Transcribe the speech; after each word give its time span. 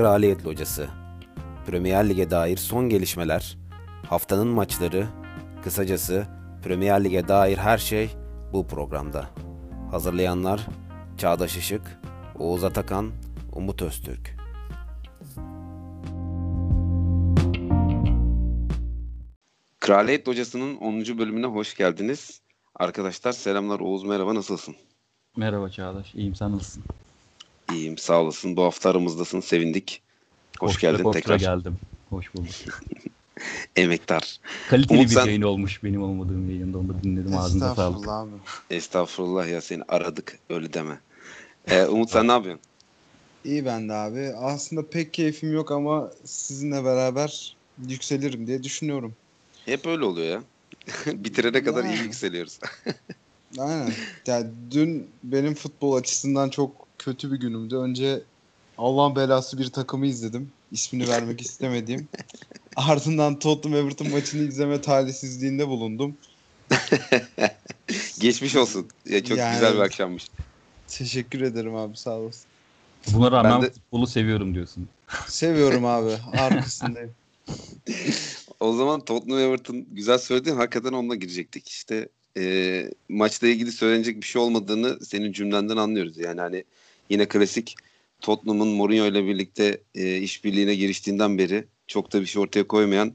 Kraliyet 0.00 0.46
Locası. 0.46 0.88
Premier 1.66 2.08
Lig'e 2.08 2.30
dair 2.30 2.56
son 2.56 2.88
gelişmeler, 2.88 3.58
haftanın 4.06 4.48
maçları, 4.48 5.06
kısacası 5.64 6.26
Premier 6.64 7.04
Lig'e 7.04 7.28
dair 7.28 7.56
her 7.58 7.78
şey 7.78 8.10
bu 8.52 8.66
programda. 8.66 9.30
Hazırlayanlar 9.90 10.66
Çağdaş 11.18 11.56
Işık, 11.56 12.00
Oğuz 12.38 12.64
Atakan, 12.64 13.10
Umut 13.52 13.82
Öztürk. 13.82 14.36
Kraliyet 19.80 20.28
Locası'nın 20.28 20.76
10. 20.76 21.18
bölümüne 21.18 21.46
hoş 21.46 21.74
geldiniz. 21.74 22.42
Arkadaşlar 22.74 23.32
selamlar 23.32 23.80
Oğuz 23.80 24.04
merhaba 24.04 24.34
nasılsın? 24.34 24.76
Merhaba 25.36 25.70
Çağdaş. 25.70 26.14
İyiyim 26.14 26.34
sen 26.34 26.52
nasılsın? 26.52 26.84
İyiyim 27.72 27.98
sağ 27.98 28.20
olasın. 28.22 28.56
Bu 28.56 28.62
hafta 28.62 28.90
aramızdasın 28.90 29.40
sevindik. 29.40 30.02
Hoş 30.60 30.72
Koştura 30.72 30.90
geldin 30.92 31.12
tekrar. 31.12 31.38
geldim. 31.38 31.76
Hoş 32.10 32.34
bulduk. 32.34 32.54
Emektar. 33.76 34.40
Kaliteli 34.68 34.98
Umut 34.98 35.10
bir 35.10 35.14
sen- 35.14 35.26
yayın 35.26 35.42
olmuş 35.42 35.84
benim 35.84 36.02
olmadığım 36.02 36.50
yayında. 36.50 36.78
Onu 36.78 36.88
da 36.88 37.02
dinledim 37.02 37.36
ağzınıza 37.36 37.74
sağlık. 37.74 37.96
Estağfurullah 37.98 38.20
abi. 38.20 38.30
Estağfurullah 38.70 39.48
ya 39.48 39.60
seni 39.60 39.82
aradık 39.88 40.38
öyle 40.50 40.72
deme. 40.72 41.00
Ee, 41.68 41.84
Umut 41.84 42.10
sen 42.10 42.28
ne 42.28 42.32
yapıyorsun? 42.32 42.62
İyi 43.44 43.64
ben 43.64 43.88
de 43.88 43.92
abi. 43.92 44.32
Aslında 44.36 44.90
pek 44.90 45.14
keyfim 45.14 45.52
yok 45.52 45.70
ama 45.70 46.10
sizinle 46.24 46.84
beraber 46.84 47.56
yükselirim 47.88 48.46
diye 48.46 48.62
düşünüyorum. 48.62 49.14
Hep 49.64 49.86
öyle 49.86 50.04
oluyor 50.04 50.26
ya. 50.26 50.42
Bitirene 51.24 51.64
kadar 51.64 51.84
iyi 51.84 51.98
yükseliyoruz. 52.02 52.58
Aynen. 53.58 53.92
Yani 54.26 54.46
dün 54.70 55.10
benim 55.22 55.54
futbol 55.54 55.96
açısından 55.96 56.50
çok 56.50 56.89
kötü 57.00 57.32
bir 57.32 57.36
günümdü. 57.40 57.76
Önce 57.76 58.22
Allah'ın 58.78 59.16
belası 59.16 59.58
bir 59.58 59.68
takımı 59.70 60.06
izledim. 60.06 60.52
İsmini 60.72 61.08
vermek 61.08 61.40
istemediğim. 61.46 62.08
Ardından 62.76 63.38
Tottenham 63.38 63.78
Everton 63.78 64.10
maçını 64.10 64.42
izleme 64.48 64.80
talihsizliğinde 64.80 65.68
bulundum. 65.68 66.16
Geçmiş 68.20 68.56
olsun. 68.56 68.88
Ya, 69.06 69.24
çok 69.24 69.38
Yani- 69.38 69.54
güzel 69.54 69.74
bir 69.74 69.78
akşammış. 69.80 70.26
Teşekkür 70.88 71.40
ederim 71.40 71.74
abi 71.74 71.96
sağ 71.96 72.16
olasın. 72.18 72.46
Buna 73.12 73.30
rağmen 73.32 73.52
Ben 73.52 73.62
de- 73.62 73.70
futbolu 73.70 74.06
seviyorum 74.06 74.54
diyorsun. 74.54 74.88
Seviyorum 75.26 75.84
abi. 75.86 76.10
Arkasındayım. 76.38 77.10
O 78.60 78.72
zaman 78.72 79.00
Tottenham 79.04 79.38
Everton 79.40 79.86
güzel 79.92 80.18
söyledin. 80.18 80.56
Hakikaten 80.56 80.92
onunla 80.92 81.14
girecektik. 81.14 81.68
İşte 81.68 82.08
e, 82.36 82.90
maçla 83.08 83.48
ilgili 83.48 83.72
söylenecek 83.72 84.16
bir 84.16 84.26
şey 84.26 84.42
olmadığını 84.42 85.04
senin 85.04 85.32
cümlenden 85.32 85.76
anlıyoruz. 85.76 86.18
Yani 86.18 86.40
hani 86.40 86.64
yine 87.10 87.28
klasik 87.28 87.74
Tottenham'ın 88.20 88.68
Mourinho 88.68 89.06
ile 89.06 89.26
birlikte 89.26 89.80
e, 89.94 90.18
işbirliğine 90.18 90.74
giriştiğinden 90.74 91.38
beri 91.38 91.64
çok 91.86 92.12
da 92.12 92.20
bir 92.20 92.26
şey 92.26 92.42
ortaya 92.42 92.66
koymayan 92.66 93.12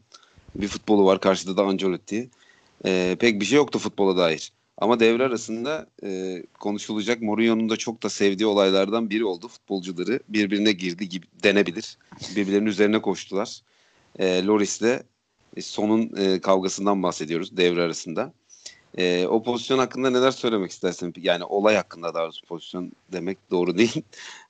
bir 0.56 0.68
futbolu 0.68 1.06
var. 1.06 1.20
Karşıda 1.20 1.58
da 1.58 1.64
Ancelotti. 1.64 2.30
E, 2.86 3.16
pek 3.20 3.42
bir 3.42 3.46
şey 3.46 3.56
yoktu 3.56 3.80
futbola 3.80 4.18
dair. 4.18 4.52
Ama 4.78 5.00
devre 5.00 5.24
arasında 5.24 5.88
e, 6.04 6.44
konuşulacak 6.60 7.22
Mourinho'nun 7.22 7.70
da 7.70 7.78
çok 7.78 8.04
da 8.04 8.10
sevdiği 8.10 8.48
olaylardan 8.48 9.10
biri 9.10 9.26
oldu. 9.26 9.48
Futbolcuları 9.48 10.20
birbirine 10.30 10.72
girdi 10.72 11.10
gibi 11.10 11.26
denebilir. 11.44 11.98
Birbirlerinin 12.36 12.66
üzerine 12.70 13.02
koştular. 13.02 13.62
E, 14.20 14.46
Loris'le 14.46 15.04
e, 15.56 15.62
sonun 15.62 16.16
e, 16.18 16.42
kavgasından 16.42 17.04
bahsediyoruz 17.04 17.58
devre 17.58 17.82
arasında. 17.82 18.34
E, 18.98 19.28
o 19.28 19.44
pozisyon 19.44 19.78
hakkında 19.78 20.10
neler 20.10 20.32
söylemek 20.32 20.72
istersin? 20.72 21.14
Yani 21.22 21.44
olay 21.44 21.76
hakkında 21.76 22.14
daha 22.14 22.24
doğrusu 22.24 22.46
pozisyon 22.46 22.92
demek 23.12 23.38
doğru 23.52 23.78
değil. 23.78 24.02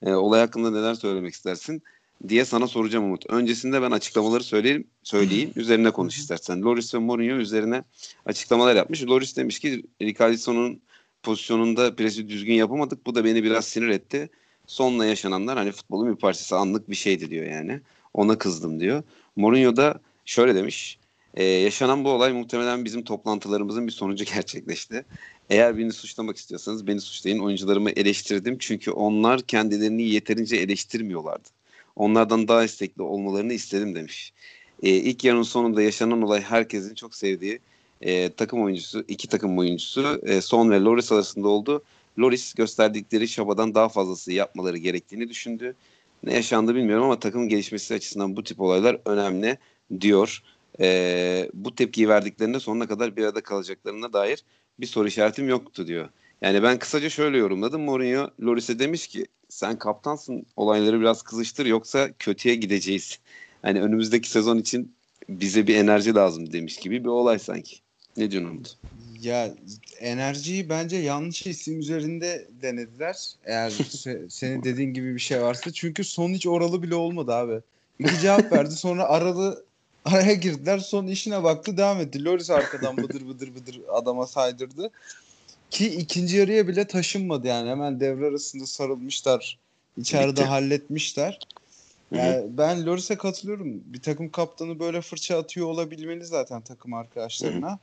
E, 0.05 0.13
olay 0.13 0.39
hakkında 0.39 0.71
neler 0.71 0.93
söylemek 0.93 1.33
istersin 1.33 1.83
diye 2.27 2.45
sana 2.45 2.67
soracağım 2.67 3.05
Umut. 3.05 3.25
Öncesinde 3.29 3.81
ben 3.81 3.91
açıklamaları 3.91 4.43
söyleyeyim, 4.43 4.87
söyleyeyim. 5.03 5.51
Üzerine 5.55 5.91
konuş 5.91 6.17
istersen. 6.17 6.61
Loris 6.61 6.93
ve 6.93 6.97
Mourinho 6.97 7.35
üzerine 7.35 7.83
açıklamalar 8.25 8.75
yapmış. 8.75 9.03
Loris 9.03 9.37
demiş 9.37 9.59
ki 9.59 9.83
Ricardison'un 10.01 10.81
pozisyonunda 11.23 11.95
presi 11.95 12.29
düzgün 12.29 12.53
yapamadık. 12.53 13.05
Bu 13.05 13.15
da 13.15 13.25
beni 13.25 13.43
biraz 13.43 13.65
sinir 13.65 13.89
etti. 13.89 14.29
Sonla 14.67 15.05
yaşananlar 15.05 15.57
hani 15.57 15.71
futbolun 15.71 16.11
bir 16.11 16.19
parçası 16.19 16.57
anlık 16.57 16.89
bir 16.89 16.95
şeydi 16.95 17.29
diyor 17.29 17.45
yani. 17.45 17.81
Ona 18.13 18.37
kızdım 18.37 18.79
diyor. 18.79 19.03
Mourinho 19.35 19.75
da 19.75 19.99
şöyle 20.25 20.55
demiş. 20.55 20.99
"Ee, 21.35 21.43
yaşanan 21.43 22.03
bu 22.03 22.09
olay 22.09 22.33
muhtemelen 22.33 22.85
bizim 22.85 23.03
toplantılarımızın 23.03 23.87
bir 23.87 23.91
sonucu 23.91 24.25
gerçekleşti. 24.35 25.05
Eğer 25.49 25.77
beni 25.77 25.93
suçlamak 25.93 26.37
istiyorsanız 26.37 26.87
beni 26.87 27.01
suçlayın. 27.01 27.39
Oyuncularımı 27.39 27.89
eleştirdim 27.89 28.57
çünkü 28.59 28.91
onlar 28.91 29.41
kendilerini 29.41 30.03
yeterince 30.03 30.55
eleştirmiyorlardı. 30.55 31.49
Onlardan 31.95 32.47
daha 32.47 32.63
istekli 32.63 33.01
olmalarını 33.01 33.53
istedim 33.53 33.95
demiş. 33.95 34.33
Ee, 34.83 34.89
ilk 34.89 35.23
yarının 35.23 35.43
sonunda 35.43 35.81
yaşanan 35.81 36.21
olay 36.21 36.41
herkesin 36.41 36.95
çok 36.95 37.15
sevdiği 37.15 37.59
e, 38.01 38.29
takım 38.29 38.63
oyuncusu, 38.63 39.05
iki 39.07 39.27
takım 39.27 39.57
oyuncusu 39.57 40.21
e, 40.23 40.41
Son 40.41 40.69
ve 40.69 40.79
Loris 40.79 41.11
arasında 41.11 41.47
oldu. 41.47 41.83
Loris 42.19 42.53
gösterdikleri 42.53 43.27
çabadan 43.27 43.75
daha 43.75 43.89
fazlası 43.89 44.31
yapmaları 44.31 44.77
gerektiğini 44.77 45.29
düşündü. 45.29 45.75
Ne 46.23 46.33
yaşandı 46.33 46.75
bilmiyorum 46.75 47.05
ama 47.05 47.19
takım 47.19 47.49
gelişmesi 47.49 47.93
açısından 47.93 48.35
bu 48.35 48.43
tip 48.43 48.61
olaylar 48.61 48.97
önemli 49.05 49.57
diyor. 50.01 50.41
E, 50.79 51.49
bu 51.53 51.75
tepkiyi 51.75 52.09
verdiklerinde 52.09 52.59
sonuna 52.59 52.87
kadar 52.87 53.15
bir 53.15 53.23
arada 53.25 53.41
kalacaklarına 53.41 54.13
dair 54.13 54.43
bir 54.79 54.85
soru 54.85 55.07
işaretim 55.07 55.49
yoktu 55.49 55.87
diyor. 55.87 56.09
Yani 56.41 56.63
ben 56.63 56.79
kısaca 56.79 57.09
şöyle 57.09 57.37
yorumladım. 57.37 57.81
Mourinho 57.81 58.29
Loris'e 58.41 58.79
demiş 58.79 59.07
ki 59.07 59.25
sen 59.49 59.79
kaptansın 59.79 60.45
olayları 60.55 60.99
biraz 60.99 61.21
kızıştır 61.21 61.65
yoksa 61.65 62.09
kötüye 62.19 62.55
gideceğiz. 62.55 63.19
Hani 63.61 63.81
önümüzdeki 63.81 64.29
sezon 64.29 64.57
için 64.57 64.95
bize 65.29 65.67
bir 65.67 65.75
enerji 65.75 66.15
lazım 66.15 66.51
demiş 66.51 66.77
gibi 66.77 67.03
bir 67.03 67.09
olay 67.09 67.39
sanki. 67.39 67.75
Ne 68.17 68.31
diyorsun 68.31 68.49
Umut? 68.49 68.77
Ya 69.21 69.53
enerjiyi 69.99 70.69
bence 70.69 70.97
yanlış 70.97 71.47
isim 71.47 71.79
üzerinde 71.79 72.47
denediler. 72.61 73.15
Eğer 73.45 73.69
se- 73.69 74.29
senin 74.29 74.63
dediğin 74.63 74.93
gibi 74.93 75.13
bir 75.15 75.19
şey 75.19 75.41
varsa. 75.41 75.73
Çünkü 75.73 76.03
son 76.03 76.29
hiç 76.29 76.47
oralı 76.47 76.83
bile 76.83 76.95
olmadı 76.95 77.33
abi. 77.33 77.61
İki 77.99 78.19
cevap 78.19 78.51
verdi 78.51 78.71
sonra 78.71 79.03
aralı 79.03 79.65
araya 80.05 80.33
girdiler. 80.33 80.79
Son 80.79 81.07
işine 81.07 81.43
baktı 81.43 81.77
devam 81.77 81.99
etti. 81.99 82.25
Loris 82.25 82.49
arkadan 82.49 82.97
bıdır 82.97 83.27
bıdır 83.27 83.55
bıdır 83.55 83.81
adama 83.93 84.27
saydırdı. 84.27 84.89
Ki 85.69 85.87
ikinci 85.87 86.37
yarıya 86.37 86.67
bile 86.67 86.87
taşınmadı 86.87 87.47
yani. 87.47 87.69
Hemen 87.69 87.99
devre 87.99 88.25
arasında 88.25 88.65
sarılmışlar. 88.65 89.59
İçeride 89.97 90.31
Bitti. 90.31 90.43
halletmişler. 90.43 91.39
Yani 92.11 92.45
ben 92.57 92.85
Loris'e 92.85 93.15
katılıyorum. 93.15 93.83
Bir 93.85 94.01
takım 94.01 94.29
kaptanı 94.31 94.79
böyle 94.79 95.01
fırça 95.01 95.37
atıyor 95.39 95.67
olabilmeli 95.67 96.25
zaten 96.25 96.61
takım 96.61 96.93
arkadaşlarına. 96.93 97.79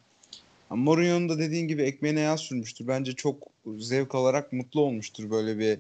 Ama 0.71 0.83
Mourinho'nun 0.83 1.29
da 1.29 1.39
dediğin 1.39 1.69
gibi 1.69 1.83
ekmeğine 1.83 2.21
yağ 2.21 2.37
sürmüştür. 2.37 2.89
Bence 2.89 3.13
çok 3.13 3.37
zevk 3.79 4.15
alarak 4.15 4.53
mutlu 4.53 4.81
olmuştur 4.81 5.31
böyle 5.31 5.59
bir 5.59 5.79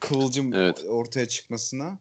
kıvılcım 0.00 0.52
Evet. 0.52 0.84
ortaya 0.88 1.28
çıkmasına. 1.28 1.98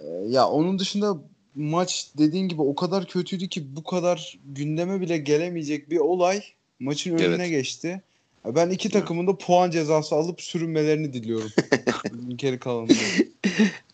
Ee, 0.00 0.04
ya 0.28 0.48
onun 0.48 0.78
dışında 0.78 1.16
maç 1.56 2.10
dediğin 2.18 2.48
gibi 2.48 2.62
o 2.62 2.74
kadar 2.74 3.06
kötüydü 3.06 3.48
ki 3.48 3.76
bu 3.76 3.82
kadar 3.84 4.38
gündeme 4.44 5.00
bile 5.00 5.18
gelemeyecek 5.18 5.90
bir 5.90 5.98
olay 5.98 6.42
maçın 6.80 7.14
önüne 7.14 7.24
Evet. 7.24 7.50
geçti. 7.50 8.02
Ben 8.44 8.70
iki 8.70 8.90
takımın 8.90 9.26
da 9.26 9.38
puan 9.38 9.70
cezası 9.70 10.14
alıp 10.14 10.42
sürünmelerini 10.42 11.12
diliyorum. 11.12 11.52
Geri 12.36 12.58
kalanında. 12.58 12.92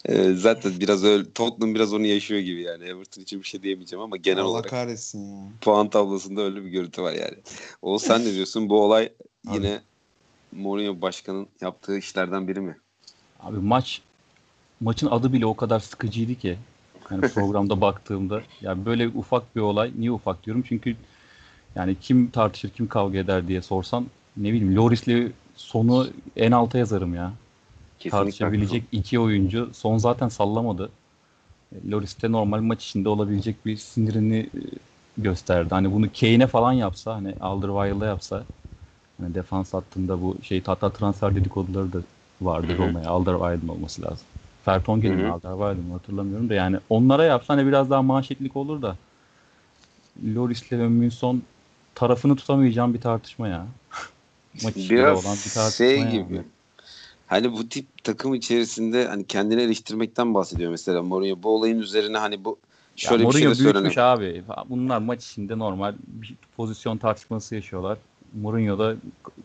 Ee, 0.05 0.33
zaten 0.35 0.73
biraz 0.81 1.05
öyle 1.05 1.33
Tottenham 1.33 1.75
biraz 1.75 1.93
onu 1.93 2.07
yaşıyor 2.07 2.41
gibi 2.41 2.63
yani. 2.63 2.85
Everton 2.85 3.23
için 3.23 3.41
bir 3.41 3.47
şey 3.47 3.63
diyemeyeceğim 3.63 4.03
ama 4.03 4.17
genel 4.17 4.43
Allah 4.43 4.51
olarak 4.51 4.71
kahretsin 4.71 5.37
ya. 5.37 5.43
puan 5.61 5.91
tablosunda 5.91 6.43
öyle 6.43 6.65
bir 6.65 6.71
görüntü 6.71 7.03
var 7.03 7.13
yani. 7.13 7.37
O 7.83 7.99
sen 7.99 8.25
ne 8.25 8.33
diyorsun? 8.35 8.69
Bu 8.69 8.83
olay 8.83 9.13
yine 9.53 9.81
Mourinho 10.53 11.01
başkanın 11.01 11.47
yaptığı 11.61 11.99
işlerden 11.99 12.49
biri 12.49 12.61
mi? 12.61 12.77
Abi 13.41 13.59
maç 13.59 14.03
maçın 14.81 15.07
adı 15.07 15.33
bile 15.33 15.47
o 15.47 15.57
kadar 15.57 15.81
sıkıcıydı 15.81 16.35
ki. 16.35 16.59
Yani 17.13 17.21
programda 17.35 17.81
baktığımda 17.81 18.43
ya 18.61 18.85
böyle 18.87 19.09
ufak 19.09 19.57
bir 19.57 19.61
olay 19.61 19.93
niye 19.99 20.11
ufak 20.11 20.45
diyorum 20.47 20.65
çünkü 20.69 20.97
yani 21.77 21.97
kim 22.01 22.31
tartışır 22.31 22.71
kim 22.71 22.89
kavga 22.89 23.19
eder 23.19 23.49
diye 23.49 23.63
sorsan 23.63 24.07
ne 24.37 24.49
bileyim 24.53 24.77
Loris'le 24.77 25.33
sonu 25.57 26.07
en 26.37 26.53
alta 26.53 26.79
yazarım 26.79 27.15
ya. 27.15 27.33
tartışabilecek 28.11 28.83
iki 28.93 29.19
oyuncu. 29.21 29.71
Son 29.75 29.99
zaten 29.99 30.29
sallamadı. 30.29 30.91
E, 31.73 31.91
Loris 31.91 32.23
de 32.23 32.33
normal 32.33 32.61
maç 32.61 32.85
içinde 32.85 33.09
olabilecek 33.09 33.67
bir 33.67 33.77
sinirini 33.77 34.39
e, 34.39 34.61
gösterdi. 35.19 35.69
Hani 35.71 35.93
bunu 35.93 36.07
Kane'e 36.21 36.47
falan 36.47 36.73
yapsa, 36.73 37.15
hani 37.15 37.35
Alderweireld'a 37.41 38.07
yapsa 38.07 38.45
hani 39.21 39.35
defans 39.35 39.75
hattında 39.75 40.23
bu 40.23 40.37
şey 40.43 40.63
hatta 40.67 40.91
transfer 40.91 41.35
dedikoduları 41.35 41.93
da 41.93 41.99
vardı. 42.41 42.79
Roma'ya. 42.79 43.11
Alderweireld'ın 43.11 43.69
olması 43.69 44.03
lazım. 44.03 44.27
Fertongen'in 44.65 45.19
mi 45.19 45.27
hı. 45.27 45.33
Alderweireld'ın 45.33 45.85
mı 45.85 45.93
hatırlamıyorum 45.93 46.49
da 46.49 46.55
yani 46.55 46.77
onlara 46.91 47.25
yapsa 47.25 47.55
hani 47.55 47.67
biraz 47.67 47.91
daha 47.91 48.03
manşetlik 48.03 48.57
olur 48.57 48.83
da 48.83 48.97
Loris'le 50.35 50.73
ve 50.73 50.89
Münson 50.89 51.43
tarafını 51.95 52.37
tutamayacağım 52.37 52.95
bir 52.95 53.01
tartışma 53.01 53.49
ya. 53.49 53.67
Maç 54.63 54.75
Biraz 54.77 55.25
olan 55.25 55.37
bir 55.47 55.51
tartışma 55.51 55.87
şey 55.87 55.99
yani. 55.99 56.29
gibi. 56.29 56.43
hani 57.27 57.53
bu 57.53 57.69
tip 57.69 58.05
takım 58.05 58.35
içerisinde 58.35 59.07
hani 59.07 59.27
kendini 59.27 59.61
eleştirmekten 59.63 60.35
bahsediyor 60.35 60.71
mesela 60.71 61.03
Mourinho. 61.03 61.43
Bu 61.43 61.49
olayın 61.57 61.79
üzerine 61.79 62.19
hani 62.19 62.45
bu 62.45 62.59
şöyle 62.97 63.23
ya 63.23 63.29
bir 63.29 63.35
şey 63.35 63.43
de 63.43 63.49
Mourinho 63.49 63.73
söyleniyor. 63.73 63.97
abi. 63.97 64.43
Bunlar 64.69 64.99
maç 64.99 65.25
içinde 65.25 65.59
normal 65.59 65.95
bir 66.07 66.35
pozisyon 66.57 66.99
tartışması 66.99 67.55
yaşıyorlar. 67.55 67.99
Mourinho 68.35 68.79
da 68.79 68.97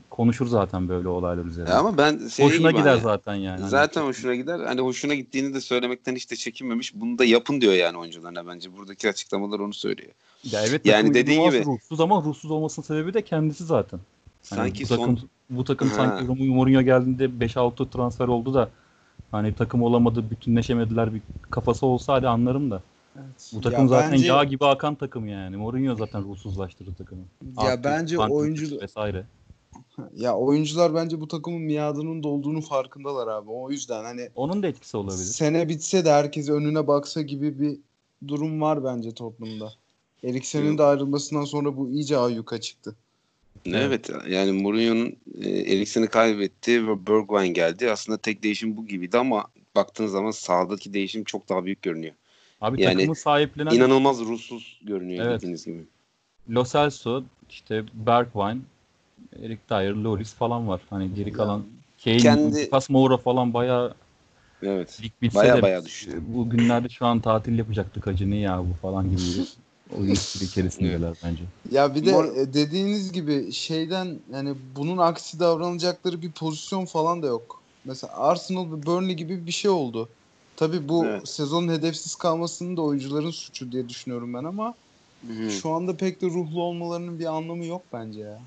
konuşur 0.09 0.47
zaten 0.47 0.89
böyle 0.89 1.07
olaylar 1.07 1.45
üzerine. 1.45 1.73
Ama 1.73 1.97
ben 1.97 2.27
şey 2.27 2.45
Hoşuna 2.45 2.71
gider 2.71 2.91
hani, 2.91 3.01
zaten 3.01 3.35
yani. 3.35 3.59
Hani 3.59 3.69
Zaten 3.69 4.01
hoşuna 4.01 4.35
gider. 4.35 4.59
Hani 4.59 4.81
hoşuna 4.81 5.15
gittiğini 5.15 5.53
de 5.53 5.61
söylemekten 5.61 6.15
hiç 6.15 6.31
de 6.31 6.35
çekinmemiş. 6.35 6.95
Bunu 6.95 7.17
da 7.17 7.25
yapın 7.25 7.61
diyor 7.61 7.73
yani 7.73 7.97
oyuncularına 7.97 8.47
bence. 8.47 8.77
Buradaki 8.77 9.09
açıklamalar 9.09 9.59
onu 9.59 9.73
söylüyor. 9.73 10.11
Ya 10.51 10.61
evet 10.65 10.85
Yani 10.85 11.09
inanılmaz 11.09 11.53
gibi- 11.53 11.65
ruhsuz 11.65 11.99
ama 11.99 12.23
ruhsuz 12.23 12.51
olmasının 12.51 12.85
sebebi 12.85 13.13
de 13.13 13.21
kendisi 13.21 13.65
zaten. 13.65 13.99
Hani 14.49 14.59
Sanki 14.59 14.83
bu 14.83 14.87
son 14.87 14.97
takım, 14.97 15.29
bu 15.49 15.63
takım 15.63 15.89
Ha. 15.89 15.95
sanki 15.95 16.43
Mourinho 16.43 16.81
geldiğinde 16.81 17.39
5-6 17.39 17.89
transfer 17.89 18.27
oldu 18.27 18.53
da 18.53 18.69
hani 19.31 19.55
takım 19.55 19.83
olamadı, 19.83 20.29
bütünleşemediler 20.31 21.13
bir 21.13 21.21
kafası 21.51 21.85
olsa 21.85 22.13
hadi 22.13 22.27
anlarım 22.27 22.71
da. 22.71 22.81
Bu 23.53 23.61
takım 23.61 23.79
Ya 23.79 23.87
zaten 23.87 24.11
bence- 24.11 24.27
yağ 24.27 24.43
gibi 24.43 24.65
akan 24.65 24.95
takım 24.95 25.27
yani. 25.27 25.57
Mourinho 25.57 25.95
zaten 25.95 26.23
ruhsuzlaştırdı 26.23 26.93
takımı. 26.93 27.23
Ya 27.57 27.63
Arthur, 27.63 27.83
bence 27.83 28.19
oyuncu 28.19 28.81
vesaire. 28.81 29.25
ya 30.15 30.37
oyuncular 30.37 30.93
bence 30.93 31.21
bu 31.21 31.27
takımın 31.27 31.61
miadının 31.61 32.23
dolduğunu 32.23 32.61
farkındalar 32.61 33.27
abi. 33.27 33.49
O 33.49 33.71
yüzden 33.71 34.03
hani 34.03 34.29
Onun 34.35 34.63
da 34.63 34.67
etkisi 34.67 34.97
olabilir. 34.97 35.17
sene 35.17 35.69
bitse 35.69 36.05
de 36.05 36.11
herkes 36.11 36.49
önüne 36.49 36.87
baksa 36.87 37.21
gibi 37.21 37.59
bir 37.59 37.79
durum 38.27 38.61
var 38.61 38.83
bence 38.83 39.11
Tottenham'da. 39.11 39.73
Eriksen'in 40.23 40.77
de 40.77 40.83
ayrılmasından 40.83 41.45
sonra 41.45 41.77
bu 41.77 41.89
iyice 41.89 42.17
ayyuka 42.17 42.61
çıktı. 42.61 42.95
Evet 43.65 44.09
yani 44.29 44.51
Mourinho'nun 44.51 45.15
e, 45.41 45.49
Eriksen'i 45.49 46.07
kaybetti 46.07 46.87
ve 46.87 47.07
Bergwijn 47.07 47.53
geldi. 47.53 47.91
Aslında 47.91 48.17
tek 48.17 48.43
değişim 48.43 48.77
bu 48.77 48.87
gibiydi 48.87 49.17
ama 49.17 49.45
baktığın 49.75 50.07
zaman 50.07 50.31
sahadaki 50.31 50.93
değişim 50.93 51.23
çok 51.23 51.49
daha 51.49 51.65
büyük 51.65 51.81
görünüyor. 51.81 52.13
Abi 52.61 52.81
Yani 52.81 52.95
takımı 52.95 53.15
sahiplenen 53.15 53.75
İnanılmaz 53.75 54.19
ruhsuz 54.19 54.79
görünüyor 54.83 55.25
Evet. 55.25 55.41
dediğiniz 55.41 55.65
gibi. 55.65 55.83
Lo 56.49 56.65
Celso, 56.65 57.23
işte 57.49 57.83
Bergwijn, 57.93 58.61
Erik 59.43 59.69
Dyer, 59.69 59.93
Loris 59.93 60.33
falan 60.33 60.67
var. 60.67 60.81
Hani 60.89 61.13
geri 61.15 61.33
kalan 61.33 61.63
Kane, 62.03 62.17
Kendi- 62.17 62.65
Lucas 62.65 62.89
Moura 62.89 63.17
falan 63.17 63.53
bayağı 63.53 63.93
Evet. 64.63 64.99
lig 65.03 65.11
bitse 65.21 65.39
Baya 65.39 65.55
de 65.57 65.61
baya 65.61 65.85
düştü. 65.85 66.21
bu 66.35 66.49
günlerde 66.49 66.89
şu 66.89 67.05
an 67.05 67.19
tatil 67.19 67.57
yapacaktık 67.57 68.07
acı 68.07 68.31
ne 68.31 68.37
ya 68.37 68.59
bu 68.59 68.73
falan 68.81 69.03
gibi 69.05 69.21
bir 69.21 69.47
oyun 69.95 70.13
içerisindeler 70.41 71.13
bence. 71.23 71.43
Ya 71.71 71.95
bir 71.95 72.05
de 72.05 72.11
Mor- 72.11 72.41
e, 72.41 72.53
dediğiniz 72.53 73.11
gibi 73.11 73.51
şeyden 73.51 74.19
yani 74.33 74.53
bunun 74.75 74.97
aksi 74.97 75.39
davranacakları 75.39 76.21
bir 76.21 76.31
pozisyon 76.31 76.85
falan 76.85 77.23
da 77.23 77.27
yok. 77.27 77.63
Mesela 77.85 78.13
Arsenal 78.17 78.71
ve 78.71 78.85
Burnley 78.85 79.15
gibi 79.15 79.45
bir 79.47 79.51
şey 79.51 79.71
oldu. 79.71 80.09
Tabii 80.57 80.89
bu 80.89 81.05
Evet. 81.05 81.29
sezonun 81.29 81.69
hedefsiz 81.69 82.15
kalmasının 82.15 82.77
da 82.77 82.81
oyuncuların 82.81 83.31
suçu 83.31 83.71
diye 83.71 83.89
düşünüyorum 83.89 84.33
ben 84.33 84.43
ama 84.43 84.73
Hı. 85.27 85.49
şu 85.49 85.69
anda 85.69 85.97
pek 85.97 86.21
de 86.21 86.25
ruhlu 86.25 86.63
olmalarının 86.63 87.19
bir 87.19 87.25
anlamı 87.25 87.65
yok 87.65 87.81
bence 87.93 88.19
ya. 88.19 88.39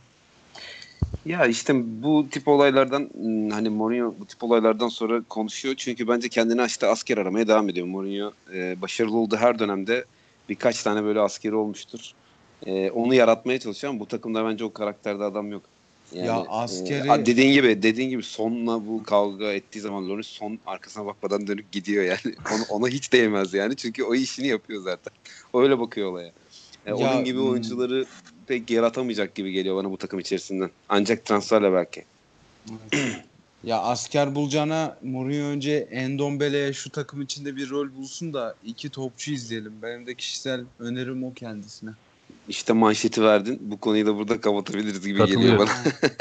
Ya 1.26 1.46
işte 1.46 1.74
bu 2.02 2.26
tip 2.30 2.48
olaylardan 2.48 3.10
hmm, 3.12 3.50
hani 3.50 3.68
Mourinho 3.68 4.14
bu 4.20 4.26
tip 4.26 4.44
olaylardan 4.44 4.88
sonra 4.88 5.22
konuşuyor. 5.28 5.74
Çünkü 5.78 6.08
bence 6.08 6.28
kendini 6.28 6.64
işte 6.66 6.86
asker 6.86 7.18
aramaya 7.18 7.48
devam 7.48 7.68
ediyor. 7.68 7.86
Mourinho 7.86 8.32
e, 8.54 8.82
başarılı 8.82 9.16
olduğu 9.16 9.36
her 9.36 9.58
dönemde 9.58 10.04
birkaç 10.48 10.82
tane 10.82 11.04
böyle 11.04 11.20
askeri 11.20 11.54
olmuştur. 11.54 12.12
E, 12.66 12.90
onu 12.90 13.14
yaratmaya 13.14 13.58
çalışıyor 13.58 13.92
ama 13.92 14.00
bu 14.00 14.08
takımda 14.08 14.44
bence 14.44 14.64
o 14.64 14.72
karakterde 14.72 15.24
adam 15.24 15.52
yok. 15.52 15.62
Yani, 16.12 16.26
Ya 16.26 16.36
e, 16.36 16.46
askeri- 16.48 17.10
a- 17.10 17.26
dediğin 17.26 17.52
gibi 17.52 17.82
dediğin 17.82 18.10
gibi 18.10 18.22
sonla 18.22 18.86
bu 18.86 19.02
kavga 19.02 19.52
ettiği 19.52 19.80
zaman 19.80 20.08
Loris 20.08 20.26
son 20.26 20.58
arkasına 20.66 21.06
bakmadan 21.06 21.46
dönüp 21.46 21.72
gidiyor 21.72 22.04
yani. 22.04 22.18
Ona, 22.54 22.64
ona 22.68 22.88
hiç 22.88 23.12
değmez 23.12 23.54
yani. 23.54 23.76
Çünkü 23.76 24.04
o 24.04 24.14
işini 24.14 24.46
yapıyor 24.46 24.82
zaten. 24.82 25.12
Öyle 25.54 25.78
bakıyor 25.78 26.12
olaya. 26.12 26.32
E, 26.86 26.90
Ya, 26.90 26.96
onun 26.96 27.24
gibi 27.24 27.38
hmm. 27.38 27.48
oyuncuları 27.50 28.04
pek 28.46 28.70
yaratamayacak 28.70 29.34
gibi 29.34 29.52
geliyor 29.52 29.76
bana 29.76 29.90
bu 29.90 29.96
takım 29.96 30.20
içerisinden. 30.20 30.70
Ancak 30.88 31.24
transferle 31.24 31.72
belki. 31.72 32.04
Ya 33.62 33.78
asker 33.78 34.34
bulacağına 34.34 34.98
Mourinho 35.02 35.44
önce 35.46 35.88
Endombele'ye 35.90 36.72
şu 36.72 36.90
takım 36.90 37.22
içinde 37.22 37.56
bir 37.56 37.70
rol 37.70 37.94
bulsun 37.94 38.34
da 38.34 38.54
iki 38.64 38.90
topçu 38.90 39.32
izleyelim. 39.32 39.82
Benim 39.82 40.06
de 40.06 40.14
kişisel 40.14 40.64
önerim 40.78 41.24
o 41.24 41.34
kendisine. 41.34 41.90
İşte 42.50 42.72
manşeti 42.72 43.22
verdin. 43.22 43.58
Bu 43.60 43.80
konuyu 43.80 44.06
da 44.06 44.16
burada 44.16 44.40
kapatabiliriz 44.40 45.06
gibi 45.06 45.26
geliyor 45.26 45.58
bana. 45.58 45.70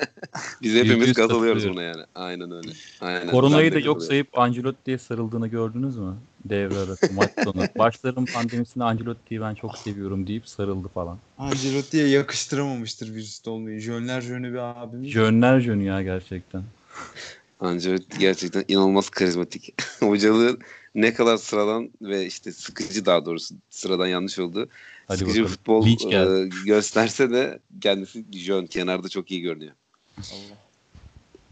Biz 0.61 0.75
hepimiz 0.75 1.13
katılıyoruz 1.13 1.69
buna 1.69 1.81
yani. 1.81 2.03
Aynen 2.15 2.51
öyle. 2.51 2.71
Aynen. 3.01 3.27
Koronayı 3.27 3.73
da 3.73 3.79
yok 3.79 4.03
sayıp 4.03 4.37
Ancelotti'ye 4.37 4.97
sarıldığını 4.97 5.47
gördünüz 5.47 5.97
mü? 5.97 6.15
Devre 6.45 6.77
arası 6.77 7.13
maç 7.13 7.31
sonu. 7.43 7.67
Başlarım 7.77 8.25
pandemisinde 8.25 8.83
Ancelotti'yi 8.83 9.41
ben 9.41 9.55
çok 9.55 9.77
seviyorum 9.77 10.27
deyip 10.27 10.47
sarıldı 10.47 10.87
falan. 10.87 11.17
Ancelotti'ye 11.37 12.07
yakıştıramamıştır 12.07 13.13
virüste 13.13 13.49
olmayı. 13.49 13.79
Jönler 13.79 14.21
jönü 14.21 14.53
bir 14.53 14.81
abimiz. 14.81 15.11
Jönler 15.11 15.59
jönü 15.59 15.83
ya 15.83 16.01
gerçekten. 16.01 16.63
Ancelotti 17.59 18.19
gerçekten 18.19 18.63
inanılmaz 18.67 19.09
karizmatik. 19.09 19.73
Hocalığı 19.99 20.57
ne 20.95 21.13
kadar 21.13 21.37
sıradan 21.37 21.89
ve 22.01 22.25
işte 22.25 22.51
sıkıcı 22.51 23.05
daha 23.05 23.25
doğrusu 23.25 23.55
sıradan 23.69 24.07
yanlış 24.07 24.39
oldu. 24.39 24.69
Hadi 25.09 25.19
sıkıcı 25.19 25.43
bakalım. 25.43 25.55
futbol 25.55 25.87
e, 26.11 26.49
gösterse 26.65 27.31
de 27.31 27.59
kendisi 27.81 28.25
jön 28.31 28.65
kenarda 28.65 29.09
çok 29.09 29.31
iyi 29.31 29.41
görünüyor. 29.41 29.73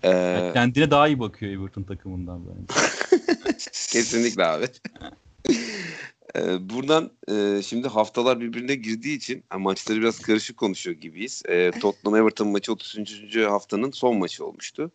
Ee, 0.03 0.09
Yani 0.09 0.53
kendine 0.53 0.91
daha 0.91 1.07
iyi 1.07 1.19
bakıyor 1.19 1.51
Everton 1.51 1.83
takımından 1.83 2.41
bence. 2.47 2.73
Kesinlikle 3.91 4.45
abi. 4.45 4.65
Ee, 6.35 6.69
buradan 6.69 7.11
e, 7.31 7.61
şimdi 7.63 7.87
haftalar 7.87 8.39
birbirine 8.39 8.75
girdiği 8.75 9.17
için 9.17 9.43
ha, 9.49 9.59
maçları 9.59 10.01
biraz 10.01 10.19
karışık 10.19 10.57
konuşuyor 10.57 10.97
gibiyiz. 10.97 11.43
Ee, 11.49 11.71
Tottenham 11.81 12.19
Everton 12.19 12.47
maçı 12.47 12.71
33. 12.73 13.37
haftanın 13.37 13.91
son 13.91 14.17
maçı 14.17 14.45
olmuştu. 14.45 14.91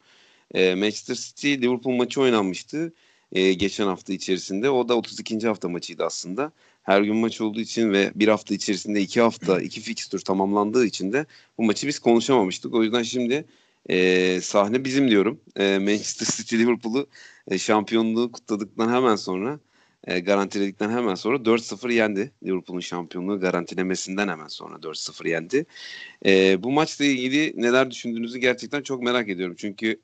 Ee, 0.54 0.74
Manchester 0.74 1.14
City 1.14 1.54
Liverpool 1.54 1.94
maçı 1.94 2.20
oynanmıştı 2.20 2.92
e, 3.32 3.52
geçen 3.52 3.86
hafta 3.86 4.12
içerisinde. 4.12 4.70
O 4.70 4.88
da 4.88 4.96
32. 4.96 5.46
hafta 5.46 5.68
maçıydı 5.68 6.04
aslında. 6.04 6.52
Her 6.82 7.02
gün 7.02 7.16
maç 7.16 7.40
olduğu 7.40 7.60
için 7.60 7.92
ve 7.92 8.12
bir 8.14 8.28
hafta 8.28 8.54
içerisinde 8.54 9.00
iki 9.00 9.20
hafta 9.20 9.60
iki 9.60 9.80
fikstür 9.80 10.20
tamamlandığı 10.20 10.86
için 10.86 11.12
de 11.12 11.26
bu 11.58 11.62
maçı 11.62 11.86
biz 11.86 11.98
konuşamamıştık. 11.98 12.74
O 12.74 12.82
yüzden 12.82 13.02
şimdi 13.02 13.44
e, 13.90 14.40
sahne 14.40 14.84
bizim 14.84 15.10
diyorum. 15.10 15.40
E, 15.56 15.78
Manchester 15.78 16.26
City 16.36 16.56
Liverpool'u 16.56 17.06
e, 17.48 17.58
şampiyonluğu 17.58 18.32
kutladıktan 18.32 18.94
hemen 18.94 19.16
sonra 19.16 19.60
e, 20.06 20.20
garantiledikten 20.20 20.90
hemen 20.90 21.14
sonra 21.14 21.36
4-0 21.36 21.92
yendi. 21.92 22.32
Liverpool'un 22.44 22.80
şampiyonluğu 22.80 23.40
garantilemesinden 23.40 24.28
hemen 24.28 24.48
sonra 24.48 24.74
4-0 24.74 25.28
yendi. 25.28 25.66
E, 26.26 26.62
bu 26.62 26.72
maçla 26.72 27.04
ilgili 27.04 27.52
neler 27.56 27.90
düşündüğünüzü 27.90 28.38
gerçekten 28.38 28.82
çok 28.82 29.02
merak 29.02 29.28
ediyorum. 29.28 29.56
Çünkü 29.58 30.00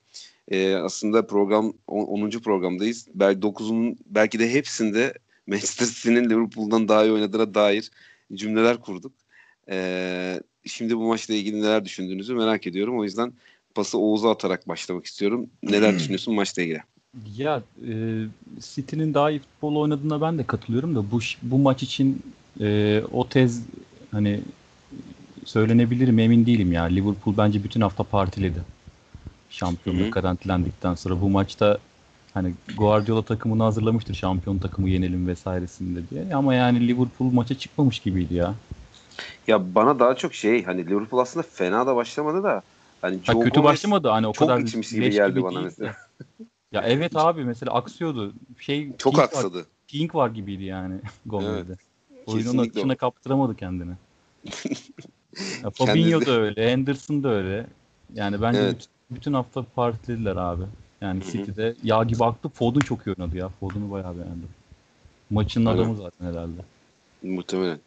e, 0.48 0.74
aslında 0.74 1.26
program 1.26 1.72
10. 1.86 2.30
programdayız. 2.30 3.08
Belki 3.14 3.40
9'unun 3.40 3.96
belki 4.06 4.38
de 4.38 4.52
hepsinde 4.52 5.14
Manchester 5.48 5.86
City'nin 5.86 6.30
Liverpool'dan 6.30 6.88
daha 6.88 7.04
iyi 7.04 7.12
oynadığına 7.12 7.54
dair 7.54 7.90
cümleler 8.34 8.76
kurduk. 8.76 9.12
E, 9.70 10.40
şimdi 10.66 10.96
bu 10.96 11.08
maçla 11.08 11.34
ilgili 11.34 11.62
neler 11.62 11.84
düşündüğünüzü 11.84 12.34
merak 12.34 12.66
ediyorum. 12.66 12.98
O 12.98 13.04
yüzden 13.04 13.32
pası 13.74 13.98
Oğuz'a 13.98 14.30
atarak 14.30 14.68
başlamak 14.68 15.06
istiyorum. 15.06 15.46
Neler 15.62 15.98
düşünüyorsun 15.98 16.34
maçla 16.34 16.62
ilgili? 16.62 16.80
Ya 17.36 17.62
e, 17.88 17.92
City'nin 18.60 19.14
daha 19.14 19.30
iyi 19.30 19.40
futbol 19.40 19.76
oynadığına 19.76 20.20
ben 20.20 20.38
de 20.38 20.46
katılıyorum 20.46 20.96
da 20.96 21.10
bu 21.10 21.18
bu 21.42 21.58
maç 21.58 21.82
için 21.82 22.22
e, 22.60 23.00
o 23.12 23.28
tez 23.28 23.62
hani 24.10 24.40
söylenebilir 25.44 26.08
mi 26.08 26.22
emin 26.22 26.46
değilim 26.46 26.72
ya. 26.72 26.84
Liverpool 26.84 27.36
bence 27.36 27.64
bütün 27.64 27.80
hafta 27.80 28.04
partiledi. 28.04 28.58
Şampiyonluk 29.50 30.02
Hı 30.02 30.06
hı. 30.06 30.10
garantilendikten 30.10 30.94
sonra 30.94 31.20
bu 31.20 31.30
maçta 31.30 31.78
hani 32.42 32.54
Guardiola 32.76 33.22
takımını 33.22 33.62
hazırlamıştır 33.62 34.14
şampiyon 34.14 34.58
takımı 34.58 34.88
yenelim 34.88 35.26
vesairesinde 35.26 36.08
diye. 36.10 36.34
Ama 36.34 36.54
yani 36.54 36.88
Liverpool 36.88 37.32
maça 37.32 37.58
çıkmamış 37.58 37.98
gibiydi 37.98 38.34
ya. 38.34 38.54
Ya 39.46 39.74
bana 39.74 39.98
daha 39.98 40.16
çok 40.16 40.34
şey 40.34 40.64
hani 40.64 40.86
Liverpool 40.86 41.20
aslında 41.20 41.46
fena 41.50 41.86
da 41.86 41.96
başlamadı 41.96 42.42
da 42.42 42.62
hani 43.00 43.16
Ha, 43.26 43.32
kötü 43.32 43.50
Gomez 43.50 43.64
başlamadı 43.64 44.08
hani 44.08 44.26
o 44.26 44.32
çok 44.32 44.48
kadar 44.48 44.60
içmiş 44.60 44.90
gibi 44.90 45.10
geldi 45.10 45.42
bana 45.42 45.50
değil 45.54 45.64
mesela. 45.64 45.94
Ya 46.72 46.82
evet 46.86 47.16
abi 47.16 47.44
mesela 47.44 47.74
aksıyordu. 47.74 48.32
Şey 48.60 48.88
Çok 48.98 49.12
King 49.12 49.18
var- 49.18 49.24
aksadı. 49.24 49.66
King 49.88 50.14
var 50.14 50.30
gibiydi 50.30 50.64
yani 50.64 50.94
Gomez'de. 51.26 51.72
Oyunun 52.26 52.42
kesinlikle 52.44 52.70
akışına 52.70 52.94
kaptıramadı 52.94 53.56
kendini. 53.56 53.90
ya, 55.64 55.70
Fabinho 55.70 56.18
Kendisi- 56.18 56.26
da 56.26 56.30
öyle, 56.40 56.72
Henderson 56.72 57.22
da 57.22 57.28
öyle. 57.28 57.66
Yani 58.14 58.42
bence 58.42 58.58
Evet. 58.60 58.74
bütün, 58.74 59.16
bütün 59.16 59.32
hafta 59.32 59.62
partilediler 59.76 60.36
abi. 60.36 60.62
Yani. 61.00 61.24
City'de 61.24 61.74
yağ 61.82 62.04
gibi 62.04 62.24
aktı. 62.24 62.48
Foden 62.48 62.80
çok 62.80 63.06
iyi 63.06 63.14
oynadı 63.18 63.36
ya. 63.36 63.48
Foden'u 63.60 63.90
bayağı 63.90 64.14
beğendim. 64.16 64.48
Maçın 65.30 65.66
Aynen. 65.66 65.80
adamı 65.80 65.96
zaten 65.96 66.26
herhalde. 66.26 66.60
Muhtemelen. 67.22 67.78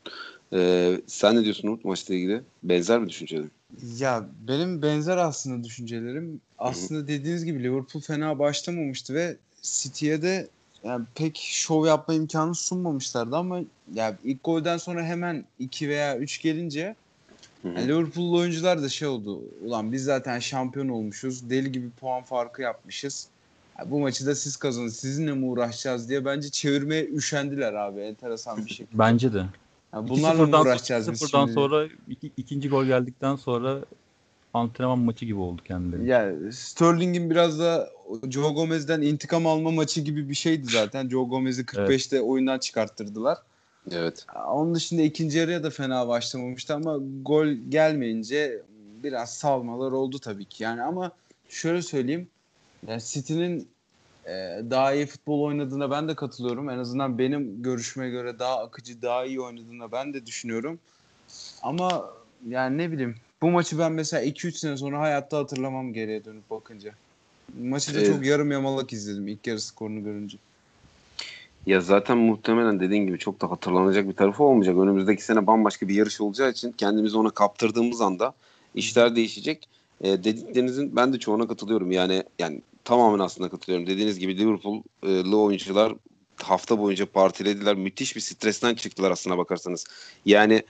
Ee, 0.54 1.02
sen 1.08 1.36
ne 1.36 1.44
diyorsun 1.44 1.68
Umut 1.68 1.86
maçla 1.86 2.16
ilgili? 2.16 2.42
Benzer 2.64 3.00
mi 3.00 3.10
düşüncelerin? 3.10 3.52
Ya 3.98 4.26
benim 4.48 4.82
benzer 4.82 5.18
aslında 5.18 5.64
düşüncelerim. 5.64 6.42
Aslında 6.58 7.08
dediğiniz 7.08 7.46
gibi 7.46 7.64
Liverpool 7.64 8.02
fena 8.02 8.40
başlamamıştı 8.40 9.14
ve 9.14 9.38
City'ye 9.62 10.22
de 10.22 10.48
yani 10.84 11.06
pek 11.16 11.38
şov 11.38 11.86
yapma 11.86 12.14
imkanı 12.14 12.56
sunmamışlardı 12.56 13.36
ama 13.36 13.60
ya 13.94 14.18
ilk 14.24 14.44
golden 14.44 14.78
sonra 14.78 15.04
hemen 15.06 15.46
2 15.60 15.90
veya 15.90 16.18
3 16.18 16.42
gelince 16.42 16.96
yani 17.64 17.88
Liverpool'lu 17.88 18.38
oyuncular 18.38 18.82
da 18.84 18.90
şey 18.90 19.08
oldu. 19.08 19.42
Ulan 19.66 19.92
biz 19.92 20.04
zaten 20.04 20.40
şampiyon 20.40 20.90
olmuşuz. 20.90 21.50
Deli 21.50 21.72
gibi 21.72 21.90
puan 21.90 22.24
farkı 22.24 22.62
yapmışız. 22.62 23.28
Ya 23.80 23.92
bu 23.92 24.00
maçı 24.00 24.26
da 24.26 24.36
siz 24.36 24.56
kazanın. 24.56 24.88
Sizinle 24.88 25.34
mi 25.34 25.46
uğraşacağız 25.46 26.10
diye 26.10 26.26
bence 26.26 26.50
çevirmeye 26.50 27.06
üşendiler 27.06 27.74
abi. 27.74 28.00
Enteresan 28.00 28.66
bir 28.66 28.70
şekilde. 28.70 29.00
Bence 29.00 29.34
de. 29.34 29.46
Yani 29.94 30.10
bunlarla 30.10 30.46
mı 30.46 30.62
uğraşacağız 30.62 31.12
biz 31.12 31.32
şimdi? 31.32 31.54
sonra 31.54 31.88
iki, 32.10 32.32
ikinci 32.38 32.70
gol 32.70 32.86
geldikten 32.86 33.36
sonra 33.36 33.80
antrenman 34.54 35.00
maçı 35.00 35.26
gibi 35.26 35.40
oldu 35.40 35.62
kendileri. 35.66 36.08
Ya 36.08 36.34
Sterling'in 36.52 37.30
biraz 37.30 37.60
da 37.60 37.90
Joe 38.30 38.54
Gomez'den 38.54 39.02
intikam 39.02 39.48
alma 39.48 39.72
maçı 39.72 40.02
gibi 40.02 40.30
bir 40.30 40.34
şeydi 40.34 40.66
zaten. 40.72 41.10
Joe 41.10 41.24
Gomez'i 41.24 41.62
45'te 41.62 42.22
oyundan 42.22 42.60
çıkarttırdılar. 42.60 43.38
Evet. 43.92 44.26
Onun 44.48 44.76
dışında 44.76 45.02
ikinci 45.02 45.38
yarıya 45.38 45.64
da 45.64 45.70
fena 45.70 46.08
başlamamıştı 46.08 46.74
ama 46.76 46.98
gol 47.22 47.48
gelmeyince 47.48 48.62
biraz 49.04 49.34
salmalar 49.34 49.92
oldu 49.92 50.20
tabii 50.20 50.46
ki. 50.46 50.64
Yani 50.64 50.82
ama 50.82 51.12
şöyle 51.50 51.82
söyleyeyim. 51.82 52.28
Yani 52.88 53.02
City'nin 53.02 53.68
e, 54.26 54.32
daha 54.70 54.94
iyi 54.94 55.06
futbol 55.06 55.42
oynadığına 55.42 55.92
ben 55.92 56.08
de 56.08 56.16
katılıyorum. 56.16 56.70
En 56.70 56.78
azından 56.78 57.18
benim 57.18 57.64
görüşme 57.64 58.10
göre 58.10 58.40
daha 58.40 58.60
akıcı, 58.60 59.02
daha 59.02 59.26
iyi 59.26 59.42
oynadığına 59.42 59.92
ben 59.92 60.14
de 60.14 60.26
düşünüyorum. 60.26 60.80
Ama 61.62 62.10
yani 62.48 62.78
ne 62.78 62.92
bileyim 62.92 63.16
bu 63.42 63.52
maçı 63.52 63.80
ben 63.80 63.92
mesela 63.92 64.24
2-3 64.24 64.52
sene 64.52 64.78
sonra 64.78 65.00
hayatta 65.00 65.38
hatırlamam 65.38 65.94
geriye 65.94 66.26
dönüp 66.26 66.50
bakınca. 66.50 66.94
Maçı 67.60 67.94
da 67.96 67.98
Evet. 67.98 68.08
çok 68.08 68.26
yarım 68.26 68.52
yamalak 68.52 68.94
izledim 68.94 69.28
ilk 69.28 69.48
yarı 69.48 69.62
skorunu 69.62 70.04
görünce. 70.04 70.38
Ya 71.66 71.82
zaten 71.82 72.18
muhtemelen 72.18 72.80
dediğin 72.80 73.08
gibi 73.08 73.20
çok 73.20 73.42
da 73.42 73.52
hatırlanacak 73.52 74.08
bir 74.08 74.14
tarafı 74.14 74.44
olmayacak. 74.44 74.78
Önümüzdeki 74.78 75.24
sene 75.24 75.48
bambaşka 75.48 75.88
bir 75.88 75.96
yarış 75.96 76.22
olacağı 76.22 76.50
için 76.52 76.72
kendimizi 76.72 77.18
ona 77.18 77.30
kaptırdığımız 77.30 78.02
anda 78.02 78.34
işler 78.76 79.16
değişecek. 79.16 79.70
E, 80.02 80.24
dediklerinizin 80.24 80.96
ben 80.96 81.14
de 81.14 81.20
çoğuna 81.20 81.48
katılıyorum. 81.48 81.92
Yani 81.92 82.24
yani 82.40 82.62
tamamen 82.84 83.20
aslında 83.20 83.50
katılıyorum. 83.50 83.88
Dediğiniz 83.88 84.20
gibi 84.20 84.38
Liverpool'lı 84.38 85.42
oyuncular 85.42 85.94
hafta 86.36 86.80
boyunca 86.80 87.06
partilediler. 87.06 87.76
Müthiş 87.76 88.16
bir 88.16 88.22
stresten 88.22 88.76
çıktılar 88.76 89.12
aslına 89.12 89.38
bakarsanız. 89.38 89.86
Yani 90.26 90.64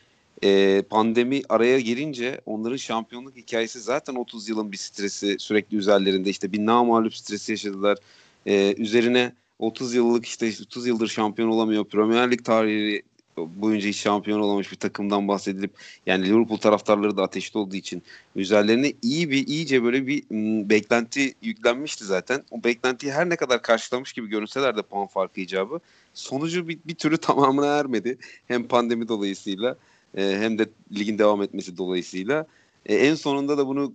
e, 0.44 0.82
pandemi 0.90 1.42
araya 1.50 1.80
girince 1.80 2.42
onların 2.46 2.78
şampiyonluk 2.78 3.36
hikayesi 3.36 3.80
zaten 3.80 4.16
30 4.16 4.50
yılın 4.50 4.72
bir 4.72 4.78
stresi 4.78 5.36
sürekli 5.40 5.78
üzerlerinde 5.78 6.30
işte 6.30 6.52
bir 6.52 6.66
namalup 6.66 7.16
stresi 7.16 7.52
yaşadılar. 7.52 7.98
E, 8.46 8.76
üzerine 8.78 9.34
30 9.62 9.94
yıllık 9.94 10.26
işte 10.26 10.54
30 10.62 10.88
yıldır 10.88 11.08
şampiyon 11.08 11.50
olamıyor. 11.50 11.86
Premier 11.86 12.32
Lig 12.32 12.46
tarihi 12.46 13.02
boyunca 13.38 13.88
hiç 13.88 13.98
şampiyon 13.98 14.40
olamamış 14.40 14.72
bir 14.72 14.78
takımdan 14.78 15.28
bahsedilip 15.28 15.72
yani 16.06 16.26
Liverpool 16.26 16.58
taraftarları 16.58 17.18
da 17.18 17.24
ateşli 17.24 17.58
olduğu 17.58 17.76
için 17.76 18.04
üzerlerine 18.36 18.94
iyi 19.02 19.32
bir 19.32 19.48
iyice 19.48 19.84
böyle 19.84 20.08
bir 20.08 20.24
m, 20.30 20.70
beklenti 20.70 21.34
yüklenmişti 21.42 22.06
zaten. 22.06 22.44
O 22.52 22.64
beklentiyi 22.64 23.14
her 23.14 23.30
ne 23.30 23.36
kadar 23.36 23.62
karşılamış 23.62 24.14
gibi 24.14 24.28
görünseler 24.30 24.78
de 24.78 24.82
puan 24.82 25.08
farkı 25.08 25.42
icabı 25.42 25.80
sonucu 26.14 26.68
bir, 26.68 26.80
bir 26.86 26.96
türlü 26.96 27.18
tamamına 27.18 27.68
ermedi. 27.68 28.18
Hem 28.48 28.68
pandemi 28.68 29.08
dolayısıyla 29.08 29.76
e, 30.18 30.38
hem 30.40 30.60
de 30.60 30.70
ligin 30.98 31.18
devam 31.18 31.42
etmesi 31.42 31.78
dolayısıyla. 31.78 32.46
E, 32.86 32.96
en 32.96 33.16
sonunda 33.16 33.58
da 33.58 33.68
bunu 33.68 33.94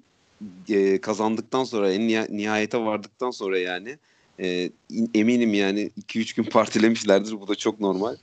e, 0.69 1.01
kazandıktan 1.01 1.65
sonra 1.65 1.93
en 1.93 2.01
niha- 2.01 2.37
nihayete 2.37 2.79
vardıktan 2.79 3.31
sonra 3.31 3.59
yani 3.59 3.99
e, 4.41 4.71
in- 4.91 5.11
eminim 5.15 5.55
yani 5.55 5.91
2-3 5.97 6.37
gün 6.37 6.45
partilemişlerdir. 6.51 7.41
Bu 7.41 7.49
da 7.49 7.55
çok 7.55 7.81
normal. 7.81 8.17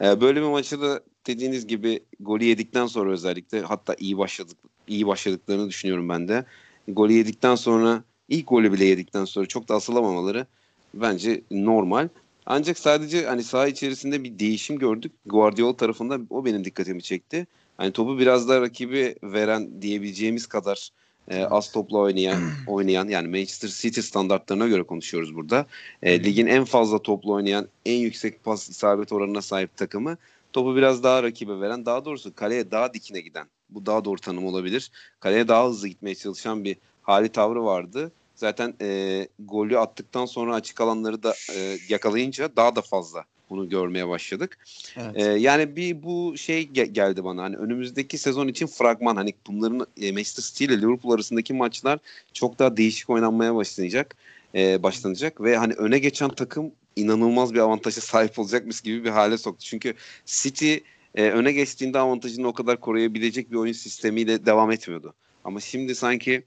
E, 0.00 0.20
böyle 0.20 0.40
bir 0.40 0.46
maçı 0.46 0.80
da 0.80 1.02
dediğiniz 1.26 1.66
gibi 1.66 2.00
golü 2.20 2.44
yedikten 2.44 2.86
sonra 2.86 3.10
özellikle 3.10 3.60
hatta 3.60 3.94
iyi 3.98 4.18
başladık 4.18 4.56
iyi 4.88 5.06
başladıklarını 5.06 5.68
düşünüyorum 5.68 6.08
ben 6.08 6.28
de. 6.28 6.44
Golü 6.88 7.12
yedikten 7.12 7.54
sonra 7.54 8.04
ilk 8.28 8.48
golü 8.48 8.72
bile 8.72 8.84
yedikten 8.84 9.24
sonra 9.24 9.46
çok 9.46 9.68
da 9.68 9.74
asılamamaları 9.74 10.46
bence 10.94 11.42
normal. 11.50 12.08
Ancak 12.46 12.78
sadece 12.78 13.26
hani 13.26 13.42
saha 13.42 13.68
içerisinde 13.68 14.24
bir 14.24 14.38
değişim 14.38 14.78
gördük. 14.78 15.12
Guardiola 15.26 15.76
tarafından 15.76 16.26
o 16.30 16.44
benim 16.44 16.64
dikkatimi 16.64 17.02
çekti. 17.02 17.46
Hani 17.76 17.92
topu 17.92 18.18
biraz 18.18 18.48
da 18.48 18.60
rakibi 18.60 19.14
veren 19.22 19.82
diyebileceğimiz 19.82 20.46
kadar 20.46 20.90
e, 21.30 21.44
az 21.44 21.72
topla 21.72 21.98
oynayan 21.98 22.42
oynayan 22.66 23.08
yani 23.08 23.28
Manchester 23.28 23.68
City 23.68 24.00
standartlarına 24.00 24.66
göre 24.66 24.82
konuşuyoruz 24.82 25.34
burada. 25.34 25.66
E, 26.02 26.24
ligin 26.24 26.46
en 26.46 26.64
fazla 26.64 26.98
topla 26.98 27.32
oynayan, 27.32 27.68
en 27.86 27.98
yüksek 27.98 28.44
pas 28.44 28.68
isabet 28.68 29.12
oranına 29.12 29.42
sahip 29.42 29.76
takımı 29.76 30.16
topu 30.52 30.76
biraz 30.76 31.02
daha 31.02 31.22
rakibe 31.22 31.60
veren, 31.60 31.86
daha 31.86 32.04
doğrusu 32.04 32.34
kaleye 32.34 32.70
daha 32.70 32.94
dikine 32.94 33.20
giden. 33.20 33.46
Bu 33.70 33.86
daha 33.86 34.04
doğru 34.04 34.20
tanım 34.20 34.46
olabilir. 34.46 34.90
Kaleye 35.20 35.48
daha 35.48 35.68
hızlı 35.68 35.88
gitmeye 35.88 36.14
çalışan 36.14 36.64
bir 36.64 36.76
hali 37.02 37.28
tavrı 37.28 37.64
vardı. 37.64 38.12
Zaten 38.34 38.74
e, 38.80 39.28
golü 39.38 39.78
attıktan 39.78 40.26
sonra 40.26 40.54
açık 40.54 40.80
alanları 40.80 41.22
da 41.22 41.34
e, 41.54 41.78
yakalayınca 41.88 42.56
daha 42.56 42.76
da 42.76 42.82
fazla 42.82 43.24
bunu 43.50 43.68
görmeye 43.68 44.08
başladık. 44.08 44.58
Evet. 44.96 45.12
Ee, 45.16 45.22
yani 45.22 45.76
bir 45.76 46.02
bu 46.02 46.34
şey 46.36 46.62
ge- 46.62 46.92
geldi 46.92 47.24
bana 47.24 47.42
hani 47.42 47.56
önümüzdeki 47.56 48.18
sezon 48.18 48.48
için 48.48 48.66
fragman 48.66 49.16
hani 49.16 49.32
bunların 49.46 49.86
e, 50.00 50.12
Manchester 50.12 50.42
City 50.42 50.64
ile 50.64 50.82
Liverpool 50.82 51.12
arasındaki 51.12 51.54
maçlar 51.54 51.98
çok 52.32 52.58
daha 52.58 52.76
değişik 52.76 53.10
oynanmaya 53.10 53.54
başlayacak 53.54 54.16
e, 54.54 54.82
başlanacak 54.82 55.40
ve 55.40 55.56
hani 55.56 55.72
öne 55.72 55.98
geçen 55.98 56.30
takım 56.30 56.72
inanılmaz 56.96 57.54
bir 57.54 57.58
avantaja 57.58 58.00
sahip 58.00 58.38
olacakmış 58.38 58.80
gibi 58.80 59.04
bir 59.04 59.10
hale 59.10 59.38
soktu. 59.38 59.64
Çünkü 59.64 59.94
City 60.26 60.74
e, 61.14 61.30
öne 61.30 61.52
geçtiğinde 61.52 61.98
avantajını 61.98 62.48
o 62.48 62.52
kadar 62.52 62.80
koruyabilecek 62.80 63.50
bir 63.50 63.56
oyun 63.56 63.72
sistemiyle 63.72 64.46
devam 64.46 64.70
etmiyordu. 64.70 65.14
Ama 65.44 65.60
şimdi 65.60 65.94
sanki 65.94 66.42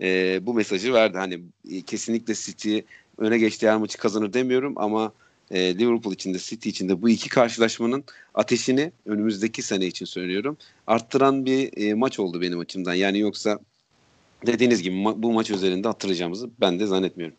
e, 0.00 0.38
bu 0.46 0.54
mesajı 0.54 0.92
verdi. 0.92 1.18
Hani 1.18 1.40
e, 1.70 1.82
kesinlikle 1.82 2.34
City 2.34 2.78
öne 3.18 3.38
geçtiği 3.38 3.70
her 3.70 3.76
maçı 3.76 3.98
kazanır 3.98 4.32
demiyorum 4.32 4.74
ama 4.76 5.12
e, 5.50 5.78
Liverpool 5.78 6.14
için 6.14 6.34
de 6.34 6.38
City 6.38 6.68
için 6.68 6.88
de 6.88 7.02
bu 7.02 7.08
iki 7.08 7.28
karşılaşmanın 7.28 8.04
ateşini 8.34 8.92
önümüzdeki 9.06 9.62
sene 9.62 9.86
için 9.86 10.06
söylüyorum 10.06 10.56
arttıran 10.86 11.46
bir 11.46 11.78
e, 11.78 11.94
maç 11.94 12.18
oldu 12.18 12.40
benim 12.40 12.58
açımdan. 12.58 12.94
Yani 12.94 13.18
yoksa 13.18 13.58
dediğiniz 14.46 14.82
gibi 14.82 14.96
ma- 14.96 15.22
bu 15.22 15.32
maç 15.32 15.50
üzerinde 15.50 15.88
hatırlayacağımızı 15.88 16.50
ben 16.60 16.80
de 16.80 16.86
zannetmiyorum. 16.86 17.36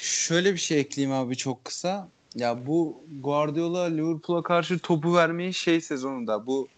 Şöyle 0.00 0.52
bir 0.52 0.58
şey 0.58 0.80
ekleyeyim 0.80 1.16
abi 1.16 1.36
çok 1.36 1.64
kısa. 1.64 2.08
Ya 2.34 2.66
bu 2.66 3.04
Guardiola 3.20 3.84
Liverpool'a 3.84 4.42
karşı 4.42 4.78
topu 4.78 5.14
vermeyi 5.14 5.54
şey 5.54 5.80
sezonunda 5.80 6.46
bu 6.46 6.68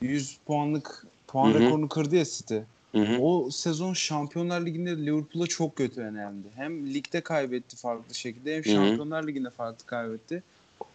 100 0.00 0.38
puanlık 0.46 1.06
puan 1.26 1.50
Hı 1.50 1.58
hı. 1.58 1.64
rekorunu 1.64 1.88
kırdı 1.88 2.16
ya 2.16 2.24
City. 2.24 2.56
Hı 2.96 3.02
hı. 3.02 3.18
O 3.20 3.50
sezon 3.50 3.92
Şampiyonlar 3.92 4.66
Ligi'nde 4.66 4.96
Liverpool'a 4.96 5.46
çok 5.46 5.76
kötü 5.76 6.00
önemli. 6.00 6.46
Hem 6.54 6.94
ligde 6.94 7.20
kaybetti 7.20 7.76
farklı 7.76 8.14
şekilde 8.14 8.56
hem 8.56 8.64
Hı 8.64 8.68
hı. 8.68 8.72
Şampiyonlar 8.74 9.26
Ligi'nde 9.26 9.50
farklı 9.50 9.86
kaybetti. 9.86 10.42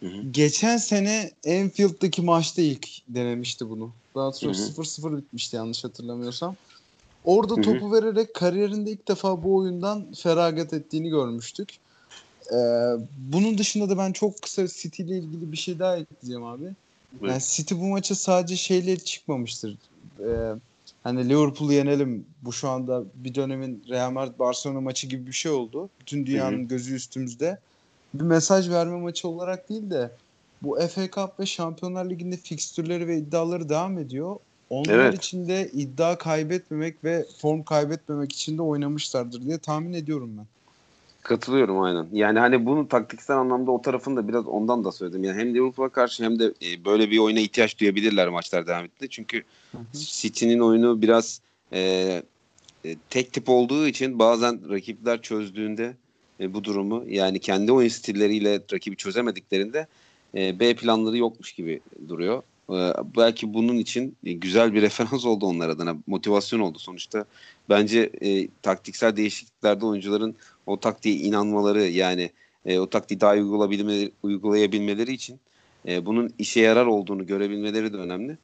Hı 0.00 0.06
hı. 0.06 0.22
Geçen 0.30 0.76
sene 0.76 1.30
Anfield'daki 1.46 2.22
maçta 2.22 2.62
ilk 2.62 2.88
denemişti 3.08 3.68
bunu. 3.68 3.92
Hı 4.14 4.20
hı. 4.20 4.52
0-0 4.54 5.16
bitmişti 5.16 5.56
yanlış 5.56 5.84
hatırlamıyorsam. 5.84 6.56
Orada 7.24 7.54
Hı 7.54 7.58
hı. 7.60 7.62
topu 7.62 7.92
vererek 7.92 8.34
kariyerinde 8.34 8.90
ilk 8.90 9.08
defa 9.08 9.42
bu 9.42 9.56
oyundan 9.56 10.12
feragat 10.12 10.72
ettiğini 10.72 11.08
görmüştük. 11.08 11.76
Ee, 12.52 12.56
bunun 13.18 13.58
dışında 13.58 13.88
da 13.88 13.98
ben 13.98 14.12
çok 14.12 14.42
kısa 14.42 14.68
City 14.68 15.02
ile 15.02 15.18
ilgili 15.18 15.52
bir 15.52 15.56
şey 15.56 15.78
daha 15.78 15.96
ekleyeceğim 15.96 16.44
abi. 16.44 16.74
Yani 17.20 17.42
City 17.42 17.74
bu 17.74 17.86
maça 17.88 18.14
sadece 18.14 18.56
şeyle 18.56 18.96
çıkmamıştır. 18.96 19.78
Ee, 20.20 20.52
hani 21.04 21.28
Liverpool'u 21.28 21.72
yenelim. 21.72 22.26
Bu 22.42 22.52
şu 22.52 22.68
anda 22.68 23.02
bir 23.14 23.34
dönemin 23.34 23.84
Real 23.88 24.10
Madrid 24.10 24.38
Barcelona 24.38 24.80
maçı 24.80 25.06
gibi 25.06 25.26
bir 25.26 25.32
şey 25.32 25.52
oldu. 25.52 25.88
Bütün 26.00 26.26
dünyanın 26.26 26.68
gözü 26.68 26.94
üstümüzde. 26.94 27.58
Bir 28.14 28.24
mesaj 28.24 28.70
verme 28.70 28.96
maçı 28.96 29.28
olarak 29.28 29.68
değil 29.68 29.90
de 29.90 30.10
bu 30.62 30.78
FA 30.88 31.10
Cup 31.10 31.40
ve 31.40 31.46
Şampiyonlar 31.46 32.10
Ligi'nde 32.10 32.36
fikstürleri 32.36 33.06
ve 33.06 33.18
iddiaları 33.18 33.68
devam 33.68 33.98
ediyor. 33.98 34.36
Onlar 34.70 34.94
Evet. 34.94 35.14
için 35.14 35.48
de 35.48 35.70
iddia 35.72 36.18
kaybetmemek 36.18 37.04
ve 37.04 37.26
form 37.40 37.62
kaybetmemek 37.62 38.32
için 38.32 38.58
de 38.58 38.62
oynamışlardır 38.62 39.42
diye 39.42 39.58
tahmin 39.58 39.92
ediyorum 39.92 40.30
ben. 40.38 40.46
Katılıyorum 41.22 41.80
aynen. 41.80 42.08
Yani 42.12 42.38
hani 42.38 42.66
bunu 42.66 42.88
taktiksel 42.88 43.36
anlamda 43.36 43.70
o 43.70 43.82
tarafını 43.82 44.16
da 44.16 44.28
biraz 44.28 44.46
ondan 44.46 44.84
da 44.84 44.92
söyledim. 44.92 45.24
Yani 45.24 45.40
hem 45.40 45.54
Liverpool'a 45.54 45.88
karşı 45.88 46.24
hem 46.24 46.38
de 46.38 46.44
e, 46.44 46.84
böyle 46.84 47.10
bir 47.10 47.18
oyuna 47.18 47.40
ihtiyaç 47.40 47.78
duyabilirler 47.78 48.28
maçlar 48.28 48.66
devam 48.66 48.84
ettiğinde. 48.84 49.10
Çünkü 49.10 49.42
City'nin 49.92 50.58
oyunu 50.58 51.02
biraz 51.02 51.40
e, 51.72 51.80
e, 52.84 52.96
tek 53.10 53.32
tip 53.32 53.48
olduğu 53.48 53.86
için 53.86 54.18
bazen 54.18 54.70
rakipler 54.70 55.22
çözdüğünde 55.22 55.96
e, 56.40 56.54
bu 56.54 56.64
durumu 56.64 57.04
yani 57.08 57.38
kendi 57.38 57.72
oyun 57.72 57.88
stilleriyle 57.88 58.60
rakibi 58.72 58.96
çözemediklerinde 58.96 59.86
e, 60.34 60.60
B 60.60 60.74
planları 60.74 61.16
yokmuş 61.16 61.52
gibi 61.52 61.80
duruyor. 62.08 62.42
Ee, 62.70 62.92
belki 63.16 63.54
bunun 63.54 63.76
için 63.76 64.16
güzel 64.22 64.74
bir 64.74 64.82
referans 64.82 65.24
oldu 65.24 65.46
onlar 65.46 65.68
adına. 65.68 65.96
Motivasyon 66.06 66.60
oldu 66.60 66.78
sonuçta. 66.78 67.24
Bence 67.68 68.10
e, 68.20 68.48
taktiksel 68.62 69.16
değişikliklerde 69.16 69.86
oyuncuların 69.86 70.34
o 70.66 70.80
taktiğe 70.80 71.14
inanmaları 71.14 71.82
yani 71.82 72.30
e, 72.66 72.78
o 72.78 72.90
taktiği 72.90 73.20
daha 73.20 73.32
uygulayabilmeleri, 73.32 74.12
uygulayabilmeleri 74.22 75.12
için 75.12 75.40
e, 75.88 76.06
bunun 76.06 76.30
işe 76.38 76.60
yarar 76.60 76.86
olduğunu 76.86 77.26
görebilmeleri 77.26 77.92
de 77.92 77.96
önemli. 77.96 78.38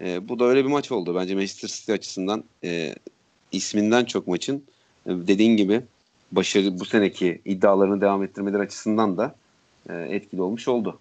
E, 0.00 0.28
bu 0.28 0.38
da 0.38 0.44
öyle 0.44 0.64
bir 0.64 0.70
maç 0.70 0.92
oldu. 0.92 1.14
Bence 1.14 1.34
Manchester 1.34 1.68
City 1.68 1.92
açısından 1.92 2.44
e, 2.64 2.94
isminden 3.52 4.04
çok 4.04 4.26
maçın 4.26 4.64
e, 5.06 5.10
dediğin 5.10 5.56
gibi 5.56 5.82
başarı 6.32 6.80
bu 6.80 6.84
seneki 6.84 7.40
iddialarını 7.44 8.00
devam 8.00 8.22
ettirmeleri 8.22 8.62
açısından 8.62 9.16
da 9.16 9.34
e, 9.88 9.94
etkili 9.94 10.42
olmuş 10.42 10.68
oldu. 10.68 10.98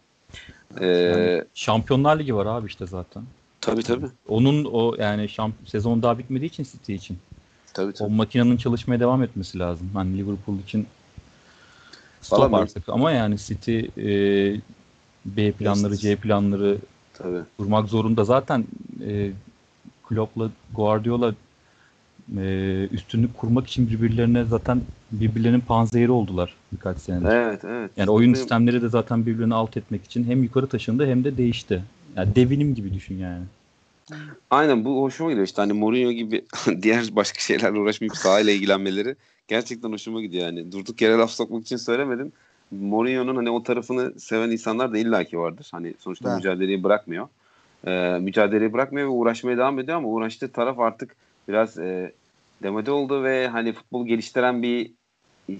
Ee, 0.80 0.88
yani 0.88 1.44
Şampiyonlar 1.54 2.20
Ligi 2.20 2.36
var 2.36 2.46
abi 2.46 2.68
işte 2.68 2.86
zaten. 2.88 3.24
Tabii 3.62 3.84
tabii. 3.84 4.06
Onun 4.28 4.66
o 4.66 4.96
yani 5.00 5.30
şamp 5.30 5.56
sezon 5.66 6.02
daha 6.02 6.18
bitmediği 6.18 6.50
için 6.50 6.64
City 6.64 6.96
için. 6.96 7.18
Tabii 7.76 7.94
tabii. 7.94 8.08
O 8.08 8.12
makinenin 8.12 8.58
çalışmaya 8.58 9.00
devam 9.00 9.24
etmesi 9.24 9.60
lazım. 9.60 9.90
Hani 9.94 10.18
Liverpool 10.18 10.60
için 10.60 10.88
stop 12.22 12.54
artık. 12.54 12.90
Ama 12.90 13.12
yani 13.12 13.38
City 13.38 13.80
e, 13.80 14.08
B 15.26 15.52
planları, 15.52 15.98
C 15.98 16.16
planları 16.16 16.78
tabii. 17.14 17.42
kurmak 17.58 17.90
zorunda. 17.90 18.24
Zaten 18.24 18.66
e, 19.08 19.32
Klopp'la 20.08 20.50
Guardiola 20.76 21.34
e, 22.38 22.88
üstünlük 22.92 23.38
kurmak 23.38 23.68
için 23.68 23.90
birbirlerine 23.90 24.44
zaten 24.44 24.82
birbirlerinin 25.12 25.62
panzehiri 25.62 26.12
oldular 26.12 26.56
birkaç 26.72 26.98
senedir. 26.98 27.30
Evet, 27.30 27.66
evet. 27.66 27.92
Yani 27.98 28.10
oyun 28.10 28.34
sistemleri 28.34 28.82
de 28.82 28.90
zaten 28.90 29.26
birbirlerini 29.26 29.56
alt 29.56 29.78
etmek 29.78 30.06
için 30.06 30.24
hem 30.24 30.44
yukarı 30.44 30.68
taşındı 30.68 31.08
hem 31.08 31.24
de 31.24 31.38
değişti. 31.38 31.84
Yani 32.16 32.36
devinim 32.36 32.76
gibi 32.76 32.94
düşün 32.94 33.18
yani. 33.18 33.44
Aynen 34.50 34.86
bu 34.86 35.02
hoşuma 35.02 35.30
gidiyor 35.30 35.48
işte 35.48 35.62
hani 35.62 35.74
Mourinho 35.74 36.12
gibi 36.12 36.46
diğer 36.82 37.16
başka 37.16 37.40
şeylerle 37.40 37.80
uğraşmayıp 37.80 38.18
sahayla 38.18 38.54
ilgilenmeleri 38.54 39.16
gerçekten 39.48 39.92
hoşuma 39.92 40.22
gidiyor 40.22 40.46
yani. 40.46 40.72
Durduk 40.72 41.02
yere 41.02 41.14
laf 41.14 41.32
sokmak 41.32 41.64
için 41.64 41.78
söylemedim. 41.78 42.32
Mourinho'nun 42.72 43.36
hani 43.36 43.50
o 43.50 43.64
tarafını 43.64 44.20
seven 44.20 44.52
insanlar 44.52 44.94
da 44.94 44.98
illaki 44.98 45.40
vardır. 45.40 45.68
Hani 45.72 45.94
sonuçta 46.00 46.30
evet. 46.30 46.38
mücadeleyi 46.38 46.84
bırakmıyor. 46.84 47.28
Ee, 47.88 48.18
mücadeleyi 48.22 48.74
bırakmıyor 48.74 49.08
ve 49.08 49.12
uğraşmaya 49.12 49.58
devam 49.58 49.80
ediyor 49.80 49.98
ama 49.98 50.08
uğraştığı 50.08 50.52
taraf 50.52 50.80
artık 50.80 51.16
biraz 51.48 51.78
e, 51.78 52.14
demode 52.64 52.92
oldu 52.92 53.24
ve 53.24 53.48
hani 53.48 53.74
futbol 53.74 54.08
geliştiren 54.08 54.64
bir 54.64 54.92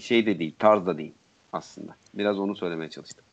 şey 0.00 0.26
de 0.26 0.38
değil, 0.38 0.54
tarz 0.58 0.86
da 0.86 0.98
değil 0.98 1.12
aslında. 1.52 1.96
Biraz 2.14 2.38
onu 2.38 2.56
söylemeye 2.56 2.90
çalıştım. 2.90 3.24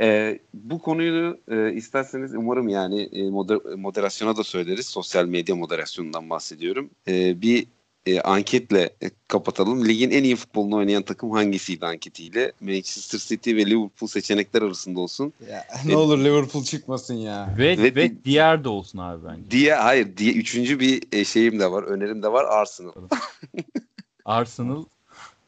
E, 0.00 0.38
bu 0.54 0.78
konuyu 0.78 1.40
e, 1.50 1.72
isterseniz 1.72 2.34
umarım 2.34 2.68
yani 2.68 3.02
e, 3.02 3.20
moder- 3.22 3.76
moderasyona 3.76 4.36
da 4.36 4.44
söyleriz. 4.44 4.86
Sosyal 4.86 5.26
medya 5.26 5.56
moderasyonundan 5.56 6.30
bahsediyorum. 6.30 6.90
E, 7.08 7.42
bir 7.42 7.66
e, 8.06 8.20
anketle 8.20 8.90
e, 9.02 9.10
kapatalım. 9.28 9.84
Ligin 9.84 10.10
en 10.10 10.24
iyi 10.24 10.36
futbolunu 10.36 10.76
oynayan 10.76 11.02
takım 11.02 11.30
hangisiydi 11.30 11.86
anketiyle? 11.86 12.52
Manchester 12.60 13.18
City 13.18 13.56
ve 13.56 13.66
Liverpool 13.66 14.08
seçenekler 14.08 14.62
arasında 14.62 15.00
olsun. 15.00 15.32
Ya, 15.50 15.64
ne 15.86 15.92
e, 15.92 15.96
olur 15.96 16.18
Liverpool 16.18 16.64
çıkmasın 16.64 17.14
ya. 17.14 17.54
Ve, 17.58 17.78
ve, 17.78 17.94
ve 17.94 18.24
diğer 18.24 18.64
de 18.64 18.68
olsun 18.68 18.98
abi 18.98 19.24
bence. 19.24 19.50
Diye 19.50 19.74
hayır, 19.74 20.16
diye 20.16 20.32
üçüncü 20.32 20.80
bir 20.80 21.02
e, 21.12 21.24
şeyim 21.24 21.60
de 21.60 21.70
var, 21.70 21.82
önerim 21.82 22.22
de 22.22 22.32
var 22.32 22.44
Arsenal. 22.44 22.92
Arsenal 24.24 24.84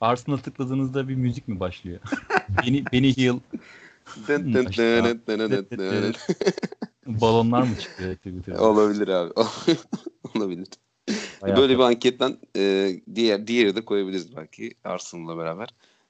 Arsenal 0.01 0.37
tıkladığınızda 0.37 1.09
bir 1.09 1.15
müzik 1.15 1.49
mi 1.49 1.61
başlıyor? 1.61 2.01
beni 2.67 2.85
beni 2.93 3.17
heal 3.17 3.39
Balonlar 7.07 7.63
mı 7.63 7.79
çıkıyor? 7.79 8.17
Olabilir 8.59 9.09
abi. 9.09 9.33
Olabilir. 10.37 10.69
Hayatım. 11.41 11.63
Böyle 11.63 11.75
bir 11.75 11.83
anketten 11.83 12.37
e, 12.57 12.93
diğer 13.15 13.47
diğeri 13.47 13.77
de 13.77 13.85
koyabiliriz 13.85 14.37
belki 14.37 14.75
Arsenal'la 14.85 15.39
beraber. 15.39 15.69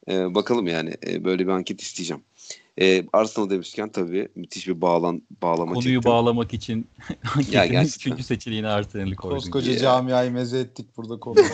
E, 0.08 0.34
bakalım 0.34 0.66
yani 0.66 0.94
e, 1.06 1.24
böyle 1.24 1.46
bir 1.46 1.52
anket 1.52 1.82
isteyeceğim. 1.82 2.22
E, 2.80 3.04
Arsenal 3.12 3.50
demişken 3.50 3.88
tabii 3.88 4.28
müthiş 4.34 4.68
bir 4.68 4.80
bağlan 4.80 5.22
bağlama 5.42 5.74
Konuyu 5.74 5.94
çektim. 5.94 6.12
bağlamak 6.12 6.54
için 6.54 6.86
anketin 7.36 7.84
üçüncü 7.84 8.22
seçeneğini 8.22 8.68
Arsenal'i 8.68 9.16
koyduk. 9.16 9.38
Koskoca 9.38 9.78
camiayı 9.78 10.30
meze 10.30 10.58
ettik 10.58 10.86
burada 10.96 11.20
konu 11.20 11.36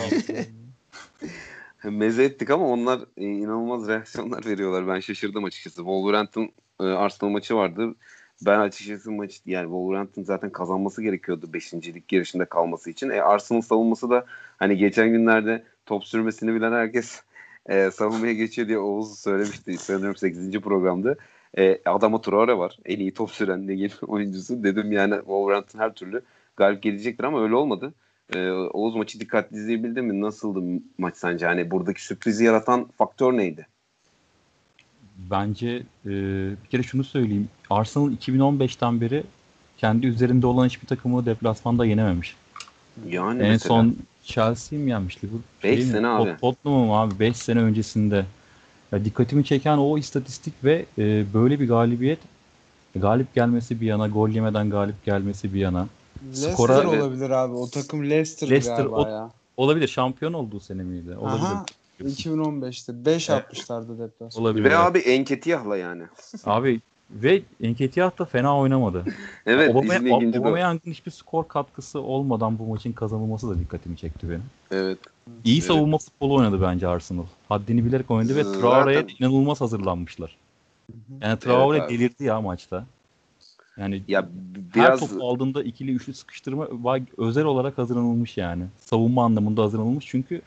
meze 1.83 2.23
ettik 2.23 2.49
ama 2.49 2.67
onlar 2.67 2.99
e, 3.17 3.25
inanılmaz 3.25 3.87
reaksiyonlar 3.87 4.45
veriyorlar. 4.45 4.87
Ben 4.87 4.99
şaşırdım 4.99 5.43
açıkçası. 5.43 5.75
Wolverhampton 5.75 6.51
e, 6.79 6.83
Arsenal 6.83 7.31
maçı 7.31 7.55
vardı. 7.55 7.95
Ben 8.45 8.59
açıkçası 8.59 9.11
maç 9.11 9.41
yani 9.45 9.63
Wolverhampton 9.63 10.23
zaten 10.23 10.49
kazanması 10.49 11.01
gerekiyordu 11.03 11.53
5. 11.53 11.73
lig 11.73 12.13
yarışında 12.13 12.45
kalması 12.45 12.89
için. 12.89 13.09
E, 13.09 13.21
Arsenal 13.21 13.61
savunması 13.61 14.09
da 14.09 14.25
hani 14.57 14.77
geçen 14.77 15.09
günlerde 15.09 15.63
top 15.85 16.05
sürmesini 16.05 16.55
bilen 16.55 16.71
herkes 16.71 17.21
e, 17.65 17.91
savunmaya 17.91 18.33
geçiyor 18.33 18.67
diye 18.67 18.79
Oğuz 18.79 19.19
söylemişti 19.19 19.77
sanıyorum 19.77 20.15
8. 20.15 20.61
programda. 20.61 21.15
E, 21.57 21.81
Adama 21.85 22.21
Traore 22.21 22.57
var. 22.57 22.77
En 22.85 22.99
iyi 22.99 23.13
top 23.13 23.31
süren 23.31 23.67
ligin 23.67 23.91
oyuncusu. 24.07 24.63
Dedim 24.63 24.91
yani 24.91 25.15
Wolverhampton 25.15 25.79
her 25.79 25.93
türlü 25.93 26.21
galip 26.57 26.83
gelecektir 26.83 27.23
ama 27.23 27.43
öyle 27.43 27.55
olmadı. 27.55 27.93
E, 28.35 28.51
Oğuz 28.51 28.95
maçı 28.95 29.19
dikkatli 29.19 29.57
izleyebildin 29.57 30.05
mi? 30.05 30.21
Nasıldı 30.21 30.81
maç 30.97 31.17
sence? 31.17 31.45
Hani 31.45 31.71
buradaki 31.71 32.05
sürprizi 32.05 32.43
yaratan 32.43 32.87
faktör 32.97 33.33
neydi? 33.37 33.67
Bence 35.17 35.83
e, 36.05 36.11
bir 36.63 36.69
kere 36.71 36.83
şunu 36.83 37.03
söyleyeyim. 37.03 37.49
Arsenal 37.69 38.11
2015'ten 38.11 39.01
beri 39.01 39.23
kendi 39.77 40.07
üzerinde 40.07 40.47
olan 40.47 40.65
hiçbir 40.65 40.87
takımı 40.87 41.25
deplasmanda 41.25 41.85
yenememiş. 41.85 42.35
Yani 43.09 43.43
en 43.43 43.49
mesela. 43.49 43.75
son 43.75 43.95
Chelsea'yi 44.23 44.83
mi 44.83 44.89
yenmişti? 44.89 45.27
5 45.63 45.83
sene 45.83 46.07
abi. 46.07 46.35
Tottenham 46.41 46.91
abi 46.91 47.19
5 47.19 47.37
sene 47.37 47.59
öncesinde. 47.59 48.25
Ya 48.91 49.05
dikkatimi 49.05 49.45
çeken 49.45 49.77
o 49.77 49.97
istatistik 49.97 50.53
ve 50.63 50.85
e, 50.97 51.25
böyle 51.33 51.59
bir 51.59 51.67
galibiyet 51.67 52.19
galip 52.95 53.35
gelmesi 53.35 53.81
bir 53.81 53.85
yana, 53.85 54.07
gol 54.07 54.29
yemeden 54.29 54.69
galip 54.69 55.05
gelmesi 55.05 55.53
bir 55.53 55.59
yana. 55.59 55.87
Leicester 56.25 56.51
Skora, 56.51 56.89
olabilir 56.89 57.29
abi. 57.29 57.53
O 57.53 57.69
takım 57.69 58.09
Leicester, 58.09 58.49
Leicester 58.49 58.77
galiba 58.77 58.95
o, 58.95 59.07
ya. 59.07 59.31
Olabilir. 59.57 59.87
Şampiyon 59.87 60.33
olduğu 60.33 60.59
sene 60.59 60.83
miydi? 60.83 61.17
Olabilir. 61.17 61.45
Aha, 61.45 61.65
2015'te 62.01 63.05
5 63.05 63.29
evet. 63.29 63.43
atmışlardı 63.43 63.99
deplasman. 63.99 64.43
Olabilir. 64.43 64.69
Ve 64.69 64.77
abi 64.77 64.99
Enketiyah'la 64.99 65.77
yani. 65.77 66.03
Abi 66.45 66.81
ve 67.11 67.41
Enketiyah 67.61 68.19
da 68.19 68.25
fena 68.25 68.59
oynamadı. 68.59 69.05
evet. 69.45 69.75
Aubameyang'ın 69.75 70.91
hiçbir 70.91 71.11
skor 71.11 71.47
katkısı 71.47 72.01
olmadan 72.01 72.59
bu 72.59 72.65
maçın 72.65 72.93
kazanılması 72.93 73.49
da 73.49 73.59
dikkatimi 73.59 73.97
çekti 73.97 74.29
benim. 74.29 74.45
Evet. 74.71 74.99
İyi 75.43 75.57
evet. 75.57 75.67
savunma 75.67 75.97
futbolu 75.97 76.35
oynadı 76.35 76.61
bence 76.61 76.87
Arsenal. 76.87 77.25
Haddini 77.49 77.85
bilerek 77.85 78.11
oynadı 78.11 78.35
ve 78.35 78.43
Traore'ye 78.43 79.07
inanılmaz 79.19 79.61
hazırlanmışlar. 79.61 80.37
Yani 81.21 81.39
Traore 81.39 81.77
evet, 81.77 81.89
delirdi 81.89 82.23
ya 82.23 82.41
maçta. 82.41 82.85
Yani 83.77 84.03
ya 84.07 84.29
biraz... 84.75 84.89
her 84.89 84.97
topu 84.97 85.27
aldığında 85.27 85.63
ikili 85.63 85.91
üçlü 85.91 86.13
sıkıştırma 86.13 86.67
özel 87.17 87.45
olarak 87.45 87.77
hazırlanılmış 87.77 88.37
yani. 88.37 88.63
Savunma 88.79 89.25
anlamında 89.25 89.63
hazırlanılmış 89.63 90.05
çünkü 90.07 90.41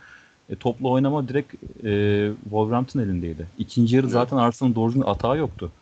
e, 0.50 0.56
toplu 0.56 0.90
oynama 0.90 1.28
direkt 1.28 1.54
e, 1.84 2.32
Wolverhampton 2.42 3.00
elindeydi. 3.00 3.46
İkinci 3.58 3.96
yarı 3.96 4.06
evet. 4.06 4.12
zaten 4.12 4.36
Arsenal'ın 4.36 4.74
doğru 4.74 4.88
düzgün 4.88 5.02
atağı 5.02 5.38
yoktu. 5.38 5.72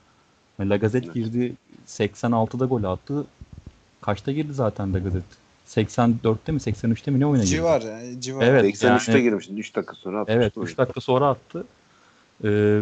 Lagazet 0.61 1.05
evet. 1.05 1.15
girdi 1.15 1.55
86'da 1.87 2.65
gol 2.67 2.85
attı. 2.85 3.27
Kaçta 4.01 4.33
girdi 4.33 4.53
zaten 4.53 4.95
Lagazet? 4.95 5.25
84'te 5.69 6.53
mi 6.53 6.59
83'te 6.59 7.11
mi 7.11 7.21
ne 7.21 7.27
oyuna 7.27 7.45
girdi? 7.45 7.55
Civar 7.55 7.83
yani 7.83 8.21
civar. 8.21 8.47
Evet, 8.47 8.65
83'te 8.65 9.13
yani, 9.13 9.23
girmişti 9.23 9.55
3 9.55 9.77
dakika 9.77 9.95
sonra 9.95 10.21
attı. 10.21 10.33
Evet 10.33 10.53
3 10.57 10.79
dakika 10.79 11.01
sonra 11.01 11.29
attı. 11.29 11.65
Ee, 12.45 12.81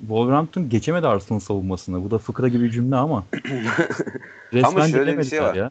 Wolverhampton 0.00 0.68
geçemedi 0.68 1.06
Arsenal 1.06 1.40
savunmasını. 1.40 2.04
Bu 2.04 2.10
da 2.10 2.18
fıkra 2.18 2.48
gibi 2.48 2.64
bir 2.64 2.70
cümle 2.70 2.96
ama 2.96 3.24
resmen 4.52 4.70
ama 4.70 4.88
şöyle 4.88 5.18
bir 5.18 5.24
şey 5.24 5.42
var. 5.42 5.54
ya. 5.54 5.70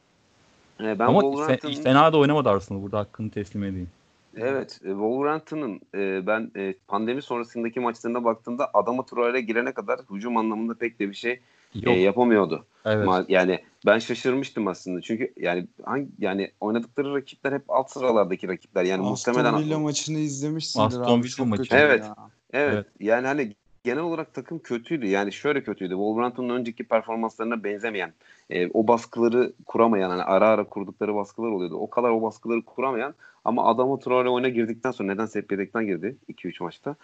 Ee, 0.80 1.00
ben 1.00 1.08
ama 1.08 1.22
Wolverhampton... 1.22 1.84
fena 1.84 2.13
da 2.13 2.18
oynamadı 2.18 2.50
Arsenal. 2.50 2.82
Burada 2.82 3.00
hakkını 3.00 3.30
teslim 3.30 3.63
edeyim. 3.63 3.89
Evet, 4.38 4.80
e, 4.84 4.88
Wolverhampton'ın 4.88 5.82
e, 5.96 6.28
ben 6.28 6.52
e, 6.56 6.74
pandemi 6.88 7.22
sonrasındaki 7.22 7.80
maçlarına 7.80 8.24
baktığımda 8.24 8.70
adama 8.74 9.06
Traore'ye 9.06 9.41
girene 9.41 9.72
kadar 9.72 10.00
hücum 10.12 10.38
anlamında 10.38 10.74
pek 10.74 11.00
de 11.00 11.10
bir 11.10 11.13
şey 11.13 11.39
e, 11.84 11.91
yapamıyordu. 11.91 12.65
Evet. 12.86 13.08
Yani 13.28 13.60
ben 13.86 14.00
şaşırmıştım 14.00 14.68
aslında. 14.68 15.02
Çünkü 15.02 15.34
yani 15.38 15.68
hangi 15.84 16.08
yani 16.20 16.52
oynadıkları 16.60 17.15
rakipler 17.15 17.52
hep 17.52 17.63
alt 17.68 17.91
sıralardaki 17.91 18.48
rakipler. 18.48 18.84
Yani 18.84 19.08
Aston 19.08 19.36
muhtemelen 19.36 19.63
Villa 19.63 19.80
maçını 19.80 20.18
izlemişsindir 20.18 20.86
Aston 20.86 21.24
Villa 21.24 21.46
maçı. 21.46 21.76
Evet. 21.76 22.04
evet. 22.04 22.74
Evet. 22.74 22.86
Yani 23.00 23.28
hani 23.28 23.56
genel 23.86 24.04
olarak 24.04 24.34
takım 24.34 24.60
kötüydü. 24.60 25.08
Yani 25.08 25.32
şöyle 25.34 25.63
kötüydü. 25.63 25.93
Wolverhampton'un 25.93 26.50
önceki 26.50 26.84
performanslarına 26.84 27.63
benzemeyen, 27.63 28.13
e, 28.50 28.67
o 28.74 28.88
baskıları 28.88 29.54
kuramayan, 29.65 30.10
hani 30.10 30.24
ara 30.24 30.48
ara 30.48 30.63
kurdukları 30.63 31.15
baskılar 31.15 31.50
oluyordu. 31.52 31.76
O 31.76 31.89
kadar 31.89 32.10
o 32.10 32.21
baskıları 32.21 32.62
kuramayan 32.62 33.13
ama 33.45 33.65
adamı 33.65 34.00
Traore 34.00 34.30
oyuna 34.30 34.50
girdikten 34.50 34.91
sonra 34.91 35.13
nedense 35.13 35.39
hep 35.39 35.52
yedekten 35.52 35.86
girdi 35.86 36.15
2-3 36.28 36.63
maçta. 36.63 36.95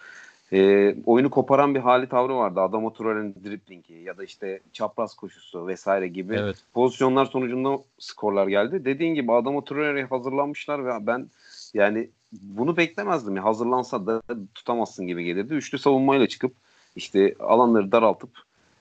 e, 0.53 0.95
oyunu 1.05 1.29
koparan 1.29 1.75
bir 1.75 1.79
hali 1.79 2.09
tavrı 2.09 2.35
vardı. 2.35 2.61
Adama 2.61 2.93
Traore'nin 2.93 3.35
driplingi 3.45 3.93
ya 3.93 4.17
da 4.17 4.23
işte 4.23 4.59
çapraz 4.73 5.15
koşusu 5.15 5.67
vesaire 5.67 6.07
gibi 6.07 6.35
Evet. 6.35 6.55
pozisyonlar 6.73 7.25
sonucunda 7.25 7.77
skorlar 7.99 8.47
geldi. 8.47 8.85
Dediğin 8.85 9.15
gibi 9.15 9.31
Adama 9.31 9.63
Traore'ye 9.63 10.05
hazırlanmışlar 10.05 10.85
ve 10.85 11.07
ben 11.07 11.27
yani 11.73 12.09
bunu 12.31 12.77
beklemezdim. 12.77 13.35
Ya. 13.35 13.43
Hazırlansa 13.43 14.05
da 14.07 14.21
tutamazsın 14.55 15.07
gibi 15.07 15.23
gelirdi. 15.23 15.53
Üçlü 15.53 15.77
savunmayla 15.79 16.27
çıkıp 16.27 16.53
işte 16.95 17.35
alanları 17.39 17.91
daraltıp 17.91 18.29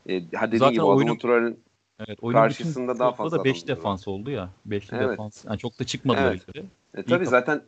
e, 0.09 0.23
ha 0.35 0.53
dediğin 0.53 0.71
gibi 0.71 0.83
oyunun- 0.83 1.17
Traore'nin 1.17 1.61
Evet, 2.09 2.19
oyunun 2.23 2.41
Karşısında 2.43 2.99
daha 2.99 3.13
fazla 3.13 3.39
da 3.39 3.45
5 3.45 3.57
adam 3.57 3.69
var. 3.71 3.77
defans 3.77 4.09
oldu 4.09 4.31
ya. 4.31 4.51
5'li 4.69 4.97
Evet. 4.97 5.11
defans. 5.11 5.45
Yani 5.45 5.59
çok 5.59 5.81
da 5.81 5.85
çıkmadılar 5.85 6.27
Evet. 6.31 6.41
yukarı. 6.49 6.65
E, 6.95 7.03
tabii 7.03 7.25
İyi 7.25 7.27
zaten 7.27 7.63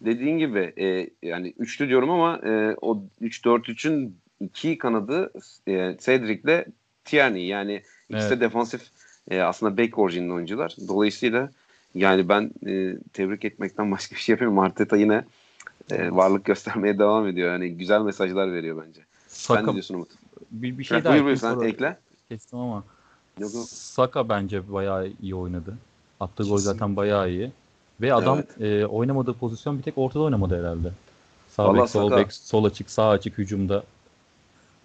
dediğin 0.00 0.38
gibi 0.38 0.72
e, 0.78 1.10
yani 1.22 1.54
üçlü 1.58 1.88
diyorum 1.88 2.10
ama 2.10 2.36
e, 2.38 2.76
o 2.80 3.02
3-4-3'ün 3.22 4.16
iki 4.40 4.78
kanadı 4.78 5.32
e, 5.68 5.96
Cedric'le 6.00 6.64
Tierney 7.04 7.46
yani 7.46 7.82
ikisi 8.08 8.30
de 8.30 8.34
Evet. 8.34 8.40
defansif 8.40 8.82
e, 9.30 9.40
aslında 9.40 9.78
back 9.78 9.98
orijinli 9.98 10.32
oyuncular. 10.32 10.76
Dolayısıyla 10.88 11.50
yani 11.94 12.28
ben 12.28 12.50
e, 12.66 12.96
tebrik 13.12 13.44
etmekten 13.44 13.90
başka 13.92 14.16
bir 14.16 14.20
şey 14.20 14.32
yapıyorum. 14.32 14.58
Arteta 14.58 14.96
yine 14.96 15.24
e, 15.90 16.10
varlık 16.10 16.44
göstermeye 16.44 16.98
devam 16.98 17.26
ediyor. 17.26 17.52
Yani 17.52 17.74
güzel 17.74 18.00
mesajlar 18.00 18.52
veriyor 18.52 18.84
bence. 18.86 19.00
Sen 19.38 19.56
ne 19.56 19.60
Saka 19.60 19.72
diyorsun 19.72 19.94
Umut? 19.94 20.08
bir, 20.50 20.78
bir 20.78 20.84
şey 20.84 20.96
Şey 20.98 21.04
daha 21.04 21.12
buyur 21.12 21.24
buyur 21.24 21.36
sen 21.36 21.54
sonra 21.54 21.68
ekle. 21.68 21.98
kestim 22.28 22.58
ama 22.58 22.84
Yok, 23.38 23.54
yok. 23.54 23.64
Saka 23.68 24.28
bence 24.28 24.72
bayağı 24.72 25.08
iyi 25.22 25.34
oynadı. 25.34 25.78
Attığı 26.20 26.42
gol 26.42 26.56
zaten 26.56 26.96
bayağı 26.96 27.30
iyi. 27.30 27.52
Ve 28.00 28.14
adam 28.14 28.42
e, 28.60 28.84
oynamadığı 28.84 29.32
pozisyon 29.32 29.78
bir 29.78 29.82
tek 29.82 29.98
ortada 29.98 30.22
oynamadı 30.22 30.60
herhalde. 30.60 30.92
Sağ 31.48 31.64
Vallahi 31.64 31.80
bek, 31.80 31.88
sol 31.90 32.10
Saka- 32.10 32.16
bek, 32.16 32.32
sol 32.32 32.64
açık, 32.64 32.90
sağ 32.90 33.08
açık 33.08 33.38
hücumda. 33.38 33.82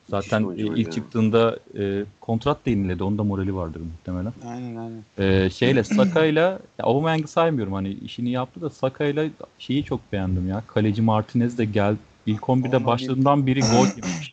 Zaten 0.10 0.44
e, 0.58 0.62
ilk 0.62 0.92
çıktığında 0.92 1.58
e, 1.78 2.04
kontrat 2.22 2.66
da 2.66 2.70
yeniledi. 2.70 3.04
Onda 3.04 3.24
morali 3.24 3.56
vardır 3.56 3.82
muhtemelen. 3.82 4.34
Aynen 4.48 4.76
aynen. 4.76 5.04
E, 5.18 5.50
şeyle 5.50 5.84
Saka'yla 5.84 6.42
ya 6.80 6.86
Aubameyang'ı 6.86 7.28
saymıyorum 7.28 7.74
hani 7.74 7.90
işini 7.90 8.30
yaptı 8.32 8.62
da 8.62 8.70
Saka'yla 8.70 9.26
şeyi 9.60 9.84
çok 9.84 10.12
beğendim 10.12 10.50
ya. 10.50 10.64
Kaleci 10.68 11.02
Martinez 11.02 11.58
de 11.58 11.66
gel 11.66 11.96
ilk 12.26 12.42
11'de 12.42 12.78
Ona 12.78 12.86
başladığından 12.86 13.48
biri 13.48 13.60
gol 13.60 13.88
yemiş. 13.88 14.33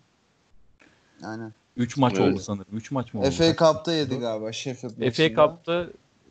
Aynen. 1.24 1.52
3 1.76 1.96
maç 1.96 2.14
Evet. 2.16 2.33
oldu 2.33 2.40
sanırım. 2.40 2.76
3 2.76 2.90
maç 2.90 3.14
mı 3.14 3.20
oldu? 3.20 3.30
FA 3.30 3.56
Cup'ta 3.56 3.92
yedi 3.92 4.18
galiba 4.18 4.52
Sheffield 4.52 4.92
FA 4.94 5.04
maçında. 5.04 5.28
Cup'ta 5.46 5.87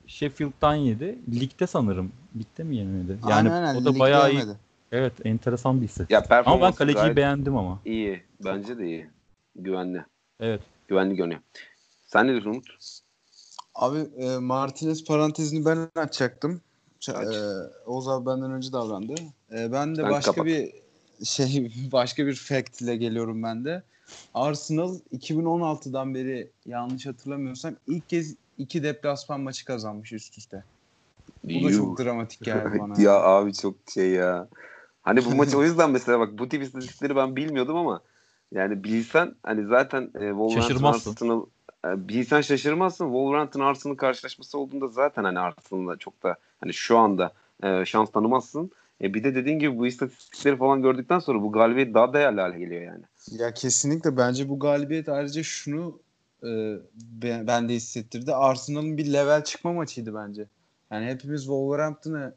Sheffield'dan 0.08 0.76
yedi. 0.76 1.20
Ligde 1.40 1.68
sanırım. 1.68 2.12
Ligde 2.38 2.64
mi 2.64 2.76
yemedi? 2.76 3.12
Yani 3.30 3.34
Aynen, 3.50 3.52
aynen. 3.64 3.82
o 3.82 3.86
da 3.86 3.90
Ligde 3.90 4.00
bayağı 4.00 4.32
iyi. 4.32 4.38
yemedi. 4.40 4.58
Evet, 4.92 5.14
enteresan 5.26 5.82
bir 5.82 5.86
istatistik. 5.86 6.30
Ya 6.32 6.44
Ama 6.46 6.62
ben 6.62 6.72
kaleciyi 6.72 7.02
gayet 7.02 7.16
beğendim 7.18 7.58
ama. 7.58 7.80
iyi. 7.86 8.24
Bence 8.46 8.78
de 8.78 8.86
iyi. 8.86 9.10
Güvenli. 9.56 10.06
Evet. 10.40 10.62
Güvenli 10.88 11.16
görünüyor. 11.16 11.42
Sen 12.08 12.28
ne 12.28 12.32
diyorsun 12.32 12.50
Umut? 12.50 12.66
Abi 13.76 14.00
e, 14.18 14.38
Martinez 14.38 15.04
parantezini 15.06 15.66
ben 15.66 15.90
açacaktım. 15.96 16.62
Aç. 17.00 17.10
E, 17.36 17.40
Oğuz 17.86 18.08
abi 18.08 18.26
benden 18.26 18.52
önce 18.52 18.72
davrandı. 18.74 19.14
E, 19.52 19.72
ben 19.72 19.96
de 19.96 20.02
Sen 20.02 20.12
başka 20.12 20.32
kapat. 20.32 20.46
bir 20.46 20.72
şey 21.24 21.72
başka 21.92 22.28
bir 22.28 22.36
fact 22.36 22.82
ile 22.82 22.96
geliyorum 22.96 23.44
ben 23.44 23.66
de. 23.66 23.84
Arsenal 24.34 24.96
2016'dan 25.18 26.16
beri 26.16 26.50
yanlış 26.66 27.06
hatırlamıyorsam 27.06 27.76
ilk 27.88 28.10
kez 28.10 28.36
iki 28.58 28.84
deplasman 28.84 29.42
maçı 29.42 29.66
kazanmış 29.66 30.14
üst 30.14 30.38
üste. 30.38 30.64
Bu 31.44 31.50
da 31.50 31.70
Yuh. 31.70 31.78
çok 31.78 32.00
dramatik 32.00 32.44
geldi 32.44 32.80
bana. 32.80 33.02
ya 33.02 33.14
abi 33.14 33.54
çok 33.54 33.76
şey 33.94 34.10
ya. 34.10 34.48
Hani 35.02 35.26
bu 35.26 35.36
maç 35.36 35.56
o 35.56 35.64
yüzden 35.64 35.92
mesela 35.92 36.20
bak 36.20 36.40
bu 36.40 36.50
tip 36.50 36.64
istatistikleri 36.64 37.16
ben 37.16 37.36
bilmiyordum 37.36 37.76
ama 37.76 38.02
yani 38.52 38.84
bilsen 38.84 39.36
hani 39.44 39.66
zaten 39.66 40.02
e, 40.02 40.10
Wolverhampton 40.12 40.62
Şaşırmazsın. 40.62 41.12
Arsenal 41.12 41.46
e, 41.86 42.08
bilsen 42.08 42.42
şaşırmazsın. 42.42 43.06
Wolverhampton 43.06 43.60
Arsenal 43.60 43.96
karşılaşması 43.96 44.58
olduğunda 44.58 44.88
zaten 44.88 45.24
hani 45.24 45.40
Arsenal'da 45.40 45.98
çok 45.98 46.24
da 46.24 46.36
hani 46.60 46.74
şu 46.74 46.98
anda 46.98 47.32
e, 47.64 47.86
şans 47.86 48.12
tanımazsın. 48.12 48.72
E, 49.02 49.14
bir 49.14 49.24
de 49.24 49.36
dediğin 49.36 49.60
gibi 49.60 49.78
bu 49.78 49.88
istatistikleri 49.88 50.58
falan 50.58 50.82
gördükten 50.82 51.20
sonra 51.20 51.42
bu 51.42 51.52
galibiyet 51.52 51.94
daha 51.94 52.14
değerli 52.14 52.42
hale 52.42 52.60
geliyor 52.60 52.82
yani. 52.82 53.04
Ya 53.32 53.54
kesinlikle 53.54 54.18
bence 54.18 54.50
bu 54.50 54.60
galibiyet 54.60 55.10
ayrıca 55.10 55.44
şunu 55.44 56.00
e, 56.44 56.76
ben, 57.24 57.70
de 57.70 57.74
hissettirdi. 57.74 58.34
Arsenal'ın 58.34 58.98
bir 58.98 59.14
level 59.14 59.44
çıkma 59.44 59.74
maçıydı 59.74 60.16
bence. 60.16 60.46
Yani 60.92 61.06
hepimiz 61.06 61.42
Wolverhampton'ı 61.42 62.34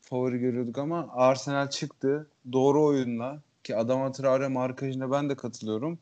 favori 0.00 0.38
görüyorduk 0.38 0.78
ama 0.78 1.08
Arsenal 1.12 1.70
çıktı. 1.70 2.26
Doğru 2.52 2.84
oyunla 2.84 3.42
ki 3.64 3.76
Adama 3.76 4.12
Traore 4.12 4.48
markajına 4.48 5.10
ben 5.10 5.28
de 5.28 5.34
katılıyorum. 5.34 5.98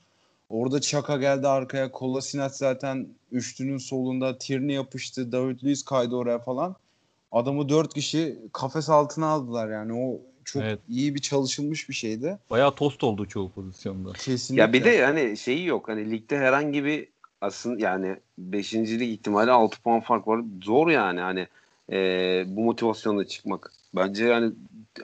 Orada 0.48 0.80
Çaka 0.80 1.16
geldi 1.16 1.48
arkaya. 1.48 1.90
Kolasinac 1.90 2.54
zaten 2.54 3.08
üçlünün 3.32 3.78
solunda. 3.78 4.38
Tierney 4.38 4.74
yapıştı. 4.74 5.32
David 5.32 5.62
Luiz 5.64 5.84
kaydı 5.84 6.16
oraya 6.16 6.38
falan. 6.38 6.76
Adamı 7.34 7.68
dört 7.68 7.94
kişi 7.94 8.38
kafes 8.52 8.90
altına 8.90 9.26
aldılar 9.26 9.68
yani. 9.70 9.92
O 9.92 10.20
çok 10.44 10.62
Evet. 10.62 10.78
iyi 10.88 11.14
bir 11.14 11.20
çalışılmış 11.20 11.88
bir 11.88 11.94
şeydi. 11.94 12.38
Bayağı 12.50 12.74
tost 12.74 13.04
oldu 13.04 13.28
çoğu 13.28 13.50
pozisyonda. 13.50 14.12
Kesinlikle. 14.12 14.62
Ya 14.62 14.72
bir 14.72 14.84
de 14.84 15.04
hani 15.04 15.36
şeyi 15.36 15.66
yok. 15.66 15.88
Hani 15.88 16.10
ligde 16.10 16.38
herhangi 16.38 16.84
bir 16.84 17.08
aslında 17.40 17.82
yani 17.82 18.16
5. 18.38 18.74
lig 18.74 19.02
ihtimali 19.02 19.50
6 19.50 19.82
puan 19.82 20.00
fark 20.00 20.28
var. 20.28 20.40
Zor 20.62 20.88
yani 20.88 21.20
hani 21.20 21.46
e, 21.92 21.98
bu 22.46 22.64
motivasyonla 22.64 23.24
çıkmak. 23.26 23.72
Bence 23.96 24.24
yani 24.24 24.52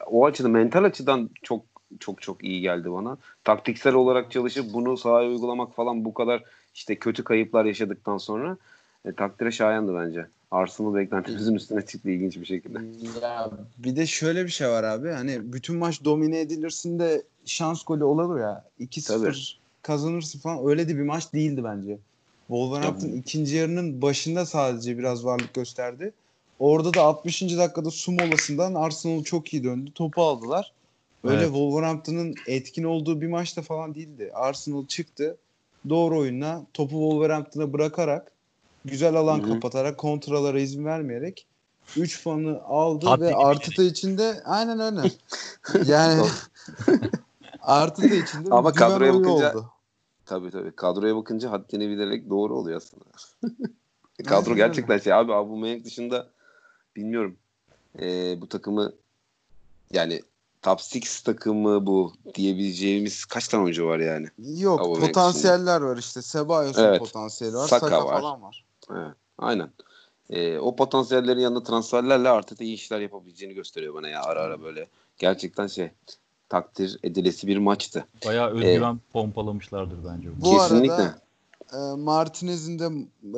o 0.07 0.27
açıdan 0.27 0.51
mental 0.51 0.85
açıdan 0.85 1.31
çok 1.43 1.65
çok 2.01 2.23
çok 2.23 2.45
iyi 2.45 2.61
geldi 2.61 2.93
bana. 2.93 3.17
Taktiksel 3.45 3.95
olarak 3.95 4.31
çalışıp 4.31 4.73
bunu 4.73 4.97
sahaya 4.97 5.29
uygulamak 5.29 5.75
falan 5.75 6.05
bu 6.05 6.15
kadar 6.15 6.43
işte 6.75 6.97
kötü 6.97 7.25
kayıplar 7.25 7.65
yaşadıktan 7.65 8.19
sonra 8.19 8.57
e, 9.05 9.13
takdire 9.13 9.51
şayandı 9.51 9.95
bence. 9.95 10.27
Arsenal 10.51 10.95
beklentimizin 10.95 11.55
üstüne 11.55 11.87
çıktı 11.87 12.11
ilginç 12.11 12.37
bir 12.37 12.45
şekilde. 12.45 12.79
Ya 13.23 13.51
bir 13.79 13.97
de 13.97 14.07
şöyle 14.07 14.45
bir 14.45 14.51
şey 14.51 14.69
var 14.69 14.85
abi. 14.85 15.09
Hani 15.11 15.53
bütün 15.53 15.77
maç 15.77 16.05
domine 16.05 16.41
edilirsin 16.41 16.99
de 16.99 17.23
şans 17.45 17.85
golü 17.85 18.05
olur 18.05 18.41
ya. 18.41 18.65
2-0 18.79 19.61
kazanırsın 19.83 20.39
falan. 20.39 20.67
Öyle 20.67 20.89
de 20.89 20.97
bir 20.97 21.03
maç 21.03 21.33
değildi 21.33 21.65
bence. 21.65 21.99
Wolverhampton 22.47 23.13
bu- 23.13 23.17
ikinci 23.17 23.57
yarının 23.57 24.03
başında 24.03 24.47
sadece 24.47 24.99
biraz 24.99 25.25
varlık 25.25 25.55
gösterdi. 25.55 26.13
Orada 26.59 26.95
da 26.95 27.03
60. 27.03 27.59
dakikada 27.59 27.91
su 27.91 28.13
molasından 28.13 28.75
Arsenal 28.75 29.23
çok 29.25 29.55
iyi 29.55 29.65
döndü. 29.65 29.93
Topu 29.95 30.23
aldılar. 30.23 30.73
Öyle 31.25 31.37
Evet. 31.37 31.47
Wolverhampton'ın 31.47 32.35
etkin 32.47 32.85
olduğu 32.85 33.21
bir 33.21 33.27
maçta 33.27 33.63
falan 33.63 33.95
değildi. 33.95 34.31
Arsenal 34.35 34.87
çıktı. 34.87 35.37
Doğru 35.89 36.19
oyunla 36.19 36.67
topu 36.75 36.91
Wolverhampton'a 36.91 37.73
bırakarak 37.73 38.33
güzel 38.85 39.15
alan 39.17 39.39
Hı 39.39 39.43
hı. 39.43 39.49
kapatarak 39.49 39.99
kontralara 39.99 40.61
izin 40.61 40.85
vermeyerek 40.85 41.47
3 41.97 42.25
puanı 42.25 42.63
aldı 42.63 43.07
Haddi 43.07 43.21
ve 43.23 43.29
gibi 43.29 43.37
Arteta 43.37 43.83
için 43.83 44.19
de 44.19 44.43
aynen 44.45 44.81
öyle. 44.81 45.11
yani 45.87 46.27
Arteta 47.61 48.15
için 48.15 48.41
de 48.41 48.47
bir 48.47 48.51
Ama 48.51 48.73
kadroya 48.73 49.15
bakınca- 49.15 49.51
oldu. 49.55 49.71
Tabii 50.27 50.51
tabii. 50.51 50.73
Kadroya 50.77 51.17
bakınca 51.17 51.51
haddini 51.51 51.89
bilerek 51.89 52.31
doğru 52.31 52.59
oluyor 52.59 52.77
aslında. 52.77 53.05
Kadro 54.27 54.51
Aynen 54.51 54.57
gerçekten 54.57 54.99
şey 54.99 55.13
abi 55.13 55.33
Aubameyang 55.35 55.85
dışında 55.85 56.31
bilmiyorum. 56.97 57.37
Ee, 58.01 58.41
bu 58.41 58.49
takımı 58.49 58.93
yani 59.93 60.23
top 60.63 60.81
6 60.81 61.25
takımı 61.25 61.87
bu 61.87 62.13
diyebileceğimiz 62.35 63.25
kaç 63.25 63.49
tane 63.49 63.63
oyuncu 63.65 63.87
var 63.87 63.99
yani? 63.99 64.27
Yok 64.39 64.81
Aubameyang 64.81 65.07
potansiyeller 65.07 65.81
var 65.81 65.97
işte. 65.97 66.21
Cebalos'un 66.23 66.83
Evet. 66.83 66.99
potansiyeli 66.99 67.57
var. 67.57 67.69
Saka 67.69 67.87
Saka, 67.89 68.05
var. 68.07 68.21
falan 68.21 68.43
var. 68.43 68.65
Evet, 68.93 69.15
aynen. 69.39 69.71
Ee, 70.31 70.59
o 70.59 70.77
potansiyellerin 70.77 71.41
yanında 71.41 71.63
transferlerle 71.63 72.29
Arteta 72.29 72.65
iyi 72.65 72.75
işler 72.75 73.01
yapabileceğini 73.01 73.55
gösteriyor 73.55 73.95
bana 73.95 74.09
ya 74.09 74.23
ara 74.23 74.41
ara 74.41 74.63
böyle. 74.63 74.89
Gerçekten 75.19 75.67
şey 75.67 75.91
takdir 76.49 76.99
edilesi 77.03 77.47
bir 77.47 77.59
maçtı. 77.59 78.07
Bayağı 78.27 78.51
özgüven 78.51 79.01
pompalamışlardır 79.13 79.99
bence. 80.05 80.29
Bu 80.41 80.51
Kesinlikle. 80.51 80.93
arada 80.93 81.19
e, 81.73 81.97
Martinez'in 81.97 82.79
de 82.79 82.85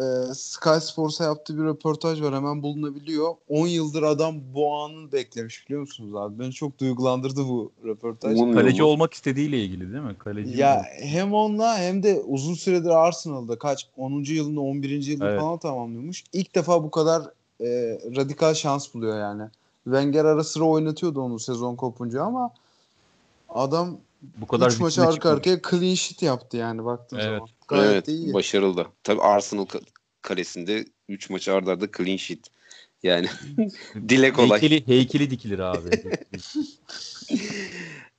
e, 0.02 0.34
Sky 0.34 0.78
Sports'a 0.80 1.24
yaptığı 1.24 1.58
bir 1.58 1.64
röportaj 1.64 2.22
var. 2.22 2.34
Hemen 2.34 2.62
bulunabiliyor. 2.62 3.34
10 3.48 3.66
yıldır 3.66 4.02
adam 4.02 4.34
bu 4.54 4.74
anı 4.74 5.12
beklemiş 5.12 5.66
biliyor 5.66 5.80
musunuz 5.80 6.14
abi? 6.16 6.38
Beni 6.38 6.52
çok 6.52 6.78
duygulandırdı 6.78 7.48
bu 7.48 7.72
röportaj. 7.84 8.32
Umulmuyor 8.36 8.60
Kaleci 8.60 8.82
mu? 8.82 8.88
olmak 8.88 9.14
istediğiyle 9.14 9.64
ilgili 9.64 9.92
değil 9.92 10.04
mi? 10.04 10.16
Kaleci 10.18 10.58
Ya 10.58 10.76
mi? 10.76 11.06
hem 11.06 11.34
onunla 11.34 11.78
hem 11.78 12.02
de 12.02 12.20
uzun 12.26 12.54
süredir 12.54 12.90
Arsenal'da 12.90 13.58
kaç 13.58 13.88
10. 13.96 14.24
yılında 14.34 14.60
11. 14.60 14.90
yılını 15.06 15.28
Evet. 15.28 15.40
falan 15.40 15.58
tamamlıyormuş. 15.58 16.24
İlk 16.32 16.54
defa 16.54 16.84
bu 16.84 16.90
kadar 16.90 17.22
e, 17.60 17.66
radikal 18.16 18.54
şans 18.54 18.94
buluyor 18.94 19.18
yani. 19.20 19.42
Wenger 19.84 20.24
ara 20.24 20.44
sıra 20.44 20.64
oynatıyordu 20.64 21.20
onu 21.20 21.38
sezon 21.38 21.76
kopunca 21.76 22.22
ama 22.22 22.50
adam 23.48 23.98
bu 24.22 24.46
kadar 24.46 24.70
3 24.70 24.80
maçı 24.80 25.06
arka 25.06 25.30
arkaya 25.30 25.60
clean 25.70 25.94
sheet 25.94 26.22
yaptı 26.22 26.56
yani 26.56 26.84
baktığın 26.84 27.16
Evet. 27.16 27.26
zaman. 27.26 27.48
Gayet 27.68 27.92
evet, 27.92 28.08
iyi. 28.08 28.32
başarılı. 28.34 28.86
Tabii 29.04 29.20
Arsenal 29.20 29.64
ka- 29.66 29.84
kalesinde 30.22 30.84
3 31.08 31.30
maçı 31.30 31.54
arda 31.54 31.70
arda 31.72 31.86
clean 31.96 32.16
sheet. 32.16 32.46
Yani 33.02 33.26
dile 34.08 34.32
kolay. 34.32 34.62
Heykeli, 34.62 34.86
heykeli 34.86 35.30
dikilir 35.30 35.58
abi. 35.58 35.90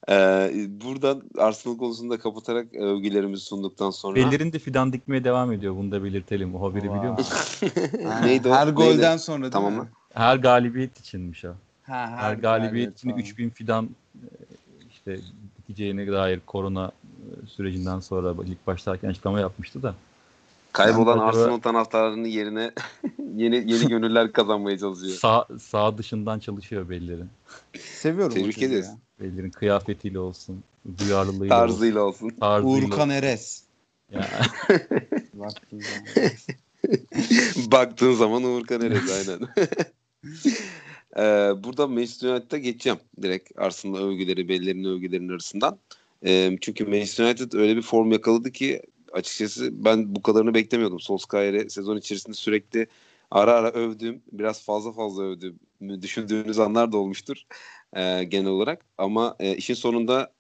Ee, 0.10 0.52
buradan 0.68 1.24
Arsenal 1.38 1.78
konusunda 1.78 2.20
kapatarak 2.20 2.74
övgülerimizi 2.74 3.46
sunduktan 3.46 3.90
sonra. 3.90 4.16
Bellerin 4.16 4.54
de 4.54 4.60
fidan 4.60 4.94
dikmeye 4.94 5.24
devam 5.24 5.52
ediyor. 5.52 5.76
Bunu 5.76 5.92
da 5.92 6.04
belirtelim. 6.04 6.56
O 6.56 6.70
haberi 6.70 6.90
Vay. 6.90 6.98
biliyor 6.98 7.18
musun? 7.18 7.38
Neydi 8.24 8.50
o? 8.50 8.54
Her 8.54 8.66
Neydi? 8.68 8.76
golden 8.76 9.18
sonra 9.18 9.42
değil 9.42 9.52
Tamam 9.52 9.74
mi? 9.74 9.80
mı? 9.80 9.88
Her 10.14 10.38
galibiyet 10.38 11.00
içinmiş 11.00 11.46
o. 11.46 11.50
Ha, 11.84 12.16
Her 12.18 12.34
galibiyet 12.34 12.98
için 12.98 13.10
tamam. 13.10 13.20
3000 13.24 13.50
fidan 13.50 13.90
e, 14.16 14.28
işte 14.90 15.20
dikeceğine 15.68 16.12
dair 16.12 16.40
korona 16.46 16.92
e, 17.04 17.48
sürecinden 17.48 18.00
sonra 18.00 18.34
ilk 18.46 18.68
başlarken 18.68 19.10
açıklama 19.10 19.40
yapmıştı 19.40 19.84
da. 19.84 19.96
Kaybolan 20.72 21.18
acaba- 21.18 21.26
Arsenal 21.26 21.60
taraftarlarının 21.60 22.28
yerine 22.28 22.72
yeni 23.36 23.56
yeni 23.56 23.88
gönüller 23.88 24.32
kazanmaya 24.32 24.78
çalışıyor. 24.78 25.18
Sağ, 25.18 25.48
sağ 25.60 25.98
dışından 25.98 26.40
çalışıyor 26.40 26.90
bellerin. 26.90 27.30
Seviyorum 27.80 28.34
Tebrik 28.36 28.62
ederiz. 28.62 28.90
Bellerin 29.20 29.50
kıyafetiyle 29.50 30.20
olsun, 30.20 30.64
duyarlılığıyla 30.98 31.56
olsun, 31.64 31.68
Tarzıyla 31.68 32.02
olsun. 32.04 32.30
tarzıyla 32.30 32.88
Uğurkan 32.88 33.10
Eres. 33.10 33.64
Ya, 34.12 34.30
Baktığın 35.34 35.80
zaman. 35.80 36.08
Baktığın 37.72 38.14
zaman 38.14 38.44
Uğurkan 38.44 38.82
Erez 38.82 39.10
aynen. 39.10 39.40
ee, 41.18 41.22
burada 41.64 41.88
Manchester 41.88 42.30
United'a 42.30 42.58
geçeceğim. 42.58 43.00
Direkt 43.22 43.60
Arsenal 43.60 43.98
övgüleri, 43.98 44.50
bellerin 44.50 44.84
övgülerinin 44.84 45.30
arasından. 45.30 45.80
Ee, 46.26 46.58
çünkü 46.62 46.86
Manchester 46.86 47.26
United 47.26 47.54
öyle 47.54 47.76
bir 47.76 47.82
form 47.82 48.12
yakaladı 48.12 48.52
ki 48.52 48.82
açıkçası 49.14 49.86
ben 49.86 50.16
bu 50.16 50.22
kadarını 50.22 50.54
beklemiyordum. 50.54 51.00
Solskjaer'i 51.00 51.70
sezon 51.70 51.98
içerisinde 51.98 52.36
sürekli 52.36 52.88
ara 53.32 53.54
ara 53.54 53.72
övdüğüm, 53.72 54.22
biraz 54.32 54.64
fazla 54.64 54.92
fazla 54.92 55.24
övdüğümü 55.24 56.02
düşündüğünüz 56.02 56.60
anlar 56.60 56.92
da 56.92 56.98
olmuştur 56.98 57.38
e, 57.96 58.24
genel 58.24 58.48
olarak. 58.48 58.86
Ama 58.98 59.36
e, 59.40 59.56
işin 59.56 59.74
sonunda 59.74 60.34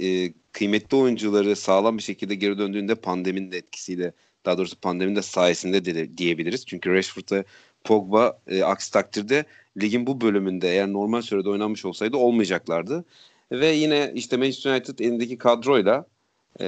e, 0.00 0.32
kıymetli 0.52 0.96
oyuncuları 0.96 1.56
sağlam 1.56 1.98
bir 1.98 2.02
şekilde 2.02 2.34
geri 2.34 2.58
döndüğünde 2.58 2.94
pandeminin 2.94 3.52
de 3.52 3.56
etkisiyle 3.56 4.12
daha 4.46 4.58
doğrusu 4.58 4.80
pandeminin 4.80 5.16
de 5.16 5.22
sayesinde 5.22 5.84
de 5.84 6.18
diyebiliriz. 6.18 6.66
Çünkü 6.66 6.94
Rashford 6.94 7.44
Pogba 7.84 8.38
e, 8.46 8.62
aksi 8.62 8.92
takdirde 8.92 9.44
ligin 9.80 10.06
bu 10.06 10.20
bölümünde 10.20 10.68
eğer 10.68 10.92
normal 10.92 11.22
sürede 11.22 11.48
oynanmış 11.48 11.84
olsaydı 11.84 12.16
olmayacaklardı. 12.16 13.04
Ve 13.52 13.66
yine 13.66 14.12
işte 14.14 14.36
Manchester 14.36 14.70
United 14.70 14.98
elindeki 14.98 15.38
kadroyla 15.38 16.06
e, 16.60 16.66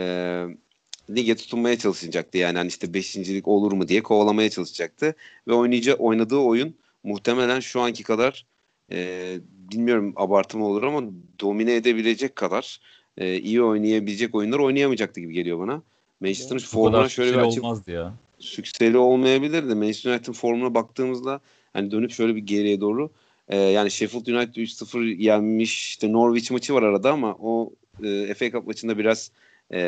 lige 1.10 1.36
tutunmaya 1.36 1.78
çalışacaktı. 1.78 2.38
Yani 2.38 2.58
hani 2.58 2.68
işte 2.68 2.94
beşincilik 2.94 3.48
olur 3.48 3.72
mu 3.72 3.88
diye 3.88 4.02
kovalamaya 4.02 4.50
çalışacaktı. 4.50 5.14
Ve 5.48 5.52
oynayacağı, 5.52 5.96
oynadığı 5.96 6.36
oyun 6.36 6.74
muhtemelen 7.04 7.60
şu 7.60 7.80
anki 7.80 8.02
kadar 8.02 8.46
e, 8.92 9.38
bilmiyorum 9.72 10.12
abartı 10.16 10.58
mı 10.58 10.66
olur 10.66 10.82
ama 10.82 11.02
domine 11.40 11.74
edebilecek 11.74 12.36
kadar 12.36 12.80
e, 13.18 13.38
iyi 13.38 13.62
oynayabilecek 13.62 14.34
oyunlar 14.34 14.58
oynayamayacaktı 14.58 15.20
gibi 15.20 15.34
geliyor 15.34 15.58
bana. 15.58 15.82
Manchester'ın 16.20 16.58
formuna 16.58 17.08
şöyle 17.08 17.32
bir 17.32 17.38
açık, 17.38 17.64
olmazdı 17.64 17.90
ya. 17.90 18.14
sükseli 18.38 18.98
olmayabilir 18.98 19.68
de 19.68 19.74
Manchester 19.74 20.10
United'ın 20.10 20.32
formuna 20.32 20.74
baktığımızda 20.74 21.40
hani 21.72 21.90
dönüp 21.90 22.10
şöyle 22.10 22.36
bir 22.36 22.40
geriye 22.40 22.80
doğru 22.80 23.10
e, 23.48 23.58
yani 23.58 23.90
Sheffield 23.90 24.26
United 24.26 24.54
3-0 24.54 25.16
yenmiş 25.16 25.88
işte 25.88 26.12
Norwich 26.12 26.50
maçı 26.50 26.74
var 26.74 26.82
arada 26.82 27.12
ama 27.12 27.36
o 27.40 27.72
e, 28.04 28.34
FA 28.34 28.50
Cup 28.50 28.66
maçında 28.66 28.98
biraz 28.98 29.30
e, 29.70 29.80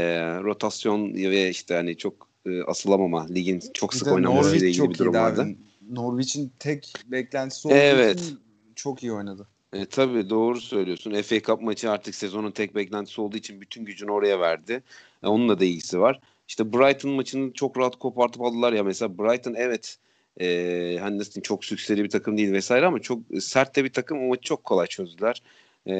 rotasyon 0.43 1.15
ve 1.15 1.51
işte 1.51 1.75
hani 1.75 1.97
çok 1.97 2.29
e, 2.47 2.63
asılamama 2.63 3.27
ligin 3.27 3.63
çok 3.75 3.95
sık 3.95 4.13
oynamasıyla 4.13 4.53
Norwich 4.53 4.79
ilgili 4.79 4.91
bir 4.91 4.99
durum 4.99 5.15
vardı. 5.15 5.49
Norwich'in 5.91 6.53
tek 6.59 6.93
beklentisi 7.07 7.69
olduğu 7.69 7.75
Evet. 7.75 8.21
için 8.21 8.41
çok 8.77 9.03
iyi 9.03 9.13
oynadı. 9.13 9.49
E, 9.73 9.87
tabii 9.87 10.31
doğru 10.31 10.61
söylüyorsun. 10.61 11.23
FA 11.23 11.41
Cup 11.41 11.63
maçı 11.63 11.91
artık 11.91 12.15
sezonun 12.15 12.51
tek 12.51 12.75
beklentisi 12.75 13.21
olduğu 13.21 13.37
için 13.37 13.61
bütün 13.61 13.85
gücünü 13.85 14.11
oraya 14.11 14.41
verdi. 14.41 14.83
E, 15.23 15.27
onunla 15.27 15.61
da 15.61 15.65
ilgisi 15.65 16.01
var. 16.01 16.21
İşte 16.49 16.73
Brighton 16.73 17.11
maçını 17.11 17.53
çok 17.53 17.79
rahat 17.79 17.97
kopartıp 17.99 18.43
aldılar 18.43 18.73
ya. 18.73 18.85
Mesela 18.85 19.19
Brighton 19.19 19.55
evet 19.55 19.99
e, 20.41 20.99
hani 21.01 21.23
çok 21.43 21.65
sükseli 21.65 22.05
bir 22.05 22.11
takım 22.11 22.37
değil 22.37 22.53
vesaire 22.53 22.87
ama 22.87 22.99
çok 22.99 23.19
sert 23.41 23.77
de 23.77 23.85
bir 23.85 23.93
takım. 23.93 24.29
Maçı 24.29 24.43
çok 24.43 24.65
kolay 24.65 24.87
çözdüler. 24.87 25.43
E, 25.87 25.95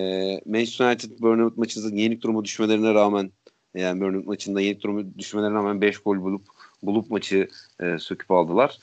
Manchester 0.47 0.87
United 0.87 1.21
Bournemouth 1.21 1.59
maçında 1.59 1.97
yenik 1.97 2.23
duruma 2.23 2.45
düşmelerine 2.45 2.95
rağmen 2.95 3.31
yani 3.75 4.01
Bournemouth 4.01 4.27
maçında 4.27 4.61
yenik 4.61 4.83
duruma 4.83 5.03
düşmelerine 5.19 5.55
rağmen 5.55 5.81
5 5.81 5.99
gol 5.99 6.21
bulup 6.21 6.43
bulup 6.83 7.11
maçı 7.11 7.49
e, 7.81 7.99
söküp 7.99 8.31
aldılar. 8.31 8.79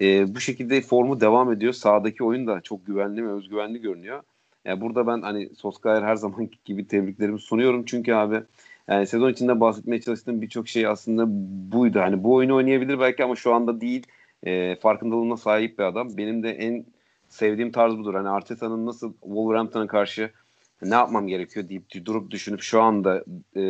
E, 0.00 0.34
bu 0.34 0.40
şekilde 0.40 0.80
formu 0.80 1.20
devam 1.20 1.52
ediyor. 1.52 1.72
Sağdaki 1.72 2.24
oyun 2.24 2.46
da 2.46 2.60
çok 2.60 2.86
güvenli 2.86 3.24
ve 3.26 3.32
özgüvenli 3.32 3.80
görünüyor. 3.80 4.22
Yani 4.64 4.80
burada 4.80 5.06
ben 5.06 5.22
hani 5.22 5.50
Solskjaer 5.54 6.02
her 6.02 6.16
zaman 6.16 6.50
gibi 6.64 6.86
tebriklerimi 6.86 7.40
sunuyorum. 7.40 7.84
Çünkü 7.84 8.12
abi 8.12 8.42
yani 8.88 9.06
sezon 9.06 9.32
içinde 9.32 9.60
bahsetmeye 9.60 10.00
çalıştığım 10.00 10.42
birçok 10.42 10.68
şey 10.68 10.86
aslında 10.86 11.24
buydu. 11.72 12.00
Hani 12.00 12.24
bu 12.24 12.34
oyunu 12.34 12.56
oynayabilir 12.56 13.00
belki 13.00 13.24
ama 13.24 13.36
şu 13.36 13.54
anda 13.54 13.80
değil. 13.80 14.06
E, 14.46 14.76
farkındalığına 14.76 15.36
sahip 15.36 15.78
bir 15.78 15.84
adam. 15.84 16.16
Benim 16.16 16.42
de 16.42 16.50
en 16.50 16.86
sevdiğim 17.28 17.72
tarz 17.72 17.98
budur. 17.98 18.14
Hani 18.14 18.28
Arteta'nın 18.28 18.86
nasıl 18.86 19.12
Wolverhampton'a 19.12 19.86
karşı 19.86 20.30
ne 20.82 20.94
yapmam 20.94 21.26
gerekiyor 21.26 21.68
deyip 21.68 22.04
durup 22.04 22.30
düşünüp 22.30 22.60
şu 22.60 22.82
anda 22.82 23.24
e, 23.56 23.62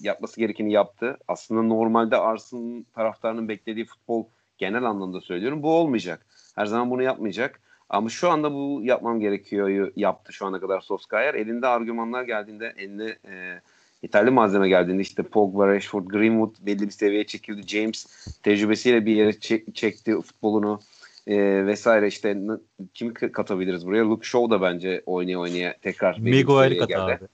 yapması 0.00 0.40
gerekeni 0.40 0.72
yaptı. 0.72 1.18
Aslında 1.28 1.62
normalde 1.62 2.16
Arsenal 2.16 2.82
taraftarının 2.94 3.48
beklediği 3.48 3.86
futbol 3.86 4.24
genel 4.58 4.84
anlamda 4.84 5.20
söylüyorum. 5.20 5.62
Bu 5.62 5.74
olmayacak. 5.74 6.26
Her 6.54 6.66
zaman 6.66 6.90
bunu 6.90 7.02
yapmayacak. 7.02 7.60
Ama 7.88 8.08
şu 8.08 8.30
anda 8.30 8.52
bu 8.52 8.80
yapmam 8.82 9.20
gerekiyor 9.20 9.92
yaptı 9.96 10.32
şu 10.32 10.46
ana 10.46 10.60
kadar 10.60 10.80
Solskjaer. 10.80 11.34
Elinde 11.34 11.66
argümanlar 11.66 12.22
geldiğinde, 12.22 12.74
eline 12.76 13.16
e, 13.28 13.60
yeterli 14.06 14.30
malzeme 14.30 14.68
geldiğinde 14.68 15.02
işte 15.02 15.22
Pogba, 15.22 15.66
Rashford, 15.68 16.06
Greenwood 16.06 16.54
belli 16.66 16.80
bir 16.80 16.90
seviyeye 16.90 17.26
çekildi. 17.26 17.68
James 17.68 18.06
tecrübesiyle 18.42 19.06
bir 19.06 19.16
yere 19.16 19.30
çek- 19.30 19.74
çekti 19.74 20.20
futbolunu 20.20 20.80
e, 21.26 21.66
vesaire 21.66 22.06
işte 22.08 22.34
n- 22.34 22.58
kimi 22.94 23.14
katabiliriz 23.14 23.86
buraya? 23.86 24.04
Luke 24.04 24.26
Shaw 24.26 24.50
da 24.50 24.62
bence 24.62 25.02
oynaya 25.06 25.38
oynaya 25.38 25.76
tekrar 25.82 26.18
Maguire 26.18 26.78
kat 26.78 26.88
geldi. 26.88 27.00
abi. 27.00 27.24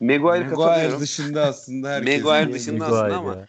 Maguire 0.00 0.18
Maguire 0.24 0.48
katılıyorum. 0.48 1.00
dışında 1.00 1.42
aslında 1.42 1.90
herkes 1.90 2.24
Maguire 2.24 2.52
dışında 2.52 2.78
Maguire 2.84 2.96
aslında 2.96 3.16
ama 3.18 3.34
ya. 3.34 3.48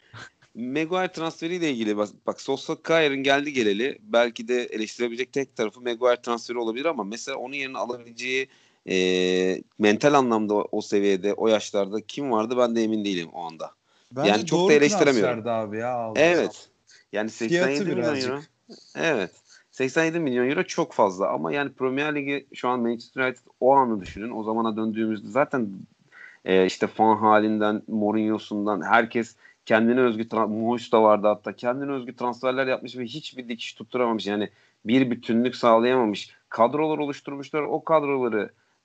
Maguire 0.55 1.11
transferiyle 1.11 1.71
ilgili 1.71 1.97
bak, 1.97 2.09
bak 2.27 2.41
Solskjaer'in 2.41 3.23
geldi 3.23 3.53
geleli 3.53 3.97
belki 4.01 4.47
de 4.47 4.63
eleştirebilecek 4.63 5.33
tek 5.33 5.55
tarafı 5.55 5.81
Maguire 5.81 6.21
transferi 6.21 6.57
olabilir 6.57 6.85
ama 6.85 7.03
mesela 7.03 7.37
onun 7.37 7.53
yerine 7.53 7.77
alabileceği 7.77 8.47
e, 8.89 9.61
mental 9.79 10.13
anlamda 10.13 10.53
o, 10.53 10.81
seviyede 10.81 11.33
o 11.33 11.47
yaşlarda 11.47 12.01
kim 12.01 12.31
vardı 12.31 12.55
ben 12.57 12.75
de 12.75 12.83
emin 12.83 13.05
değilim 13.05 13.29
o 13.33 13.41
anda. 13.41 13.71
Bence 14.11 14.29
Yani 14.29 14.45
çok 14.45 14.69
da 14.69 14.73
eleştiremiyorum. 14.73 15.47
abi 15.47 15.77
ya. 15.77 16.13
Evet. 16.15 16.69
Yani 17.13 17.29
Fiyatı 17.29 17.65
87 17.65 17.89
milyon 17.89 17.97
birazcık. 17.97 18.29
euro. 18.29 18.41
Evet. 18.95 19.31
87 19.71 20.19
milyon 20.19 20.49
euro 20.49 20.63
çok 20.63 20.93
fazla 20.93 21.29
ama 21.29 21.51
yani 21.51 21.71
Premier 21.73 22.15
Ligi 22.15 22.47
şu 22.53 22.69
an 22.69 22.79
Manchester 22.79 23.25
United 23.25 23.41
o 23.59 23.73
anı 23.73 24.01
düşünün. 24.01 24.31
O 24.31 24.43
zamana 24.43 24.77
döndüğümüzde 24.77 25.29
zaten 25.29 25.69
e, 26.45 26.65
işte 26.65 26.87
fan 26.87 27.15
halinden, 27.15 27.81
Mourinho'sundan 27.87 28.81
herkes 28.81 29.35
kendine 29.65 29.99
özgü 30.01 30.27
Moş 30.35 30.91
da 30.91 31.03
vardı 31.03 31.27
hatta 31.27 31.53
kendine 31.53 31.91
özgü 31.91 32.15
transferler 32.15 32.67
yapmış 32.67 32.97
ve 32.97 33.03
hiçbir 33.03 33.49
dikiş 33.49 33.73
tutturamamış. 33.73 34.27
Yani 34.27 34.49
bir 34.85 35.11
bütünlük 35.11 35.55
sağlayamamış. 35.55 36.35
Kadrolar 36.49 36.97
oluşturmuşlar. 36.97 37.61
O 37.61 37.83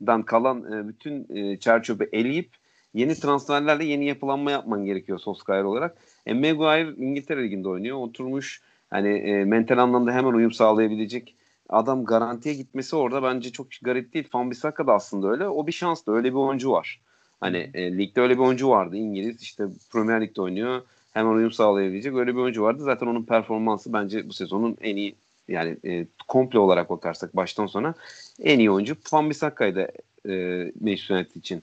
kadrolardan 0.06 0.22
kalan 0.22 0.72
e, 0.72 0.88
bütün 0.88 1.26
e, 1.36 1.56
çerçöpü 1.56 2.08
eleyip 2.12 2.50
yeni 2.94 3.14
transferlerle 3.14 3.84
yeni 3.84 4.06
yapılanma 4.06 4.50
yapman 4.50 4.84
gerekiyor 4.84 5.18
Solskjaer 5.18 5.64
olarak. 5.64 5.96
E, 6.26 6.34
Maguire 6.34 6.94
İngiltere 6.96 7.42
Ligi'nde 7.42 7.68
oynuyor. 7.68 7.96
Oturmuş 7.96 8.60
hani 8.90 9.08
e, 9.08 9.44
mental 9.44 9.78
anlamda 9.78 10.12
hemen 10.12 10.32
uyum 10.32 10.52
sağlayabilecek 10.52 11.34
adam 11.68 12.04
garantiye 12.04 12.54
gitmesi 12.54 12.96
orada 12.96 13.22
bence 13.22 13.50
çok 13.50 13.66
garip 13.82 14.14
değil. 14.14 14.28
Van 14.34 14.50
Bissaka 14.50 14.86
da 14.86 14.92
aslında 14.92 15.28
öyle. 15.30 15.48
O 15.48 15.66
bir 15.66 15.72
şans 15.72 16.06
da 16.06 16.12
öyle 16.12 16.28
bir 16.28 16.38
oyuncu 16.38 16.70
var. 16.70 17.00
Hani 17.40 17.70
e, 17.74 17.98
ligde 17.98 18.20
öyle 18.20 18.34
bir 18.34 18.42
oyuncu 18.42 18.68
vardı. 18.68 18.96
İngiliz 18.96 19.42
işte 19.42 19.64
Premier 19.92 20.20
Lig'de 20.20 20.42
oynuyor. 20.42 20.82
Hemen 21.12 21.34
uyum 21.34 21.52
sağlayabilecek 21.52 22.14
öyle 22.14 22.34
bir 22.34 22.40
oyuncu 22.40 22.62
vardı. 22.62 22.82
Zaten 22.82 23.06
onun 23.06 23.22
performansı 23.22 23.92
bence 23.92 24.28
bu 24.28 24.32
sezonun 24.32 24.76
en 24.80 24.96
iyi 24.96 25.14
yani 25.52 25.76
e, 25.84 26.06
komple 26.28 26.58
olarak 26.58 26.90
bakarsak 26.90 27.36
baştan 27.36 27.66
sona 27.66 27.94
en 28.40 28.58
iyi 28.58 28.70
oyuncu 28.70 28.96
Van 29.12 29.30
Bissaka'ydı 29.30 29.88
e, 30.28 30.32
Manchester 30.80 31.16
United 31.16 31.34
için. 31.34 31.62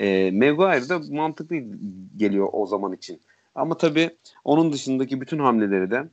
E, 0.00 0.30
Maguire 0.30 0.88
da 0.88 0.98
mantıklı 1.10 1.56
geliyor 2.16 2.48
o 2.52 2.66
zaman 2.66 2.92
için. 2.92 3.20
Ama 3.54 3.76
tabii 3.76 4.10
onun 4.44 4.72
dışındaki 4.72 5.20
bütün 5.20 5.38
hamleleri 5.38 5.90
de 5.90 6.08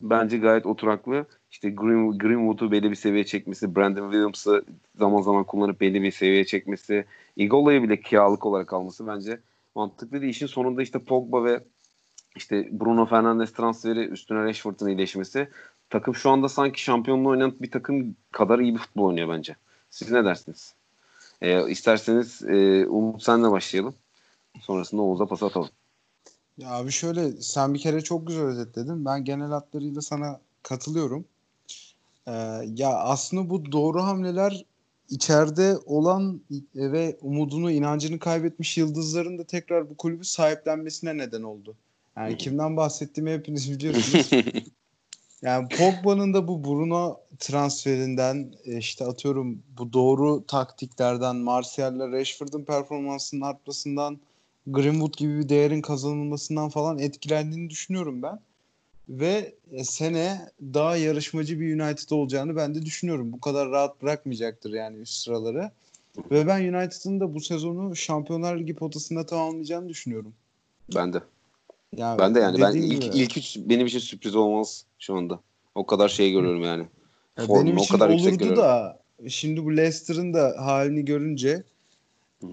bence 0.00 0.38
gayet 0.38 0.66
oturaklı. 0.66 1.26
İşte 1.50 1.70
Green, 1.70 2.18
Greenwood'u 2.18 2.72
belli 2.72 2.90
bir 2.90 2.96
seviyeye 2.96 3.26
çekmesi, 3.26 3.76
Brandon 3.76 4.10
Williams'ı 4.10 4.64
zaman 4.98 5.20
zaman 5.20 5.44
kullanıp 5.44 5.80
belli 5.80 6.02
bir 6.02 6.10
seviyeye 6.10 6.44
çekmesi, 6.44 7.04
Igola'yı 7.36 7.82
bile 7.82 8.00
kiralık 8.00 8.46
olarak 8.46 8.72
alması 8.72 9.06
bence 9.06 9.40
mantıklı 9.74 10.20
değil. 10.20 10.30
İşin 10.30 10.46
sonunda 10.46 10.82
işte 10.82 10.98
Pogba 10.98 11.44
ve 11.44 11.60
işte 12.36 12.68
Bruno 12.72 13.06
Fernandes 13.06 13.52
transferi 13.52 14.00
üstüne 14.04 14.44
Rashford'un 14.44 14.88
iyileşmesi 14.88 15.48
takım 15.90 16.14
şu 16.14 16.30
anda 16.30 16.48
sanki 16.48 16.82
şampiyonluğu 16.82 17.28
oynayan 17.28 17.54
bir 17.60 17.70
takım 17.70 18.16
kadar 18.32 18.58
iyi 18.58 18.74
bir 18.74 18.78
futbol 18.78 19.04
oynuyor 19.04 19.28
bence. 19.28 19.56
Siz 19.90 20.10
ne 20.10 20.24
dersiniz? 20.24 20.74
E, 21.42 21.70
isterseniz 21.70 22.42
e, 22.42 22.86
Umut 22.86 23.22
senle 23.22 23.50
başlayalım. 23.50 23.94
Sonrasında 24.60 25.02
Oğuz'a 25.02 25.26
pas 25.26 25.42
atalım. 25.42 25.70
Ya 26.58 26.70
abi 26.70 26.90
şöyle 26.90 27.32
sen 27.32 27.74
bir 27.74 27.78
kere 27.78 28.00
çok 28.00 28.26
güzel 28.26 28.44
özetledin. 28.44 29.04
Ben 29.04 29.24
genel 29.24 29.48
hatlarıyla 29.48 30.02
sana 30.02 30.40
katılıyorum. 30.62 31.24
Ee, 32.26 32.32
ya 32.74 32.98
aslında 32.98 33.50
bu 33.50 33.72
doğru 33.72 34.02
hamleler 34.02 34.64
içeride 35.10 35.76
olan 35.86 36.40
ve 36.74 37.16
umudunu, 37.20 37.70
inancını 37.70 38.18
kaybetmiş 38.18 38.78
yıldızların 38.78 39.38
da 39.38 39.44
tekrar 39.44 39.90
bu 39.90 39.96
kulübü 39.96 40.24
sahiplenmesine 40.24 41.18
neden 41.18 41.42
oldu. 41.42 41.74
Yani 42.16 42.36
kimden 42.36 42.76
bahsettiğimi 42.76 43.32
hepiniz 43.32 43.72
biliyorsunuz. 43.72 44.30
yani 45.42 45.68
Pogba'nın 45.68 46.34
da 46.34 46.48
bu 46.48 46.64
Bruno 46.64 47.20
transferinden 47.38 48.52
işte 48.64 49.04
atıyorum 49.04 49.62
bu 49.78 49.92
doğru 49.92 50.46
taktiklerden, 50.46 51.36
Martial'la 51.36 52.12
Rashford'un 52.12 52.64
performansının 52.64 53.40
artmasından, 53.40 54.18
Greenwood 54.66 55.14
gibi 55.16 55.38
bir 55.38 55.48
değerin 55.48 55.82
kazanılmasından 55.82 56.68
falan 56.68 56.98
etkilendiğini 56.98 57.70
düşünüyorum 57.70 58.22
ben. 58.22 58.40
Ve 59.08 59.54
sene 59.82 60.50
daha 60.60 60.96
yarışmacı 60.96 61.60
bir 61.60 61.80
United 61.80 62.10
olacağını 62.10 62.56
ben 62.56 62.74
de 62.74 62.82
düşünüyorum. 62.82 63.32
Bu 63.32 63.40
kadar 63.40 63.70
rahat 63.70 64.02
bırakmayacaktır 64.02 64.72
yani 64.72 64.96
üst 64.96 65.14
sıraları. 65.14 65.70
Ve 66.30 66.46
ben 66.46 66.74
United'ın 66.74 67.20
da 67.20 67.34
bu 67.34 67.40
sezonu 67.40 67.96
Şampiyonlar 67.96 68.58
Ligi 68.58 68.74
potasında 68.74 69.26
tamamlayacağını 69.26 69.88
düşünüyorum. 69.88 70.34
Ben 70.94 71.12
de. 71.12 71.22
Yani 71.96 72.18
ben 72.18 72.34
de 72.34 72.40
yani 72.40 72.60
ben 72.60 72.72
ilk 72.72 73.02
gibi. 73.02 73.16
ilk 73.16 73.36
üç 73.36 73.56
benim 73.58 73.86
için 73.86 73.98
sürpriz 73.98 74.34
olmaz 74.34 74.84
şu 74.98 75.16
anda. 75.16 75.40
O 75.74 75.86
kadar 75.86 76.08
şey 76.08 76.32
görüyorum 76.32 76.62
yani. 76.62 76.86
Ya 77.38 77.46
Formu 77.46 77.62
benim 77.62 77.78
o 77.78 77.82
için 77.82 77.94
kadar 77.94 78.10
yüksek 78.10 78.28
olurdu 78.28 78.38
görüyorum. 78.38 78.62
da 78.62 79.00
şimdi 79.28 79.64
bu 79.64 79.76
Leicester'ın 79.76 80.34
da 80.34 80.54
halini 80.58 81.04
görünce 81.04 81.62
Hı 82.40 82.46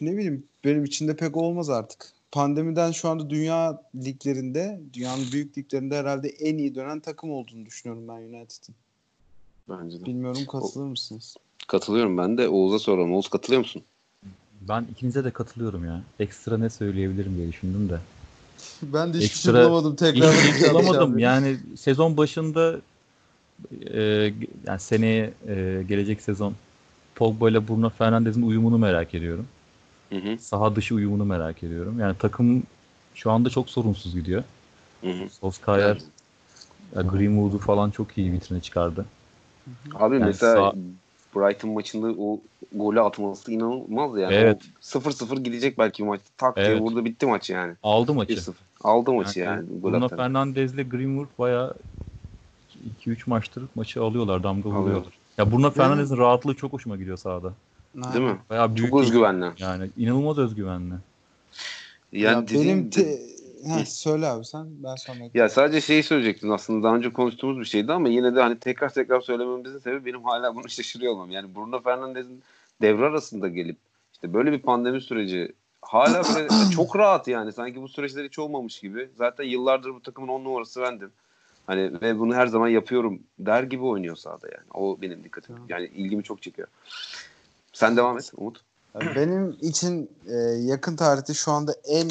ne 0.00 0.12
bileyim 0.12 0.44
benim 0.64 0.84
için 0.84 1.08
de 1.08 1.16
pek 1.16 1.36
olmaz 1.36 1.70
artık. 1.70 2.12
Pandemiden 2.32 2.92
şu 2.92 3.08
anda 3.08 3.30
dünya 3.30 3.82
liglerinde, 3.94 4.80
dünyanın 4.92 5.24
büyük 5.32 5.58
liglerinde 5.58 5.96
herhalde 5.96 6.28
en 6.28 6.58
iyi 6.58 6.74
dönen 6.74 7.00
takım 7.00 7.30
olduğunu 7.30 7.66
düşünüyorum 7.66 8.08
ben 8.08 8.12
United'ın. 8.12 8.74
Bence 9.68 10.00
de. 10.00 10.06
Bilmiyorum 10.06 10.46
katılır 10.46 10.86
mısınız? 10.86 11.36
Katılıyorum 11.68 12.18
ben 12.18 12.38
de. 12.38 12.48
Oğuz'a 12.48 12.78
soralım. 12.78 13.12
Oğuz 13.14 13.28
katılıyor 13.28 13.60
musun? 13.60 13.82
Ben 14.68 14.86
ikinize 14.92 15.24
de 15.24 15.30
katılıyorum 15.30 15.84
ya. 15.84 16.02
Ekstra 16.20 16.58
ne 16.58 16.70
söyleyebilirim 16.70 17.36
diye 17.36 17.48
düşündüm 17.48 17.88
de. 17.88 18.00
Ben 18.82 19.14
de 19.14 19.18
hiçbir 19.18 19.38
şey 19.38 19.52
Ekstra- 19.52 19.64
bulamadım 19.64 19.92
Hiçbir 19.92 20.12
tekrar. 20.12 20.42
şey 20.42 20.70
bulamadım. 20.74 21.18
Yani 21.18 21.56
sezon 21.76 22.16
başında 22.16 22.80
e, 23.94 24.00
yani 24.66 24.80
seneye 24.80 25.32
e, 25.48 25.82
gelecek 25.88 26.22
sezon 26.22 26.54
Pogba 27.14 27.50
ile 27.50 27.68
Bruno 27.68 27.90
Fernandes'in 27.90 28.42
uyumunu 28.42 28.78
merak 28.78 29.14
ediyorum. 29.14 29.46
Hı 30.12 30.18
hı. 30.18 30.38
Saha 30.38 30.76
dışı 30.76 30.94
uyumunu 30.94 31.24
merak 31.24 31.62
ediyorum. 31.62 32.00
Yani 32.00 32.16
takım 32.18 32.62
şu 33.14 33.30
anda 33.30 33.50
çok 33.50 33.70
sorunsuz 33.70 34.14
gidiyor. 34.14 34.42
Hı 35.00 35.10
hı. 35.10 35.30
Solskjaer 35.30 35.98
ya 36.96 37.02
Greenwood'u 37.02 37.58
falan 37.58 37.90
çok 37.90 38.18
iyi 38.18 38.32
vitrine 38.32 38.60
çıkardı. 38.60 39.06
Abi 39.94 40.14
Yani 40.14 40.24
mesela 40.24 40.70
sağ- 40.70 40.74
Brighton 41.36 41.70
maçında 41.70 42.06
o 42.18 42.40
golü 42.74 43.00
atması 43.00 43.52
inanılmaz 43.52 44.18
yani. 44.18 44.34
Evet. 44.34 44.62
O 44.94 44.98
0-0 44.98 45.40
gidecek 45.42 45.78
belki 45.78 46.04
maç. 46.04 46.20
Tak 46.36 46.56
diye 46.56 46.66
Evet. 46.66 46.80
vurdu 46.80 47.04
bitti 47.04 47.26
maç 47.26 47.50
yani. 47.50 47.72
Aldı 47.82 48.14
maçı. 48.14 48.32
1-0. 48.32 48.52
Aldı 48.84 49.12
maçı 49.12 49.40
yani. 49.40 49.56
Yani 49.68 49.80
gol 49.80 49.92
Bruno 49.92 50.74
ile 50.74 50.82
Greenwood 50.82 51.28
bayağı 51.38 51.74
2-3 53.06 53.16
maçtır 53.26 53.64
maçı 53.74 54.02
alıyorlar, 54.02 54.42
damga 54.42 54.60
Alıyorlar. 54.68 54.82
vuruyorlar. 54.82 55.12
Ya 55.38 55.52
Bruno 55.52 55.70
Fernandes'in 55.70 56.16
rahatlığı 56.16 56.54
çok 56.54 56.72
hoşuma 56.72 56.96
gidiyor 56.96 57.16
sahada. 57.16 57.52
Değil 57.94 58.24
mi? 58.24 58.36
Bayağı 58.50 58.76
büyük 58.76 58.90
Çok 58.90 59.00
özgüvenli. 59.00 59.46
Yani 59.58 59.90
inanılmaz 59.96 60.38
özgüvenli. 60.38 60.94
Yani 62.12 62.22
Ya 62.36 62.42
dediğim- 62.42 62.64
benim 62.78 62.90
te... 62.90 63.18
Heh, 63.66 63.84
söyle 63.84 64.26
abi 64.26 64.44
sen 64.44 64.66
ben 64.84 64.94
sonra 64.94 65.18
Ya 65.34 65.48
sadece 65.48 65.80
şeyi 65.80 66.02
söyleyecektim 66.02 66.52
aslında 66.52 66.86
daha 66.86 66.96
önce 66.96 67.12
konuştuğumuz 67.12 67.60
bir 67.60 67.64
şeydi 67.64 67.92
ama 67.92 68.08
yine 68.08 68.34
de 68.34 68.40
hani 68.40 68.58
tekrar 68.58 68.92
tekrar 68.92 69.20
söylememizin 69.20 69.78
sebebi 69.78 70.04
benim 70.04 70.24
hala 70.24 70.54
bunu 70.56 70.68
şaşırıyor 70.68 71.12
olmam. 71.12 71.30
Yani 71.30 71.54
Bruno 71.54 71.82
Fernandes'in 71.82 72.42
devre 72.82 73.04
arasında 73.04 73.48
gelip 73.48 73.76
işte 74.12 74.34
böyle 74.34 74.52
bir 74.52 74.62
pandemi 74.62 75.00
süreci 75.00 75.52
hala 75.82 76.22
böyle 76.34 76.48
çok 76.74 76.96
rahat 76.96 77.28
yani 77.28 77.52
sanki 77.52 77.82
bu 77.82 77.88
süreçler 77.88 78.24
hiç 78.24 78.38
olmamış 78.38 78.80
gibi. 78.80 79.10
Zaten 79.18 79.44
yıllardır 79.44 79.94
bu 79.94 80.02
takımın 80.02 80.28
on 80.28 80.44
numarası 80.44 80.80
bendim. 80.80 81.10
Hani 81.66 82.00
ve 82.02 82.18
bunu 82.18 82.34
her 82.34 82.46
zaman 82.46 82.68
yapıyorum 82.68 83.22
der 83.38 83.62
gibi 83.62 83.84
oynuyor 83.84 84.16
sahada 84.16 84.46
yani. 84.46 84.66
O 84.74 85.00
benim 85.00 85.24
dikkatim. 85.24 85.56
Yani 85.68 85.86
ilgimi 85.86 86.22
çok 86.22 86.42
çekiyor. 86.42 86.68
Sen 87.72 87.96
devam 87.96 88.18
et 88.18 88.32
Umut. 88.36 88.60
Benim 89.16 89.56
için 89.60 90.10
e, 90.26 90.34
yakın 90.58 90.96
tarihte 90.96 91.34
şu 91.34 91.52
anda 91.52 91.74
en 91.84 92.10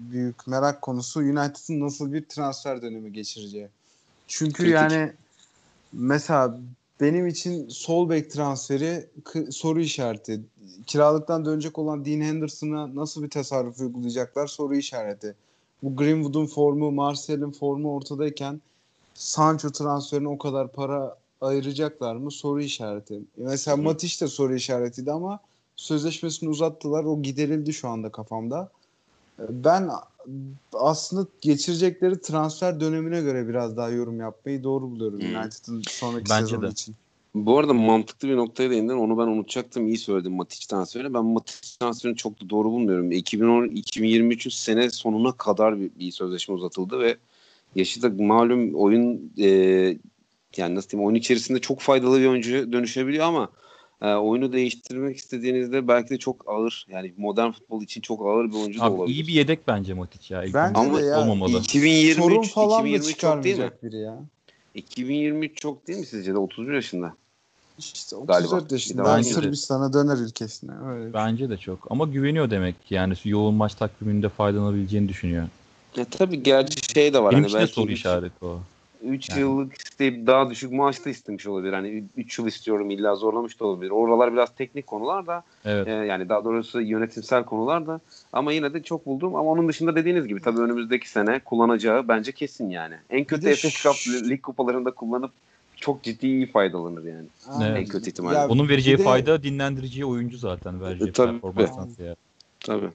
büyük 0.00 0.46
merak 0.46 0.82
konusu 0.82 1.20
United'ın 1.20 1.80
nasıl 1.80 2.12
bir 2.12 2.24
transfer 2.24 2.82
dönemi 2.82 3.12
geçireceği. 3.12 3.68
Çünkü 4.28 4.62
Kritik. 4.62 4.72
yani 4.72 5.12
mesela 5.92 6.60
benim 7.00 7.26
için 7.26 7.68
sol 7.68 8.10
bek 8.10 8.30
transferi 8.30 9.06
soru 9.50 9.80
işareti. 9.80 10.40
Kiralıktan 10.86 11.44
dönecek 11.44 11.78
olan 11.78 12.04
Dean 12.04 12.20
Henderson'a 12.20 12.94
nasıl 12.94 13.22
bir 13.22 13.30
tasarruf 13.30 13.80
uygulayacaklar 13.80 14.46
soru 14.46 14.76
işareti. 14.76 15.34
Bu 15.82 15.96
Greenwood'un 15.96 16.46
formu, 16.46 16.90
Martial'in 16.90 17.50
formu 17.50 17.94
ortadayken 17.94 18.60
Sancho 19.14 19.70
transferine 19.70 20.28
o 20.28 20.38
kadar 20.38 20.72
para 20.72 21.16
ayıracaklar 21.40 22.16
mı 22.16 22.30
soru 22.30 22.62
işareti. 22.62 23.20
Mesela 23.36 23.76
Hı. 23.76 23.82
Matic 23.82 24.20
de 24.20 24.28
soru 24.28 24.54
işaretiydi 24.54 25.12
ama 25.12 25.40
sözleşmesini 25.76 26.48
uzattılar. 26.48 27.04
O 27.04 27.22
giderildi 27.22 27.72
şu 27.72 27.88
anda 27.88 28.12
kafamda. 28.12 28.70
Ben 29.48 29.90
aslında 30.72 31.26
geçirecekleri 31.40 32.20
transfer 32.20 32.80
dönemine 32.80 33.20
göre 33.20 33.48
biraz 33.48 33.76
daha 33.76 33.88
yorum 33.88 34.20
yapmayı 34.20 34.64
doğru 34.64 34.90
buluyorum 34.90 35.20
Hmm. 35.20 35.34
United'ın 35.34 35.82
sonraki 35.88 36.30
Bence 36.30 36.46
sezonu 36.46 36.62
de. 36.62 36.68
için. 36.68 36.94
Bu 37.34 37.58
arada 37.58 37.72
mantıklı 37.72 38.28
bir 38.28 38.36
noktaya 38.36 38.70
değindin. 38.70 38.94
Onu 38.94 39.18
ben 39.18 39.26
unutacaktım. 39.26 39.86
İyi 39.86 39.98
söyledin 39.98 40.32
Matic 40.32 40.66
transferi. 40.66 41.14
Ben 41.14 41.24
Matic 41.24 41.76
transferini 41.80 42.16
çok 42.16 42.40
da 42.40 42.50
doğru 42.50 42.70
bulmuyorum. 42.70 43.12
2010 43.12 43.66
2023 43.66 44.52
sene 44.54 44.90
sonuna 44.90 45.32
kadar 45.32 45.80
bir, 45.80 45.90
bir 45.98 46.10
sözleşme 46.10 46.54
uzatıldı 46.54 47.00
ve 47.00 47.16
yaşı 47.74 48.02
da 48.02 48.22
malum 48.24 48.74
oyun 48.74 49.32
e, 49.38 49.48
yani 50.56 50.74
nasıl 50.74 50.90
diyeyim 50.90 51.06
oyun 51.06 51.16
içerisinde 51.16 51.58
çok 51.58 51.80
faydalı 51.80 52.20
bir 52.20 52.26
oyuncu 52.26 52.72
dönüşebiliyor 52.72 53.24
ama 53.24 53.50
e, 54.02 54.14
oyunu 54.14 54.52
değiştirmek 54.52 55.16
istediğinizde 55.16 55.88
belki 55.88 56.10
de 56.10 56.18
çok 56.18 56.44
ağır 56.48 56.86
yani 56.88 57.12
modern 57.16 57.50
futbol 57.50 57.82
için 57.82 58.00
çok 58.00 58.26
ağır 58.26 58.48
bir 58.48 58.56
oyuncu 58.56 58.80
da 58.80 58.84
Abi 58.84 58.94
olabilir. 58.94 59.14
iyi 59.14 59.26
bir 59.26 59.32
yedek 59.32 59.68
bence 59.68 59.94
Matic 59.94 60.34
ya. 60.34 60.44
İlk 60.44 60.54
Bence 60.54 60.94
de 60.94 61.02
ya. 61.04 61.20
olmamalı. 61.20 61.58
2023 61.58 62.16
Sorun 62.16 62.42
falan 62.42 62.84
da 62.84 62.88
2023 62.88 63.18
çok 63.18 63.44
değil 63.44 63.58
mi? 63.58 63.70
biri 63.82 63.96
ya. 63.96 64.18
2023 64.74 65.56
çok 65.56 65.86
değil 65.86 65.98
mi 65.98 66.06
sizce 66.06 66.34
de 66.34 66.38
31 66.38 66.72
yaşında? 66.72 67.14
İşte 67.78 68.16
Galiba. 68.16 68.46
34 68.48 68.68
Bir 68.68 68.72
yaşında. 68.72 69.22
Sırbistan'a 69.22 69.92
döner 69.92 70.16
ülkesine. 70.16 70.72
Öyle. 70.88 71.12
Bence 71.14 71.50
de 71.50 71.56
çok. 71.56 71.86
Ama 71.90 72.04
güveniyor 72.04 72.50
demek 72.50 72.86
ki. 72.86 72.94
Yani 72.94 73.14
yoğun 73.24 73.54
maç 73.54 73.74
takviminde 73.74 74.28
faydalanabileceğini 74.28 75.08
düşünüyor. 75.08 75.48
Ya 75.96 76.04
tabii 76.04 76.42
gerçi 76.42 76.92
şey 76.94 77.12
de 77.14 77.22
var. 77.22 77.32
Benim 77.32 77.42
hani 77.42 77.46
için 77.48 77.56
de 77.58 77.60
belki 77.60 77.72
soru 77.74 77.92
işareti 77.92 78.44
o. 78.44 78.60
3 79.04 79.30
Yani. 79.30 79.40
yıllık 79.40 79.72
isteyip 79.82 80.26
daha 80.26 80.50
düşük 80.50 80.72
maaşta 80.72 81.10
istemiş 81.10 81.46
olabilir. 81.46 81.72
Hani 81.72 82.04
3 82.16 82.38
yıl 82.38 82.46
istiyorum 82.46 82.90
illa 82.90 83.14
zorlamış 83.14 83.60
da 83.60 83.64
olabilir. 83.66 83.90
Oralar 83.90 84.32
biraz 84.32 84.54
teknik 84.54 84.86
konular 84.86 85.26
da 85.26 85.42
Evet. 85.64 85.88
e, 85.88 85.90
yani 85.90 86.28
daha 86.28 86.44
doğrusu 86.44 86.80
yönetimsel 86.80 87.44
konular 87.44 87.86
da 87.86 88.00
ama 88.32 88.52
yine 88.52 88.74
de 88.74 88.82
çok 88.82 89.06
buldum. 89.06 89.34
Ama 89.36 89.50
onun 89.50 89.68
dışında 89.68 89.96
dediğiniz 89.96 90.26
gibi 90.28 90.40
tabii 90.42 90.60
önümüzdeki 90.60 91.10
sene 91.10 91.38
kullanacağı 91.40 92.08
bence 92.08 92.32
kesin 92.32 92.70
yani. 92.70 92.94
En 93.10 93.24
kötü 93.24 93.54
FA 93.54 93.68
Cup 93.68 93.96
lig 94.30 94.42
kupalarında 94.42 94.90
kullanıp 94.90 95.30
çok 95.76 96.02
ciddi 96.02 96.26
iyi 96.26 96.46
faydalanır 96.46 97.04
yani. 97.04 97.26
Aynen. 97.48 97.74
En 97.76 97.86
kötü 97.86 98.10
ihtimalle. 98.10 98.36
Ya 98.38 98.48
Onun 98.48 98.68
vereceği 98.68 98.98
de- 98.98 99.02
fayda 99.02 99.42
dinlendireceği 99.42 100.04
oyuncu 100.04 100.38
zaten 100.38 100.80
vereceği 100.80 101.08
E, 101.08 101.12
tabii. 101.12 101.32
performanstan 101.40 101.86
ziyade. 101.86 102.16
Tabii. 102.60 102.90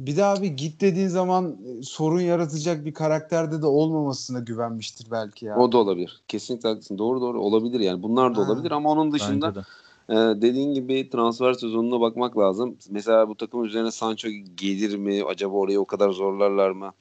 Bir 0.00 0.16
de 0.16 0.24
abi 0.24 0.56
git 0.56 0.80
dediğin 0.80 1.08
zaman 1.08 1.52
e, 1.52 1.82
sorun 1.82 2.20
yaratacak 2.20 2.84
bir 2.84 2.94
karakterde 2.94 3.62
de 3.62 3.66
olmamasına 3.66 4.38
güvenmiştir 4.38 5.06
belki 5.10 5.46
ya. 5.46 5.58
O 5.58 5.72
da 5.72 5.78
olabilir. 5.78 6.22
Kesinlikle 6.28 6.68
haklısın. 6.68 6.98
Doğru 6.98 7.20
doğru 7.20 7.40
olabilir 7.40 7.80
yani. 7.80 8.02
Bunlar 8.02 8.34
da 8.34 8.40
Ha. 8.40 8.44
olabilir 8.44 8.70
ama 8.70 8.90
onun 8.90 9.12
dışında 9.12 9.54
de. 9.54 9.60
Ee, 10.08 10.14
dediğin 10.14 10.74
gibi 10.74 11.10
transfer 11.10 11.52
sezonuna 11.52 12.00
bakmak 12.00 12.38
lazım. 12.38 12.76
Mesela 12.90 13.28
bu 13.28 13.34
takım 13.34 13.64
üzerine 13.64 13.90
Sancho 13.90 14.28
gelir 14.54 14.96
mi? 14.96 15.24
Acaba 15.24 15.56
orayı 15.56 15.80
o 15.80 15.84
kadar 15.84 16.10
zorlarlar 16.10 16.70
mı? 16.70 16.92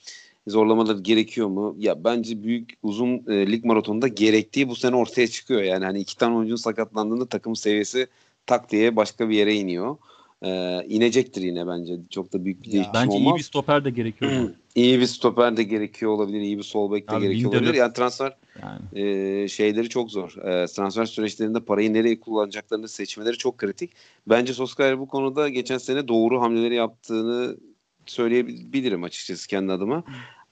Zorlamaları 0.47 0.99
gerekiyor 0.99 1.47
mu? 1.47 1.75
Ya 1.79 2.03
bence 2.03 2.43
büyük 2.43 2.73
uzun 2.83 3.23
e, 3.27 3.51
lig 3.51 3.65
maratonunda 3.65 4.07
gerektiği 4.07 4.69
bu 4.69 4.75
sene 4.75 4.95
ortaya 4.95 5.27
çıkıyor. 5.27 5.61
Yani 5.61 5.85
hani 5.85 5.99
iki 5.99 6.17
tane 6.17 6.35
oyuncunun 6.35 6.55
sakatlandığında 6.55 7.25
takım 7.25 7.55
seviyesi 7.55 8.07
tak 8.45 8.71
diye 8.71 8.95
başka 8.95 9.29
bir 9.29 9.35
yere 9.35 9.55
iniyor. 9.55 9.97
Ee, 10.43 10.85
inecektir 10.89 11.41
yine 11.41 11.67
bence. 11.67 11.93
Çok 12.09 12.33
da 12.33 12.45
büyük 12.45 12.63
bir 12.63 12.71
değişim 12.71 12.91
Bence 12.93 13.17
olmaz. 13.17 13.33
iyi 13.35 13.37
bir 13.37 13.43
stoper 13.43 13.85
de 13.85 13.89
gerekiyor. 13.89 14.49
iyi 14.75 14.99
bir 14.99 15.05
stoper 15.05 15.57
de 15.57 15.63
gerekiyor 15.63 16.11
olabilir. 16.11 16.41
iyi 16.41 16.57
bir 16.57 16.63
sol 16.63 16.91
bek 16.91 17.09
de 17.09 17.15
Abi 17.15 17.23
gerekiyor 17.23 17.51
olabilir. 17.51 17.73
Yani 17.73 17.93
transfer 17.93 18.37
Yani. 18.61 19.05
e, 19.05 19.47
şeyleri 19.47 19.89
çok 19.89 20.11
zor. 20.11 20.35
E, 20.37 20.67
transfer 20.67 21.05
süreçlerinde 21.05 21.59
parayı 21.59 21.93
nereye 21.93 22.19
kullanacaklarını 22.19 22.87
seçmeleri 22.87 23.37
çok 23.37 23.57
kritik. 23.57 23.91
Bence 24.27 24.53
Solskjaer 24.53 24.99
bu 24.99 25.07
konuda 25.07 25.49
geçen 25.49 25.77
sene 25.77 26.07
doğru 26.07 26.41
hamleleri 26.41 26.75
yaptığını 26.75 27.57
söyleyebilirim 28.05 29.03
açıkçası 29.03 29.47
kendi 29.47 29.71
adıma. 29.71 30.03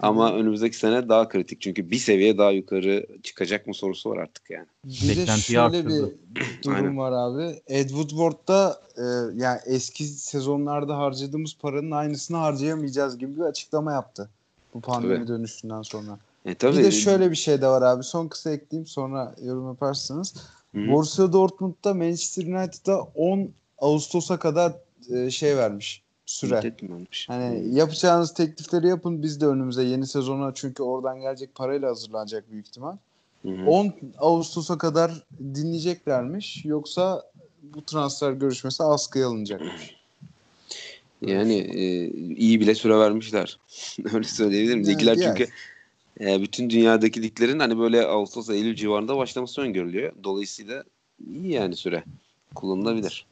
Ama 0.01 0.33
önümüzdeki 0.33 0.77
sene 0.77 1.09
daha 1.09 1.27
kritik. 1.27 1.61
Çünkü 1.61 1.91
bir 1.91 1.97
seviye 1.97 2.37
daha 2.37 2.51
yukarı 2.51 3.07
çıkacak 3.23 3.67
mı 3.67 3.73
sorusu 3.73 4.09
var 4.09 4.17
artık 4.17 4.49
yani. 4.49 4.65
Bir 4.85 5.17
de 5.17 5.25
şöyle 5.27 5.59
arttırdı. 5.61 6.15
bir 6.35 6.63
durum 6.63 6.75
Aynen. 6.75 6.97
var 6.97 7.11
abi. 7.11 7.61
Ed 7.67 7.89
Woodward'da 7.89 8.81
e, 8.97 9.03
yani 9.41 9.59
eski 9.65 10.03
sezonlarda 10.03 10.97
harcadığımız 10.97 11.57
paranın 11.61 11.91
aynısını 11.91 12.37
harcayamayacağız 12.37 13.17
gibi 13.17 13.35
bir 13.35 13.41
açıklama 13.41 13.91
yaptı. 13.91 14.29
Bu 14.73 14.81
pandemi 14.81 15.15
Tabii. 15.15 15.27
dönüşünden 15.27 15.81
sonra. 15.81 16.19
E, 16.45 16.55
tabii, 16.55 16.77
Bir 16.77 16.83
de 16.83 16.91
şöyle 16.91 17.31
bir 17.31 17.35
şey 17.35 17.61
de 17.61 17.67
var 17.67 17.81
abi. 17.81 18.03
Son 18.03 18.27
kısa 18.27 18.51
ekleyeyim 18.51 18.87
sonra 18.87 19.35
yorum 19.43 19.67
yaparsınız. 19.67 20.33
Hı. 20.75 20.87
Borussia 20.87 21.33
Dortmund'da 21.33 21.93
Manchester 21.93 22.43
United'a 22.43 23.01
10 23.01 23.49
Ağustos'a 23.77 24.39
kadar 24.39 24.73
e, 25.13 25.31
şey 25.31 25.57
vermiş. 25.57 26.00
Süre. 26.31 26.73
Hani 27.27 27.75
yapacağınız 27.75 28.33
teklifleri 28.33 28.87
yapın 28.87 29.23
biz 29.23 29.41
de 29.41 29.47
önümüze 29.47 29.83
yeni 29.83 30.07
sezona 30.07 30.51
çünkü 30.55 30.83
oradan 30.83 31.21
gelecek 31.21 31.55
parayla 31.55 31.89
hazırlanacak 31.89 32.51
büyük 32.51 32.67
ihtimal. 32.67 32.97
Hı 33.41 33.49
hı. 33.49 33.65
10 33.65 33.93
Ağustos'a 34.17 34.77
kadar 34.77 35.23
dinleyeceklermiş. 35.39 36.65
Yoksa 36.65 37.23
bu 37.63 37.85
transfer 37.85 38.31
görüşmesi 38.31 38.83
askıya 38.83 39.27
alınacakmış. 39.27 39.95
Yani 41.27 41.53
e, 41.53 42.07
iyi 42.35 42.59
bile 42.59 42.75
süre 42.75 42.97
vermişler. 42.97 43.59
Öyle 44.13 44.27
söyleyebilirim. 44.27 44.79
Evet, 44.79 44.87
Ligler 44.87 45.17
yani. 45.17 45.37
çünkü 45.37 45.51
e, 46.19 46.41
bütün 46.41 46.69
dünyadaki 46.69 47.23
liglerin 47.23 47.59
hani 47.59 47.79
böyle 47.79 48.05
Ağustos 48.05 48.49
Eylül 48.49 48.75
civarında 48.75 49.17
başlaması 49.17 49.61
öngörülüyor. 49.61 50.13
Dolayısıyla 50.23 50.83
iyi 51.27 51.51
yani 51.51 51.75
süre 51.75 52.03
kullanılabilir. 52.55 53.25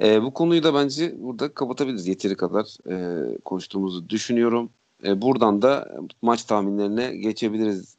E, 0.00 0.22
bu 0.22 0.34
konuyu 0.34 0.62
da 0.62 0.74
bence 0.74 1.14
burada 1.18 1.54
kapatabiliriz. 1.54 2.06
Yeteri 2.06 2.36
kadar 2.36 2.90
e, 2.90 3.38
konuştuğumuzu 3.44 4.08
düşünüyorum. 4.08 4.70
E, 5.04 5.22
buradan 5.22 5.62
da 5.62 5.98
maç 6.22 6.44
tahminlerine 6.44 7.16
geçebiliriz 7.16 7.96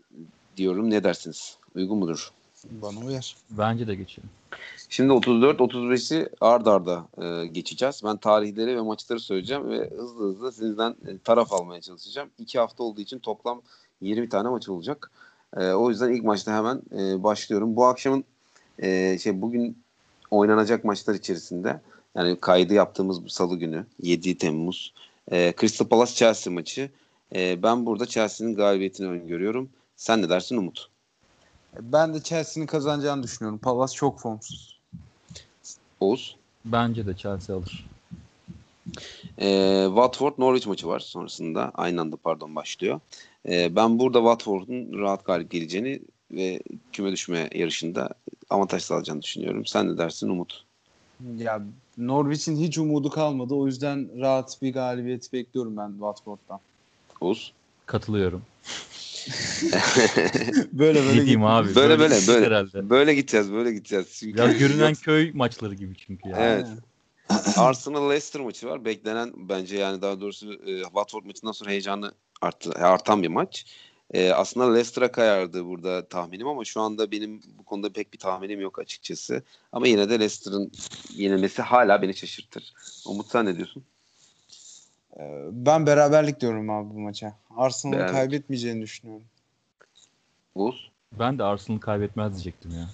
diyorum. 0.58 0.90
Ne 0.90 1.04
dersiniz? 1.04 1.58
Uygun 1.76 1.98
mudur? 1.98 2.32
Bana 2.72 3.00
uyar. 3.00 3.36
Bence 3.50 3.88
de 3.88 3.96
geçelim. 3.96 4.30
Şimdi 4.90 5.14
34-35'i 5.14 6.30
ard 6.42 6.66
arda 6.66 7.08
e, 7.22 7.48
geçeceğiz. 7.48 8.02
Ben 8.06 8.18
tarihleri 8.18 8.76
ve 8.76 8.82
maçları 8.82 9.20
söyleyeceğim 9.20 9.70
ve 9.70 9.90
hızlı 9.98 10.28
hızlı 10.28 10.52
sizden 10.52 10.92
e, 10.92 11.18
taraf 11.24 11.54
almaya 11.54 11.82
çalışacağım. 11.82 12.30
İki 12.40 12.60
hafta 12.60 12.84
olduğu 12.84 13.02
için 13.02 13.20
toplam 13.20 13.62
20 14.02 14.30
tane 14.30 14.50
maç 14.50 14.70
olacak. 14.70 15.12
E, 15.58 15.72
o 15.72 15.90
yüzden 15.90 16.14
ilk 16.14 16.24
maçta 16.24 16.58
hemen 16.58 16.82
e, 17.00 17.24
başlıyorum. 17.24 17.76
Bu 17.76 17.86
akşamın 17.86 18.24
e, 18.80 19.18
şey 19.18 19.42
bugün 19.42 19.78
oynanacak 20.32 20.84
maçlar 20.84 21.16
içerisinde 21.16 21.82
yani 22.16 22.40
kaydı 22.40 22.74
yaptığımız 22.74 23.26
bu 23.26 23.30
salı 23.30 23.56
günü 23.56 23.86
7 24.02 24.38
Temmuz 24.38 24.94
e, 25.32 25.54
Crystal 25.60 25.86
Palace 25.88 26.14
Chelsea 26.14 26.54
maçı. 26.54 26.90
E, 27.36 27.64
ben 27.64 27.86
burada 27.86 28.06
Chelsea'nin 28.06 28.56
galibiyetini 28.56 29.08
öngörüyorum. 29.08 29.70
Sen 29.96 30.22
ne 30.22 30.30
dersin 30.30 30.58
Umut? 30.58 30.90
Ben 31.82 32.14
de 32.14 32.24
Chelsea'nin 32.24 32.68
kazanacağını 32.68 33.24
düşünüyorum. 33.24 33.60
Palace 33.60 33.94
çok 33.94 34.20
formsuz. 34.20 34.80
Oğuz? 36.00 36.36
Bence 36.66 37.08
de 37.08 37.18
Chelsea 37.18 37.56
alır. 37.56 37.86
E, 39.42 39.84
Watford 39.88 40.34
Norwich 40.38 40.68
maçı 40.68 40.88
var 40.88 41.00
sonrasında. 41.00 41.72
Aynı 41.76 42.02
anda 42.02 42.16
pardon 42.16 42.56
başlıyor. 42.56 43.00
E, 43.50 43.76
ben 43.76 44.00
burada 44.00 44.20
Watford'un 44.20 45.00
rahat 45.00 45.26
galip 45.26 45.52
geleceğini 45.52 46.02
ve 46.32 46.60
küme 46.94 47.12
düşme 47.12 47.50
yarışında 47.56 48.10
avantaj 48.50 48.84
sağlayacağını 48.84 49.22
düşünüyorum. 49.22 49.66
Sen 49.66 49.94
ne 49.94 49.98
dersin 49.98 50.30
Umut? 50.30 50.66
Ya 51.38 51.62
Norwich'in 51.98 52.56
hiç 52.56 52.78
umudu 52.78 53.10
kalmadı. 53.10 53.54
O 53.54 53.68
yüzden 53.68 54.20
rahat 54.20 54.62
bir 54.62 54.74
galibiyet 54.74 55.34
bekliyorum 55.34 55.78
ben 55.78 55.90
Watford'dan. 55.92 56.60
Oğuz? 57.22 57.54
Katılıyorum. 57.86 58.42
böyle 60.74 61.08
Ne 61.08 61.14
diyeyim 61.14 61.46
abi? 61.46 61.76
Böyle 61.76 62.00
böyle 62.00 62.28
böyle. 62.28 62.46
Herhalde. 62.46 62.90
Böyle 62.90 63.16
gideceğiz 63.16 63.52
böyle 63.52 63.72
gideceğiz. 63.72 64.08
Çünkü 64.20 64.34
Biraz 64.34 64.58
görünen 64.58 64.94
köy 64.94 65.32
maçları 65.34 65.76
gibi 65.76 65.96
çünkü 65.98 66.30
ya. 66.30 66.38
Evet. 66.40 66.68
Arsenal 67.58 68.10
Leicester 68.10 68.42
maçı 68.42 68.68
var. 68.68 68.86
Beklenen 68.86 69.34
bence 69.36 69.78
yani 69.78 70.02
daha 70.02 70.22
doğrusu 70.22 70.54
e, 70.54 70.84
Watford 70.84 71.26
maçından 71.26 71.52
sonra 71.52 71.70
heyecanı 71.70 72.12
arttı, 72.42 72.72
artan 72.72 73.24
bir 73.24 73.28
maç. 73.28 73.66
E, 74.14 74.32
aslında 74.32 74.74
Leicester'a 74.74 75.12
kayardı 75.12 75.66
burada 75.66 76.08
tahminim 76.08 76.48
ama 76.48 76.66
şu 76.66 76.82
anda 76.82 77.12
benim 77.12 77.42
bu 77.58 77.64
konuda 77.64 77.94
pek 77.94 78.14
bir 78.14 78.18
tahminim 78.20 78.62
yok 78.62 78.80
açıkçası. 78.80 79.44
Ama 79.72 79.88
yine 79.88 80.10
de 80.10 80.14
Leicester'ın 80.14 80.72
yenilmesi 81.16 81.62
hala 81.62 82.02
beni 82.02 82.16
şaşırtır. 82.16 82.74
Umut 83.06 83.32
sen 83.32 83.46
ne 83.46 83.56
diyorsun? 83.58 83.84
Ee, 85.20 85.46
Ben 85.52 85.86
beraberlik 85.86 86.42
diyorum 86.42 86.70
abi 86.70 86.90
bu 86.90 87.00
maça. 87.00 87.34
Arsenal'ın 87.58 88.08
kaybetmeyeceğini 88.08 88.82
düşünüyorum. 88.82 89.26
Oğuz? 90.56 90.92
Ben 91.20 91.38
de 91.40 91.44
Arsenal 91.44 91.80
kaybetmez 91.80 92.34
diyecektim 92.34 92.72
ya. 92.72 92.90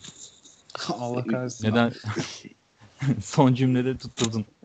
Allah 1.00 1.24
kahretsin. 1.24 1.68
Neden? 1.72 1.94
Son 3.22 3.54
cümlede 3.54 3.98
tutturdun. 3.98 4.46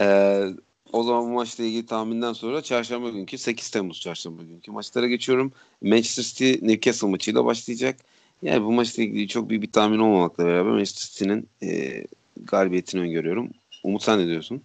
Ee, 0.00 0.46
o 0.92 1.02
zaman 1.02 1.24
bu 1.24 1.28
maçla 1.28 1.64
ilgili 1.64 1.86
tahminden 1.86 2.32
sonra 2.32 2.62
çarşamba 2.62 3.10
günkü 3.10 3.38
8 3.38 3.70
Temmuz 3.70 4.00
çarşamba 4.00 4.42
günkü 4.42 4.70
maçlara 4.70 5.06
geçiyorum. 5.06 5.52
Manchester 5.82 6.22
City 6.22 6.66
Newcastle 6.66 7.08
maçıyla 7.08 7.44
başlayacak. 7.44 7.96
Yani 8.42 8.64
bu 8.64 8.72
maçla 8.72 9.02
ilgili 9.02 9.28
çok 9.28 9.48
büyük 9.48 9.62
bir 9.62 9.72
tahmin 9.72 9.98
olmamakla 9.98 10.46
beraber 10.46 10.72
Manchester 10.72 11.02
City'nin 11.02 11.48
e, 11.62 12.04
galibiyetini 12.44 13.00
öngörüyorum. 13.00 13.50
Umut 13.84 14.02
sen 14.02 14.18
ne 14.18 14.26
diyorsun? 14.26 14.62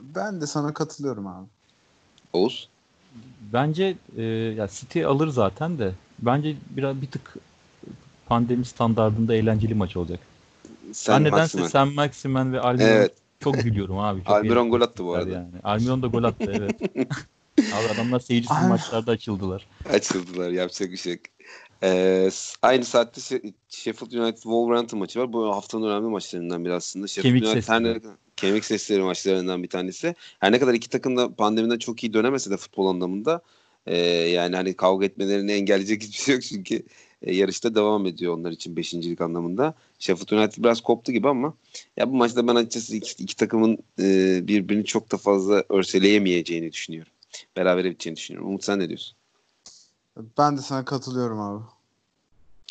Ben 0.00 0.40
de 0.40 0.46
sana 0.46 0.74
katılıyorum 0.74 1.26
abi. 1.26 1.46
Oğuz? 2.32 2.68
Bence 3.52 3.96
e, 4.16 4.22
ya 4.56 4.68
City 4.68 5.04
alır 5.04 5.28
zaten 5.28 5.78
de 5.78 5.92
bence 6.18 6.56
biraz 6.70 7.02
bir 7.02 7.06
tık 7.06 7.36
pandemi 8.26 8.64
standartında 8.64 9.34
eğlenceli 9.34 9.74
maç 9.74 9.96
olacak. 9.96 10.20
Sen 10.92 11.14
ben 11.14 11.32
nedense 11.32 11.58
Maximen. 11.58 11.68
Sam 11.68 11.94
Maximen 11.94 12.52
ve 12.52 12.60
Almiron 12.60 12.86
Evet. 12.86 13.12
Çok 13.52 13.62
gülüyorum 13.62 13.98
abi. 13.98 14.24
Çok 14.24 14.30
Almiron 14.30 14.70
gol 14.70 14.80
attı 14.80 15.04
bu 15.04 15.14
arada. 15.14 15.30
Yani. 15.30 15.48
Almiron 15.64 16.02
da 16.02 16.06
gol 16.06 16.24
attı 16.24 16.52
evet. 16.54 16.80
abi 17.58 17.94
adamlar 17.94 18.20
seyircisiz 18.20 18.56
Ay. 18.56 18.68
maçlarda 18.68 19.10
açıldılar. 19.10 19.66
Açıldılar 19.92 20.50
yapacak 20.50 20.92
bir 20.92 20.96
şey 20.96 21.12
yok. 21.12 21.22
Ee, 21.82 22.30
aynı 22.62 22.84
saatte 22.84 23.20
She- 23.20 23.52
Sheffield 23.68 24.12
United 24.12 24.42
Wolverhampton 24.42 24.98
maçı 24.98 25.20
var. 25.20 25.32
Bu 25.32 25.54
haftanın 25.54 25.86
önemli 25.88 26.08
maçlarından 26.08 26.64
biri 26.64 26.72
aslında. 26.72 27.06
Sheffield 27.06 27.32
Kemik 27.34 27.44
United 27.44 27.62
sesleri. 27.62 28.00
kemik 28.36 28.64
sesleri 28.64 29.02
maçlarından 29.02 29.62
bir 29.62 29.68
tanesi. 29.68 30.14
Her 30.38 30.52
ne 30.52 30.58
kadar 30.58 30.74
iki 30.74 30.88
takım 30.90 31.16
da 31.16 31.34
pandemiden 31.34 31.78
çok 31.78 32.04
iyi 32.04 32.12
dönemese 32.12 32.50
de 32.50 32.56
futbol 32.56 32.86
anlamında 32.86 33.40
e, 33.86 33.96
yani 34.08 34.56
hani 34.56 34.74
kavga 34.74 35.06
etmelerini 35.06 35.52
engelleyecek 35.52 36.02
hiçbir 36.02 36.24
şey 36.24 36.34
yok 36.34 36.42
çünkü 36.42 36.82
e, 37.26 37.34
yarışta 37.34 37.74
devam 37.74 38.06
ediyor 38.06 38.34
onlar 38.34 38.50
için 38.50 38.76
beşincilik 38.76 39.20
anlamında. 39.20 39.74
Sheffield 39.98 40.38
United 40.38 40.64
biraz 40.64 40.80
koptu 40.80 41.12
gibi 41.12 41.28
ama 41.28 41.54
ya 41.96 42.10
bu 42.10 42.16
maçta 42.16 42.48
ben 42.48 42.54
açıkçası 42.54 42.96
iki, 42.96 43.22
iki 43.22 43.36
takımın 43.36 43.78
e, 44.00 44.40
birbirini 44.48 44.84
çok 44.84 45.12
da 45.12 45.16
fazla 45.16 45.64
örseleyemeyeceğini 45.68 46.72
düşünüyorum. 46.72 47.12
Berabere 47.56 47.90
biteceğini 47.90 48.16
düşünüyorum. 48.16 48.48
Umut 48.48 48.64
sen 48.64 48.78
ne 48.78 48.88
diyorsun? 48.88 49.16
Ben 50.38 50.56
de 50.56 50.60
sana 50.60 50.84
katılıyorum 50.84 51.40
abi. 51.40 51.64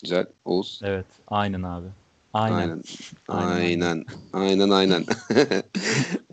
Güzel. 0.01 0.25
Oğuz. 0.45 0.79
Evet 0.83 1.05
aynen 1.27 1.63
abi. 1.63 1.87
Aynen. 2.35 2.83
Aynen. 3.27 3.81
Aynen. 3.81 4.05
Aynen. 4.33 4.69
Aynen. 4.69 5.05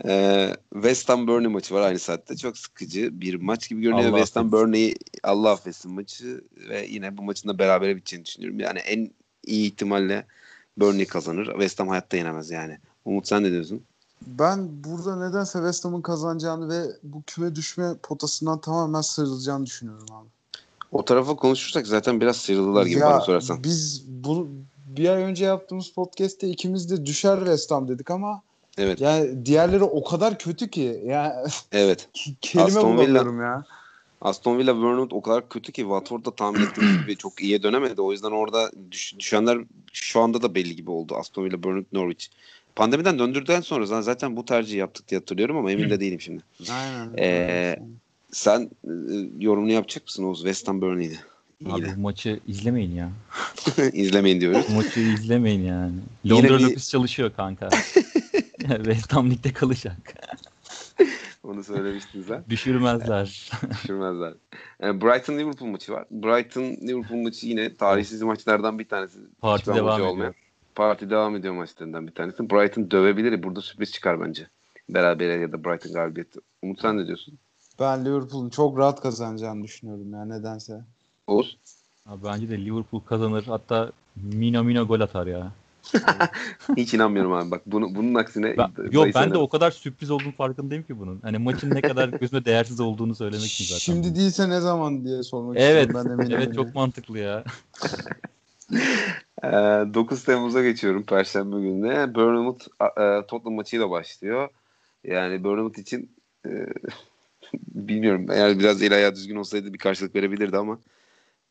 Ee, 0.05 0.55
West 0.73 1.09
Ham 1.09 1.27
Burnley 1.27 1.47
maçı 1.47 1.73
var 1.73 1.81
aynı 1.81 1.99
saatte. 1.99 2.37
Çok 2.37 2.57
sıkıcı 2.57 3.21
bir 3.21 3.35
maç 3.35 3.69
gibi 3.69 3.81
görünüyor. 3.81 4.09
Allah 4.09 4.17
West 4.17 4.35
Ham. 4.35 4.51
Burnley 4.51 4.95
Allah 5.23 5.51
affetsin 5.51 5.93
maçı 5.93 6.41
ve 6.69 6.87
yine 6.89 7.17
bu 7.17 7.23
maçın 7.23 7.49
da 7.49 7.59
berabere 7.59 7.95
biteceğini 7.95 8.25
düşünüyorum. 8.25 8.59
Yani 8.59 8.79
en 8.79 9.11
iyi 9.45 9.67
ihtimalle 9.67 10.25
Burnley 10.77 11.05
kazanır. 11.05 11.45
West 11.45 11.79
Ham 11.79 11.87
hayatta 11.87 12.17
yenemez 12.17 12.51
yani. 12.51 12.77
Umut 13.05 13.27
sen 13.27 13.43
ne 13.43 13.51
diyorsun? 13.51 13.81
Ben 14.27 14.83
burada 14.83 15.27
nedense 15.27 15.59
West 15.59 15.85
Ham'ın 15.85 16.01
kazanacağını 16.01 16.69
ve 16.69 16.83
bu 17.03 17.23
küme 17.27 17.55
düşme 17.55 17.95
potasından 18.03 18.61
tamamen 18.61 19.01
sıyrılacağını 19.01 19.65
düşünüyorum 19.65 20.07
abi. 20.11 20.27
O 20.91 21.05
tarafa 21.05 21.35
konuşursak 21.35 21.87
zaten 21.87 22.21
biraz 22.21 22.37
sıyrıldılar 22.37 22.85
gibi 22.85 22.99
Ya, 22.99 23.05
bana 23.05 23.21
sorarsan. 23.21 23.63
Biz 23.63 24.03
bu 24.07 24.47
bir 24.97 25.09
ay 25.09 25.23
önce 25.23 25.45
yaptığımız 25.45 25.89
podcast'te 25.89 26.47
ikimiz 26.49 26.91
de 26.91 27.05
düşer 27.05 27.37
West 27.37 27.71
Ham 27.71 27.87
dedik 27.87 28.11
ama 28.11 28.41
Evet. 28.77 29.01
yani 29.01 29.45
diğerleri 29.45 29.83
o 29.83 30.03
kadar 30.03 30.37
kötü 30.39 30.69
ki 30.69 31.01
ya 31.05 31.45
Evet. 31.71 32.09
kelime 32.41 32.67
Aston 32.67 32.97
Villa- 32.97 33.41
ya. 33.43 33.65
Aston 34.21 34.57
Villa 34.57 34.75
Bournemouth 34.75 35.13
o 35.13 35.21
kadar 35.21 35.49
kötü 35.49 35.71
ki 35.71 35.81
Watford 35.81 36.25
da 36.25 36.31
tahmin 36.31 36.61
ettiğimiz 36.61 36.97
gibi 37.01 37.15
çok 37.17 37.41
iyiye 37.43 37.63
dönemedi. 37.63 38.01
O 38.01 38.11
yüzden 38.11 38.31
orada 38.31 38.71
düş- 38.91 39.19
düşenler 39.19 39.57
şu 39.93 40.19
anda 40.21 40.41
da 40.41 40.55
belli 40.55 40.75
gibi 40.75 40.91
oldu. 40.91 41.15
Aston 41.15 41.45
Villa, 41.45 41.63
Bournemouth, 41.63 41.93
Norwich. 41.93 42.25
Pandemiden 42.75 43.19
döndürdükten 43.19 43.61
sonra 43.61 44.01
zaten 44.01 44.37
bu 44.37 44.45
tercihi 44.45 44.77
yaptık 44.77 45.07
diye 45.07 45.19
hatırlıyorum 45.19 45.57
ama 45.57 45.71
emin 45.71 45.89
de 45.89 45.99
değilim 45.99 46.21
şimdi. 46.21 46.43
Aynen. 46.71 47.13
Ee, 47.17 47.79
Sen 48.31 48.61
e, 48.83 48.91
yorumunu 49.39 49.71
yapacak 49.71 50.03
mısın 50.05 50.23
Oğuz? 50.23 50.39
West 50.39 50.67
Ham 50.67 50.81
Abi 51.65 51.81
Yine. 51.81 51.95
bu 51.95 51.99
maçı 52.01 52.39
izlemeyin 52.47 52.95
ya. 52.95 53.09
İzlemeyin 53.93 54.41
diyoruz. 54.41 54.65
Bu 54.69 54.73
maçı 54.75 54.99
izlemeyin 54.99 55.63
yani. 55.63 55.93
Londra 56.29 56.59
bir- 56.59 56.63
Lopez 56.63 56.89
çalışıyor 56.89 57.31
kanka. 57.35 57.69
West 58.59 59.13
Ham 59.13 59.31
Lig'de 59.31 59.53
kalacak. 59.53 59.97
Onu 61.43 61.63
söylemiştin 61.63 62.23
sen. 62.27 62.43
Düşürmezler. 62.49 63.51
Düşürmezler. 63.71 64.33
Yani 64.81 65.01
Brighton 65.01 65.37
Liverpool 65.37 65.69
maçı 65.69 65.91
var. 65.93 66.05
Brighton 66.11 66.63
Liverpool 66.87 67.17
maçı 67.21 67.47
yine 67.47 67.75
tarihsiz 67.75 68.21
maçlardan 68.21 68.79
bir 68.79 68.87
tanesi. 68.87 69.19
Parti 69.41 69.61
Hiçbir 69.61 69.75
devam 69.75 69.93
ediyor. 69.93 70.07
olmayan. 70.09 70.33
Parti 70.75 71.09
devam 71.09 71.35
ediyor 71.35 71.53
maçlarından 71.53 72.07
bir 72.07 72.11
tanesi. 72.11 72.49
Brighton 72.49 72.91
dövebilir. 72.91 73.43
Burada 73.43 73.61
sürpriz 73.61 73.91
çıkar 73.91 74.21
bence. 74.21 74.47
Berabere 74.89 75.33
ya 75.41 75.51
da 75.51 75.63
Brighton 75.63 75.93
galibiyeti. 75.93 76.39
Umut 76.61 76.81
sen 76.81 76.97
ne 76.97 77.07
diyorsun? 77.07 77.37
Ben 77.79 78.05
Liverpool'un 78.05 78.49
çok 78.49 78.77
rahat 78.77 79.01
kazanacağını 79.01 79.63
düşünüyorum 79.63 80.13
ya 80.13 80.25
nedense. 80.25 80.81
Oğuz? 81.27 81.57
Abi 82.05 82.23
bence 82.23 82.49
de 82.49 82.65
Liverpool 82.65 83.01
kazanır. 83.01 83.43
Hatta 83.43 83.91
Mina 84.15 84.63
Mina 84.63 84.81
gol 84.81 84.99
atar 84.99 85.27
ya. 85.27 85.51
Hiç 86.77 86.93
inanmıyorum 86.93 87.33
abi. 87.33 87.51
Bak 87.51 87.61
bunu, 87.65 87.95
bunun 87.95 88.15
aksine 88.15 88.57
Ben, 88.57 88.71
yok 88.91 89.07
ben 89.15 89.31
de 89.31 89.37
o 89.37 89.49
kadar 89.49 89.71
sürpriz 89.71 90.11
olduğunu 90.11 90.31
farkındayım 90.31 90.83
ki 90.83 90.99
bunun. 90.99 91.19
Hani 91.21 91.37
maçın 91.37 91.75
ne 91.75 91.81
kadar 91.81 92.09
gözüme 92.19 92.45
değersiz 92.45 92.79
olduğunu 92.79 93.15
söylemek 93.15 93.45
için 93.45 93.65
zaten. 93.65 93.79
Şimdi 93.79 94.15
değilse 94.15 94.49
ne 94.49 94.59
zaman 94.59 95.05
diye 95.05 95.23
sormak 95.23 95.57
Evet. 95.59 95.87
istiyorum. 95.87 96.11
Ben 96.17 96.23
eminim. 96.23 96.37
Evet 96.37 96.55
çok 96.55 96.75
mantıklı 96.75 97.19
ya. 97.19 97.43
Ee, 99.43 99.47
9 99.47 100.23
Temmuz'a 100.23 100.63
geçiyorum 100.63 101.03
Perşembe 101.03 101.55
gününe. 101.55 102.15
Bournemouth 102.15 102.67
e, 102.81 103.27
Tottenham 103.27 103.53
maçıyla 103.53 103.89
başlıyor. 103.89 104.49
Yani 105.03 105.43
Bournemouth 105.43 105.79
için 105.79 106.11
e, 106.45 106.49
bilmiyorum. 107.67 108.25
Eğer 108.31 108.59
biraz 108.59 108.81
el 108.81 108.93
ayağı 108.95 109.15
düzgün 109.15 109.35
olsaydı 109.35 109.73
bir 109.73 109.77
karşılık 109.77 110.15
verebilirdi 110.15 110.57
ama 110.57 110.79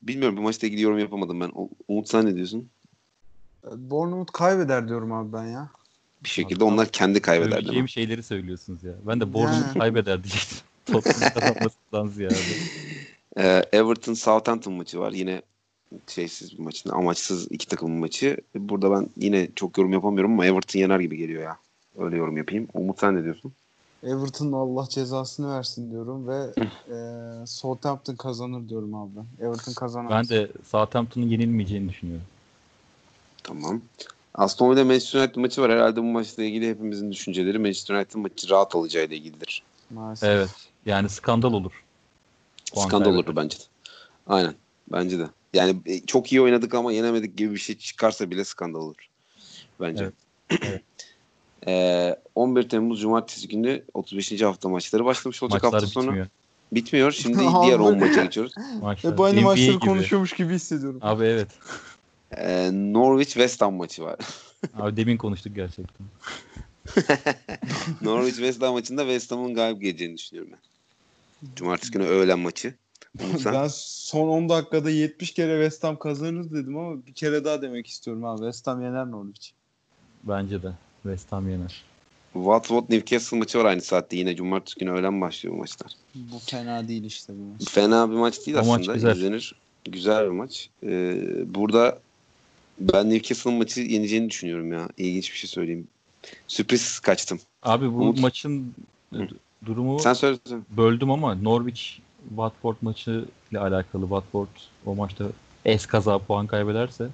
bilmiyorum. 0.02 0.36
Bu 0.36 0.42
maçla 0.42 0.66
ilgili 0.68 0.82
yorum 0.82 0.98
yapamadım 0.98 1.40
ben. 1.40 1.52
Umut 1.88 2.08
sen 2.08 2.26
ne 2.26 2.34
diyorsun? 2.34 2.68
Bournemouth 3.76 4.32
kaybeder 4.32 4.88
diyorum 4.88 5.12
abi 5.12 5.32
ben 5.32 5.44
ya. 5.44 5.70
Bir 6.24 6.28
şekilde 6.28 6.64
onlar 6.64 6.88
kendi 6.88 7.20
kaybeder 7.20 7.50
değil 7.50 7.58
mi? 7.58 7.64
Söyleyeceğim 7.64 7.88
şeyleri 7.88 8.22
söylüyorsunuz 8.22 8.84
ya. 8.84 8.92
Ben 9.06 9.20
de 9.20 9.32
Bournemouth 9.32 9.78
kaybeder 9.78 10.24
diyecektim. 10.24 10.58
Tottenham 10.92 11.30
kazanmasından 11.34 12.08
ziyade. 12.08 12.34
Ee, 13.38 13.62
Everton 13.72 14.14
Southampton 14.14 14.72
maçı 14.72 14.98
var. 15.00 15.12
Yine 15.12 15.42
şeysiz 16.08 16.58
bir 16.58 16.62
maçın 16.62 16.90
amaçsız 16.90 17.52
iki 17.52 17.68
takımın 17.68 17.98
maçı. 17.98 18.36
Burada 18.54 18.90
ben 18.90 19.08
yine 19.16 19.48
çok 19.56 19.78
yorum 19.78 19.92
yapamıyorum 19.92 20.32
ama 20.32 20.46
Everton 20.46 20.80
yener 20.80 21.00
gibi 21.00 21.16
geliyor 21.16 21.42
ya. 21.42 21.56
Öyle 21.98 22.16
yorum 22.16 22.36
yapayım. 22.36 22.68
Umut 22.74 23.00
sen 23.00 23.16
ne 23.16 23.24
diyorsun? 23.24 23.52
Everton 24.02 24.52
Allah 24.52 24.88
cezasını 24.88 25.56
versin 25.56 25.90
diyorum 25.90 26.28
ve 26.28 26.52
e, 26.88 26.96
Southampton 27.46 28.14
kazanır 28.16 28.68
diyorum 28.68 28.94
abi 28.94 29.10
ben. 29.16 29.46
Everton 29.46 29.72
kazanamaz. 29.72 30.30
Ben 30.30 30.36
de 30.38 30.50
Southampton'ın 30.64 31.28
yenilmeyeceğini 31.28 31.88
düşünüyorum. 31.88 32.26
Tamam. 33.42 33.80
Aston 34.34 34.70
Villa 34.70 34.84
Manchester 34.84 35.20
United 35.20 35.36
maçı 35.36 35.62
var. 35.62 35.70
Herhalde 35.72 35.96
bu 36.00 36.06
maçla 36.06 36.42
ilgili 36.42 36.68
hepimizin 36.70 37.12
düşünceleri 37.12 37.58
Manchester 37.58 37.94
United 37.94 38.14
maçı 38.14 38.50
rahat 38.50 38.74
alacağıyla 38.74 39.16
ilgilidir. 39.16 39.62
Maalesef. 39.90 40.28
Evet. 40.28 40.50
Yani 40.86 41.08
skandal 41.08 41.52
olur. 41.52 41.84
Puan 42.74 42.86
Skandal 42.88 43.04
kaybeder. 43.04 43.24
olurdu 43.24 43.36
bence 43.36 43.58
de. 43.58 43.62
Aynen. 44.26 44.54
Bence 44.92 45.18
de. 45.18 45.26
Yani 45.54 45.76
e, 45.86 46.00
çok 46.00 46.32
iyi 46.32 46.42
oynadık 46.42 46.74
ama 46.74 46.92
yenemedik 46.92 47.36
gibi 47.36 47.54
bir 47.54 47.58
şey 47.58 47.78
çıkarsa 47.78 48.30
bile 48.30 48.44
skandal 48.44 48.80
olur. 48.80 49.08
Bence. 49.80 50.04
Evet. 50.04 50.62
Evet. 50.66 50.82
Ee, 51.66 52.16
11 52.34 52.68
Temmuz 52.68 53.00
Cumartesi 53.00 53.48
günü 53.48 53.82
35. 53.94 54.42
hafta 54.42 54.68
maçları 54.68 55.04
başlamış 55.04 55.42
olacak 55.42 55.62
Maçlar 55.62 55.80
hafta 55.80 55.86
sonu. 55.92 56.06
bitmiyor. 56.06 56.26
Bitmiyor. 56.72 57.12
Şimdi 57.12 57.38
diğer 57.62 57.78
10 57.78 57.98
maça 57.98 58.24
geçiyoruz. 58.24 58.54
Maçlar. 58.82 59.12
Hep 59.12 59.20
aynı 59.20 59.40
NBA 59.40 59.44
maçları 59.44 59.70
gibi. 59.70 59.78
konuşuyormuş 59.78 60.32
gibi 60.32 60.54
hissediyorum. 60.54 60.98
Abi 61.02 61.24
evet. 61.24 61.48
Ee, 62.36 62.70
Norwich 62.72 63.32
West 63.32 63.62
Ham 63.62 63.74
maçı 63.74 64.02
var. 64.02 64.18
Abi 64.74 64.96
demin 64.96 65.16
konuştuk 65.16 65.54
gerçekten. 65.56 66.06
Norwich 68.02 68.36
West 68.36 68.62
Ham 68.62 68.72
maçında 68.72 69.02
West 69.02 69.32
Ham'ın 69.32 69.54
galip 69.54 69.82
geleceğini 69.82 70.16
düşünüyorum 70.18 70.52
ben. 70.52 70.58
Cumartesi 71.56 71.92
günü 71.92 72.04
öğlen 72.04 72.38
maçı. 72.38 72.74
Sen? 73.38 73.54
Ben 73.54 73.68
son 73.72 74.28
10 74.28 74.48
dakikada 74.48 74.90
70 74.90 75.30
kere 75.34 75.64
West 75.64 75.84
Ham 75.84 75.98
kazanır 75.98 76.50
dedim 76.50 76.78
ama 76.78 77.06
bir 77.06 77.12
kere 77.12 77.44
daha 77.44 77.62
demek 77.62 77.86
istiyorum 77.86 78.24
abi. 78.24 78.38
West 78.38 78.66
Ham 78.66 78.82
yener 78.82 79.10
Norwich. 79.10 79.50
Bence 80.24 80.62
de. 80.62 80.72
West 81.02 81.32
Ham 81.32 81.50
yener. 81.50 81.84
Watford 82.32 82.84
Newcastle 82.88 83.38
maçı 83.38 83.58
var 83.58 83.64
aynı 83.64 83.80
saatte. 83.80 84.16
Yine 84.16 84.36
cumartesi 84.36 84.78
günü 84.78 84.90
öğlen 84.90 85.20
başlıyor 85.20 85.54
bu 85.54 85.58
maçlar. 85.58 85.92
Bu 86.14 86.38
fena 86.38 86.88
değil 86.88 87.04
işte 87.04 87.32
bu 87.32 87.52
maç. 87.52 87.68
Fena 87.70 88.10
bir 88.10 88.16
maç 88.16 88.46
değil 88.46 88.56
O 88.58 88.64
maç 88.64 88.80
aslında. 88.80 88.94
güzel. 88.94 89.16
İzlenir. 89.16 89.54
Güzel 89.84 90.24
bir 90.24 90.30
maç. 90.30 90.68
Ee, 90.82 91.16
burada 91.54 91.98
ben 92.80 93.10
Newcastle'ın 93.10 93.58
maçı 93.58 93.80
yeneceğini 93.80 94.30
düşünüyorum 94.30 94.72
ya. 94.72 94.88
İlginç 94.98 95.32
bir 95.32 95.36
şey 95.38 95.50
söyleyeyim. 95.50 95.88
Sürpriz 96.48 96.98
kaçtım. 96.98 97.40
Abi 97.62 97.92
bu 97.92 97.96
Umut. 97.96 98.20
maçın 98.20 98.74
Hı. 99.14 99.28
durumu 99.66 99.98
Sen 100.00 100.12
söyle. 100.12 100.38
söyle. 100.46 100.62
böldüm 100.70 101.10
ama 101.10 101.34
Norwich 101.34 101.82
Watford 102.28 102.76
maçı 102.82 103.24
ile 103.50 103.58
alakalı 103.58 104.02
Watford 104.02 104.48
o 104.86 104.94
maçta 104.94 105.24
es 105.64 105.86
kaza 105.86 106.18
puan 106.18 106.46
kaybederse 106.46 107.08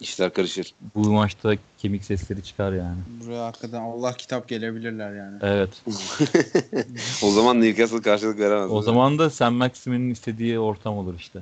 İşler 0.00 0.32
karışır. 0.32 0.74
bu 0.94 1.12
maçta 1.12 1.54
kemik 1.78 2.04
sesleri 2.04 2.42
çıkar 2.42 2.72
yani. 2.72 2.96
Buraya 3.24 3.44
hakikaten 3.44 3.80
Allah 3.80 4.12
kitap 4.16 4.48
gelebilirler 4.48 5.14
yani. 5.14 5.38
Evet. 5.42 5.82
o 7.22 7.30
zaman 7.30 7.60
Newcastle 7.60 8.00
karşılık 8.02 8.38
veremez. 8.38 8.70
O 8.70 8.82
zaman 8.82 9.18
da 9.18 9.30
Sam 9.30 9.54
Maximin'in 9.54 10.10
istediği 10.10 10.58
ortam 10.58 10.98
olur 10.98 11.14
işte. 11.18 11.40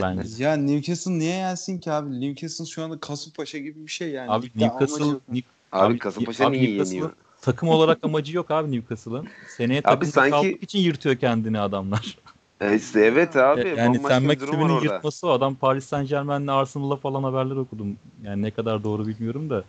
Bence. 0.00 0.28
Ya 0.44 0.56
Newcastle 0.56 1.18
niye 1.18 1.34
yensin 1.36 1.78
ki 1.78 1.92
abi? 1.92 2.20
Newcastle 2.20 2.64
şu 2.66 2.82
anda 2.84 3.00
Kasımpaşa 3.00 3.58
gibi 3.58 3.86
bir 3.86 3.90
şey 3.90 4.10
yani. 4.10 4.30
Abi 4.30 4.46
Ligde 4.46 4.64
Newcastle 4.64 5.04
New- 5.04 5.42
Abi, 5.72 5.92
Abi- 5.92 5.98
Kasımpaşa 5.98 6.46
abi 6.46 6.58
niye 6.58 6.70
Newcastle- 6.70 6.88
yeniyor? 6.94 7.12
takım 7.42 7.68
olarak 7.68 7.98
amacı 8.02 8.36
yok 8.36 8.50
abi 8.50 8.72
Newcastle'ın. 8.72 9.28
Seneye 9.56 9.78
Abi 9.80 9.82
takımda 9.82 10.10
sanki- 10.30 10.58
için 10.62 10.78
yırtıyor 10.78 11.16
kendini 11.16 11.60
adamlar. 11.60 12.18
E, 12.60 12.76
işte 12.76 13.00
evet 13.00 13.36
abi. 13.36 13.60
E, 13.60 13.68
yani 13.68 13.98
Sam 13.98 14.24
orada. 14.70 14.84
yırtması 14.84 15.26
o. 15.26 15.30
Adam 15.30 15.54
Paris 15.54 15.84
Saint 15.84 16.08
Germain'le 16.08 16.48
Arsenal'la 16.48 16.96
falan 16.96 17.22
haberler 17.22 17.56
okudum. 17.56 17.96
Yani 18.22 18.42
ne 18.42 18.50
kadar 18.50 18.84
doğru 18.84 19.06
bilmiyorum 19.06 19.50
da. 19.50 19.64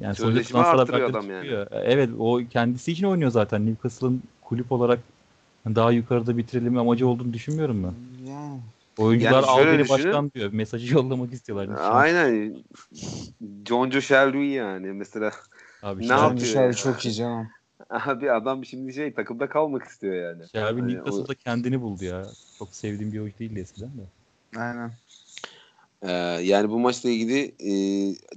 Yani 0.00 0.14
sonuçta 0.14 0.24
Sözleşme 0.26 0.52
transfer 0.62 0.78
artırıyor 0.78 1.10
adam 1.10 1.30
yani. 1.30 1.42
çıkıyor. 1.42 1.66
E, 1.72 1.78
Evet 1.92 2.10
o 2.18 2.40
kendisi 2.50 2.92
için 2.92 3.06
oynuyor 3.06 3.30
zaten. 3.30 3.66
Newcastle'ın 3.66 4.22
kulüp 4.42 4.72
olarak 4.72 4.98
daha 5.66 5.92
yukarıda 5.92 6.36
bitirelim 6.36 6.78
amacı 6.78 7.08
olduğunu 7.08 7.32
düşünmüyorum 7.32 7.82
ben. 7.82 7.92
Yani. 8.30 8.60
Oyuncular 8.98 9.32
Yani 9.32 9.46
al 9.46 9.66
beni 9.66 9.88
başkan 9.88 10.32
diyor. 10.32 10.52
Mesajı 10.52 10.94
yollamak 10.94 11.32
istiyorlar. 11.32 11.68
Aynen. 11.90 12.54
John 13.68 13.90
Joe 13.90 14.00
Shelby 14.00 14.46
yani 14.52 14.86
mesela. 14.86 15.30
Abi 15.82 16.00
Ne 16.00 16.06
Shelby- 16.06 16.22
yapıyor 16.22 16.36
Dışarı 16.36 16.66
ya? 16.66 16.72
çok 16.72 17.04
iyi 17.06 17.14
canım. 17.14 17.48
Abi 17.90 18.32
adam 18.32 18.64
şimdi 18.64 18.92
şey 18.94 19.14
takımda 19.14 19.48
kalmak 19.48 19.84
istiyor 19.84 20.14
yani. 20.14 20.48
Shelby 20.52 20.80
Hani 20.80 20.94
Newcastle'da 20.94 21.34
kendini 21.34 21.80
buldu 21.80 22.04
ya. 22.04 22.26
Çok 22.58 22.68
sevdiğim 22.74 23.12
bir 23.12 23.18
oyuncu 23.20 23.38
değildi 23.38 23.60
eskiden 23.60 23.88
de. 23.88 24.02
Aynen. 24.60 24.92
Ee, 26.02 26.12
yani 26.42 26.70
bu 26.70 26.78
maçla 26.78 27.10
ilgili 27.10 27.54
e, 27.60 27.72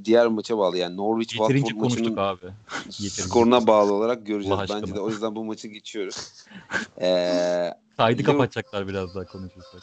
diğer 0.05 0.27
maça 0.27 0.57
bağlı 0.57 0.77
yani 0.77 0.97
Norwich 0.97 1.35
Yeterince 1.41 1.67
Watford 1.69 1.89
maçının 1.89 2.17
abi. 2.17 2.45
Yeterince. 2.85 3.09
skoruna 3.21 3.67
bağlı 3.67 3.93
olarak 3.93 4.25
göreceğiz. 4.27 4.51
Allah 4.51 4.61
Bence 4.61 4.73
aşkına. 4.73 4.95
de 4.95 4.99
o 4.99 5.09
yüzden 5.09 5.35
bu 5.35 5.43
maçı 5.45 5.67
geçiyoruz. 5.67 6.17
Ee, 7.01 7.73
Kaydı 7.97 8.21
Liverpool- 8.21 8.25
kapatacaklar 8.25 8.87
biraz 8.87 9.15
daha 9.15 9.25
konuşursak. 9.25 9.81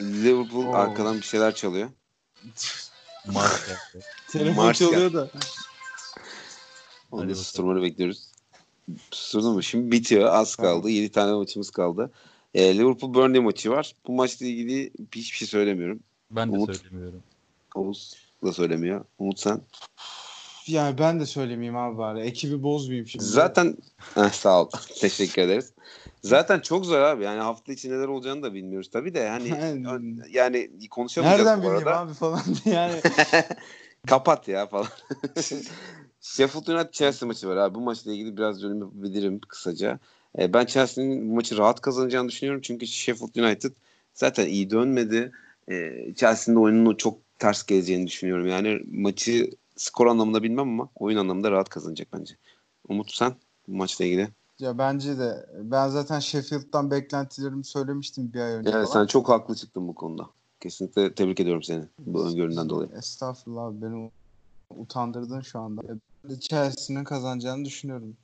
Liverpool 0.00 0.66
Oo. 0.66 0.72
arkadan 0.72 1.16
bir 1.16 1.22
şeyler 1.22 1.54
çalıyor. 1.54 1.88
Mars 3.26 3.68
yaptı. 3.70 4.00
Telefon 4.32 4.72
çalıyor 4.72 5.12
da. 5.12 5.28
Onu 7.10 7.34
susturmanı 7.34 7.82
bekliyoruz. 7.82 8.31
Susturdun 9.10 9.54
mu? 9.54 9.62
Şimdi 9.62 9.92
bitiyor. 9.92 10.28
Az 10.32 10.56
kaldı. 10.56 10.90
7 10.90 11.08
tane 11.12 11.32
maçımız 11.32 11.70
kaldı. 11.70 12.10
Ee, 12.54 12.78
Liverpool 12.78 13.14
Burnley 13.14 13.40
maçı 13.40 13.70
var. 13.70 13.92
Bu 14.06 14.12
maçla 14.12 14.46
ilgili 14.46 14.90
hiçbir 15.14 15.36
şey 15.36 15.48
söylemiyorum. 15.48 16.00
Ben 16.30 16.52
de 16.52 16.56
Umut. 16.56 16.76
söylemiyorum. 16.76 17.22
Oğuz 17.74 18.16
da 18.44 18.52
söylemiyor. 18.52 19.04
Umut 19.18 19.40
sen. 19.40 19.60
Yani 20.66 20.98
ben 20.98 21.20
de 21.20 21.26
söylemeyeyim 21.26 21.76
abi 21.76 21.98
bari. 21.98 22.20
Ekibi 22.20 22.62
bozmayayım 22.62 23.06
şimdi. 23.06 23.24
Zaten 23.24 23.76
sağ 24.32 24.62
ol. 24.62 24.70
Teşekkür 25.00 25.42
ederiz. 25.42 25.72
Zaten 26.22 26.60
çok 26.60 26.86
zor 26.86 26.98
abi. 26.98 27.24
Yani 27.24 27.40
hafta 27.40 27.72
içi 27.72 27.90
neler 27.90 28.08
olacağını 28.08 28.42
da 28.42 28.54
bilmiyoruz 28.54 28.90
tabii 28.90 29.14
de 29.14 29.18
yani 29.18 29.54
Aynen. 29.62 30.24
yani 30.30 30.70
konuşamayacağız 30.90 31.46
Nereden 31.46 31.58
bu 31.58 31.66
bileyim 31.66 31.88
arada. 31.88 32.00
abi 32.00 32.14
falan 32.14 32.40
diye 32.64 32.74
yani. 32.74 33.00
Kapat 34.06 34.48
ya 34.48 34.66
falan. 34.66 34.86
Sheffield 36.22 36.66
United 36.66 36.92
Chelsea 36.92 37.26
maçı 37.26 37.48
var 37.48 37.56
abi. 37.56 37.74
Bu 37.74 37.80
maçla 37.80 38.12
ilgili 38.12 38.36
biraz 38.36 38.62
yorum 38.62 38.80
yapabilirim 38.80 39.40
kısaca. 39.40 39.98
Ee, 40.38 40.52
ben 40.52 40.66
Chelsea'nin 40.66 41.30
bu 41.30 41.34
maçı 41.34 41.58
rahat 41.58 41.80
kazanacağını 41.80 42.28
düşünüyorum. 42.28 42.60
Çünkü 42.64 42.86
Sheffield 42.86 43.34
United 43.34 43.72
zaten 44.14 44.46
iyi 44.46 44.70
dönmedi. 44.70 45.32
Ee, 45.70 46.14
Chelsea'nin 46.16 46.56
de 46.56 46.60
oyununu 46.60 46.96
çok 46.96 47.18
ters 47.38 47.66
geleceğini 47.66 48.06
düşünüyorum. 48.06 48.46
Yani 48.46 48.80
maçı 48.92 49.50
skor 49.76 50.06
anlamında 50.06 50.42
bilmem 50.42 50.68
ama 50.68 50.88
oyun 50.96 51.18
anlamında 51.18 51.50
rahat 51.50 51.68
kazanacak 51.68 52.08
bence. 52.12 52.34
Umut 52.88 53.12
sen 53.14 53.34
bu 53.68 53.76
maçla 53.76 54.04
ilgili. 54.04 54.28
Ya 54.58 54.78
bence 54.78 55.18
de. 55.18 55.46
Ben 55.58 55.88
zaten 55.88 56.20
Sheffield'dan 56.20 56.90
beklentilerimi 56.90 57.64
söylemiştim 57.64 58.32
bir 58.34 58.40
ay 58.40 58.52
önce. 58.52 58.70
Evet, 58.70 58.88
falan. 58.88 59.00
sen 59.02 59.06
çok 59.06 59.28
haklı 59.28 59.54
çıktın 59.54 59.88
bu 59.88 59.94
konuda. 59.94 60.26
Kesinlikle 60.60 61.14
tebrik 61.14 61.40
ediyorum 61.40 61.62
seni 61.62 61.84
bu 61.98 62.26
öngöründen 62.26 62.68
dolayı. 62.68 62.90
Estağfurullah 62.98 63.72
beni 63.72 64.10
utandırdın 64.70 65.40
şu 65.40 65.58
anda. 65.58 65.82
Chelsea'nin 66.40 67.04
kazanacağını 67.04 67.64
düşünüyorum. 67.64 68.16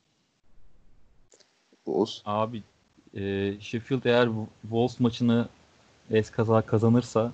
Oğuz. 1.87 2.23
Abi 2.25 2.63
e, 3.15 3.55
Sheffield 3.61 4.05
eğer 4.05 4.29
Wolves 4.63 5.01
maçını 5.01 5.49
eskaza 6.11 6.63
kazanırsa 6.63 7.33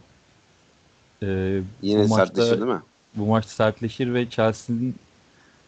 e, 1.23 1.61
Yine 1.83 2.05
bu 2.05 2.09
maçta, 2.09 2.27
sertleşir 2.27 2.61
değil 2.61 2.73
mi? 2.73 2.83
bu 3.15 3.27
maç 3.27 3.47
sertleşir 3.47 4.15
ve 4.15 4.31
Chelsea'nin 4.31 4.95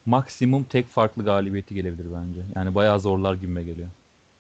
maksimum 0.07 0.64
tek 0.64 0.86
farklı 0.88 1.24
galibiyeti 1.24 1.74
gelebilir 1.74 2.07
bence. 2.14 2.40
Yani 2.55 2.74
bayağı 2.74 3.01
zorlar 3.01 3.34
gibime 3.34 3.62
geliyor. 3.62 3.88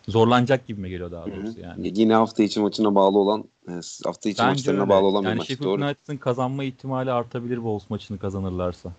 Zorlanacak 0.08 0.66
gibime 0.66 0.88
geliyor 0.88 1.10
daha 1.10 1.26
doğrusu 1.26 1.60
yani. 1.60 1.92
Yine 1.94 2.14
hafta 2.14 2.42
içi 2.42 2.60
maçına 2.60 2.94
bağlı 2.94 3.18
olan 3.18 3.44
e, 3.68 3.72
hafta 4.04 4.28
içi 4.28 4.38
Bence 4.38 4.50
maçlarına 4.50 4.80
öyle. 4.80 4.90
bağlı 4.90 5.06
olan 5.06 5.22
bir 5.22 5.28
yani 5.28 5.38
maç. 5.38 5.46
Sheffield 5.46 5.66
Doğru. 5.68 5.84
United'ın 5.84 6.16
kazanma 6.16 6.64
ihtimali 6.64 7.12
artabilir 7.12 7.56
Wolves 7.56 7.90
maçını 7.90 8.18
kazanırlarsa. 8.18 8.92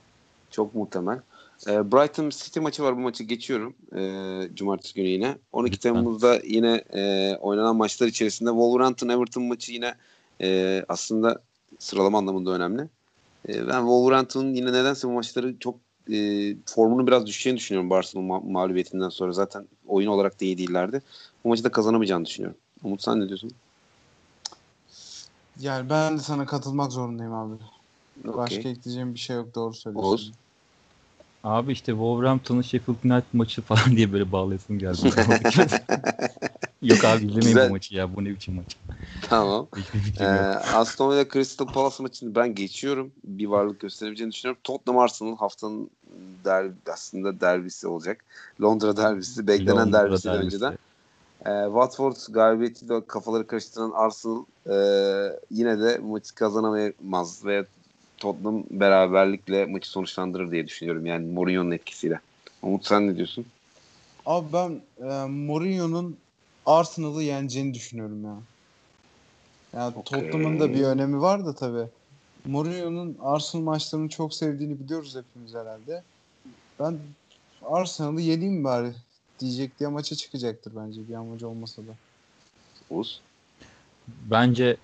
Çok 0.51 0.76
muhtemel. 0.76 1.20
E, 1.68 1.91
Brighton 1.91 2.30
City 2.30 2.60
maçı 2.60 2.84
var. 2.84 2.97
Bu 2.97 2.99
maçı 2.99 3.24
geçiyorum. 3.24 3.76
E, 3.95 4.55
Cumartesi 4.55 4.93
günü 4.93 5.08
yine. 5.08 5.38
12 5.51 5.74
Lütfen. 5.74 5.93
Temmuz'da 5.93 6.39
yine 6.45 6.84
e, 6.93 7.36
oynanan 7.36 7.76
maçlar 7.76 8.08
içerisinde 8.08 8.49
Wolverhampton 8.49 9.10
Everton 9.10 9.43
maçı 9.43 9.74
yine 9.74 9.95
e, 10.41 10.84
aslında 10.89 11.41
sıralama 11.80 12.18
anlamında 12.18 12.51
önemli. 12.51 12.82
E, 13.49 13.68
ben 13.68 13.80
Wolverhampton'un 13.80 14.53
yine 14.53 14.74
nedense 14.74 15.08
bu 15.08 15.12
maçları 15.12 15.60
çok 15.60 15.76
e, 16.12 16.16
formunu 16.66 17.08
biraz 17.08 17.26
düşeceğini 17.26 17.58
düşünüyorum 17.58 17.89
Barcelona 17.89 18.28
ma- 18.28 18.51
mağlubiyetinden 18.51 19.10
sonra. 19.10 19.34
Zaten 19.34 19.68
oyun 19.88 20.08
olarak 20.08 20.41
da 20.41 20.45
iyi 20.45 20.58
değillerdi. 20.58 21.01
Bu 21.43 21.49
maçı 21.49 21.64
da 21.64 21.72
kazanamayacağını 21.72 22.26
düşünüyorum. 22.26 22.58
Umut 22.84 23.03
sen 23.03 23.20
ne 23.20 23.28
diyorsun? 23.28 23.51
Yani 25.60 25.89
ben 25.89 26.18
de 26.18 26.22
sana 26.22 26.45
katılmak 26.45 26.91
zorundayım 26.91 27.34
abi. 27.34 27.55
Başka 28.26 28.60
Okey. 28.60 28.72
ekleyeceğim 28.72 29.14
bir 29.14 29.20
şey 29.20 29.36
yok 29.36 29.55
doğru 29.55 29.74
söylüyorsun. 29.74 30.12
Oğuz. 30.12 30.32
Abi 31.48 31.72
işte 31.72 31.91
Wolverhampton'ın 31.91 32.62
Sheffield 32.62 33.04
United 33.04 33.28
maçı 33.34 33.62
falan 33.62 33.86
diye 33.95 34.14
böyle 34.14 34.32
bağlayasım 34.32 34.80
geldi. 34.80 34.98
Yok 36.82 37.06
abi 37.06 37.26
izlemeyin 37.26 37.70
bu 37.70 37.72
maçı 37.72 37.95
ya. 37.95 38.16
Bu 38.16 38.24
ne 38.24 38.30
biçim 38.30 38.56
maç. 38.56 38.78
Tamam. 39.22 39.68
Ee. 40.20 40.24
Aston 40.74 41.12
Villa 41.12 41.30
Crystal 41.30 41.66
Palace 41.68 42.04
maçını 42.04 42.36
ben 42.36 42.56
geçiyorum. 42.56 43.12
Bir 43.24 43.45
varlık 43.45 43.80
gösterebileceğini 43.80 44.32
düşünüyorum. 44.32 44.62
Tottenham 44.64 45.00
Arsenal 45.00 45.38
haftanın 45.38 45.89
derbi, 46.45 46.74
aslında 46.93 47.41
derbisi 47.41 47.88
olacak. 47.88 48.26
Londra 48.62 48.98
derbisi. 48.98 49.48
Beklenen 49.48 49.78
Londra 49.78 49.93
derbisi 49.93 50.28
derbisi. 50.28 50.45
önceden. 50.45 50.78
Ee, 51.45 51.66
Watford 51.66 52.16
galibiyetiyle 52.30 53.06
kafaları 53.08 53.48
karıştıran 53.48 53.91
Arsenal 53.91 54.43
e, 54.70 54.76
yine 55.52 55.80
de 55.80 55.98
maçı 55.98 56.36
kazanamaz 56.36 57.45
ve 57.45 57.66
Tottenham 58.18 58.63
beraberlikle 58.72 59.65
maçı 59.65 59.89
sonuçlandırır 59.89 60.51
diye 60.51 60.68
düşünüyorum. 60.68 61.05
Yani 61.05 61.26
Mourinho'nun 61.26 61.72
etkisiyle. 61.72 62.20
Umut 62.61 62.86
sen 62.86 63.07
ne 63.07 63.15
diyorsun? 63.15 63.45
Abi 64.26 64.53
ben 64.53 64.82
e, 65.09 65.26
Mourinho'nun 65.26 66.18
Arsenal'ı 66.65 67.24
yeneceğini 67.24 67.74
düşünüyorum 67.74 68.24
ya. 68.26 68.38
Yani 69.74 69.93
Okey. 69.95 70.20
Tottenham'ın 70.20 70.59
da 70.59 70.74
bir 70.74 70.84
önemi 70.84 71.22
var 71.22 71.45
da 71.45 71.55
tabii. 71.55 71.88
Mourinho'nun 72.45 73.18
Arsenal 73.22 73.63
maçlarını 73.63 74.09
çok 74.09 74.34
sevdiğini 74.34 74.80
biliyoruz 74.80 75.15
hepimiz 75.15 75.53
herhalde. 75.53 76.03
Ben 76.80 76.99
Arsenal'ı 77.61 78.22
yeneyim 78.22 78.63
bari 78.63 78.91
diyecek 79.39 79.80
diye 79.80 79.89
maça 79.89 80.15
çıkacaktır 80.15 80.74
bence 80.76 81.07
bir 81.09 81.13
amacı 81.13 81.47
olmasa 81.47 81.82
da. 81.82 81.91
Oğuz. 82.89 83.22
Bence 84.07 84.78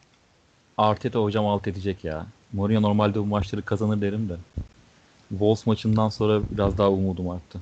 Arteta 0.77 1.19
hocam 1.19 1.47
alt 1.47 1.67
edecek 1.67 2.03
ya. 2.03 2.27
Mourinho 2.53 2.81
normalde 2.81 3.19
bu 3.19 3.25
maçları 3.25 3.61
kazanır 3.61 4.01
derim 4.01 4.29
de. 4.29 4.35
Wolves 5.29 5.65
maçından 5.65 6.09
sonra 6.09 6.41
biraz 6.51 6.77
daha 6.77 6.91
umudum 6.91 7.29
arttı. 7.29 7.59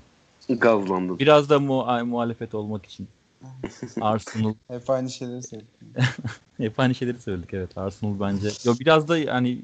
Gazlandın. 0.50 1.20
Biraz 1.20 1.50
da 1.50 1.60
mu 1.60 2.06
muhalefet 2.06 2.56
olmak 2.56 2.86
için. 2.86 3.08
Arsenal 4.02 4.54
Hep 4.68 4.90
aynı 4.90 5.10
şeyleri 5.10 5.44
söyledim. 5.44 5.70
hep 6.58 6.80
aynı 6.80 6.96
şeyleri 6.96 7.20
söyledik 7.20 7.54
evet. 7.54 7.78
Arsenal 7.78 8.20
bence. 8.20 8.50
Yo 8.64 8.74
biraz 8.80 9.08
da 9.08 9.18
yani 9.18 9.62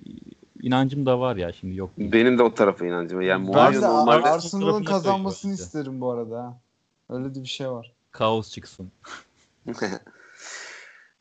inancım 0.61 1.05
da 1.05 1.19
var 1.19 1.35
ya 1.35 1.53
şimdi 1.53 1.75
yok. 1.75 1.89
değil. 1.97 2.11
Benim 2.11 2.37
de 2.37 2.43
o 2.43 2.53
tarafa 2.53 2.85
inancım. 2.85 3.21
Yani 3.21 3.47
Ben 3.47 3.55
Mourinho 3.55 3.81
normalde 3.81 4.29
Arsenal'ın 4.29 4.83
kazanmasını 4.83 5.53
isterim 5.53 6.01
bu 6.01 6.11
arada. 6.11 6.59
Öyle 7.09 7.35
de 7.35 7.41
bir 7.41 7.47
şey 7.47 7.69
var. 7.69 7.93
Kaos 8.11 8.51
çıksın. 8.51 8.91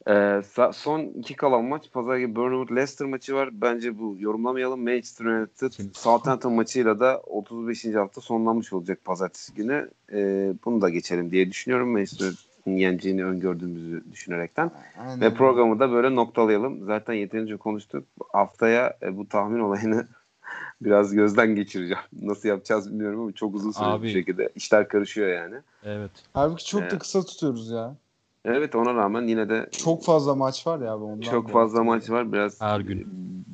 Ee, 0.08 0.42
son 0.72 1.00
iki 1.00 1.36
kalan 1.36 1.64
maç 1.64 1.92
pazar 1.92 2.16
günü 2.16 2.36
Bournemouth 2.36 2.72
Leicester 2.72 3.08
maçı 3.08 3.34
var. 3.34 3.48
Bence 3.52 3.98
bu 3.98 4.16
yorumlamayalım. 4.18 4.84
Manchester 4.84 5.24
United 5.24 5.72
Southampton 5.94 6.52
maçıyla 6.52 7.00
da 7.00 7.20
35. 7.20 7.84
hafta 7.94 8.20
sonlanmış 8.20 8.72
olacak 8.72 9.04
pazartesi 9.04 9.54
günü. 9.54 9.90
Ee, 10.12 10.52
bunu 10.64 10.80
da 10.80 10.88
geçelim 10.88 11.30
diye 11.30 11.50
düşünüyorum. 11.50 11.92
Manchester 11.92 12.26
United'ın 12.26 12.76
yeneceğini 12.76 13.24
öngördüğümüzü 13.24 14.04
düşünerekten. 14.12 14.70
Aynen. 14.98 15.20
Ve 15.20 15.34
programı 15.34 15.80
da 15.80 15.92
böyle 15.92 16.14
noktalayalım. 16.14 16.84
Zaten 16.84 17.14
yeterince 17.14 17.56
konuştuk. 17.56 18.04
Haftaya 18.32 18.96
e, 19.02 19.16
bu 19.16 19.28
tahmin 19.28 19.60
olayını 19.60 20.06
biraz 20.80 21.14
gözden 21.14 21.54
geçireceğim. 21.54 22.02
Nasıl 22.22 22.48
yapacağız 22.48 22.90
bilmiyorum 22.90 23.20
ama 23.20 23.32
çok 23.32 23.54
uzun 23.54 23.70
süreli 23.70 23.88
Abi. 23.88 24.06
bir 24.06 24.12
şekilde. 24.12 24.52
işler 24.54 24.88
karışıyor 24.88 25.28
yani. 25.28 25.56
Evet. 25.84 26.10
Halbuki 26.34 26.66
çok 26.66 26.80
da 26.82 26.86
Evet. 26.86 26.98
kısa 26.98 27.22
tutuyoruz 27.22 27.70
ya. 27.70 27.96
Evet 28.46 28.74
ona 28.74 28.94
rağmen 28.94 29.26
yine 29.26 29.48
de 29.48 29.68
Çok 29.72 30.04
fazla 30.04 30.34
maç 30.34 30.66
var 30.66 30.80
ya 30.80 30.92
abi 30.92 31.04
ondan. 31.04 31.30
Çok 31.30 31.50
fazla 31.50 31.84
maç 31.84 32.10
var. 32.10 32.32
Biraz 32.32 32.60
Her 32.60 32.80
gün. 32.80 33.06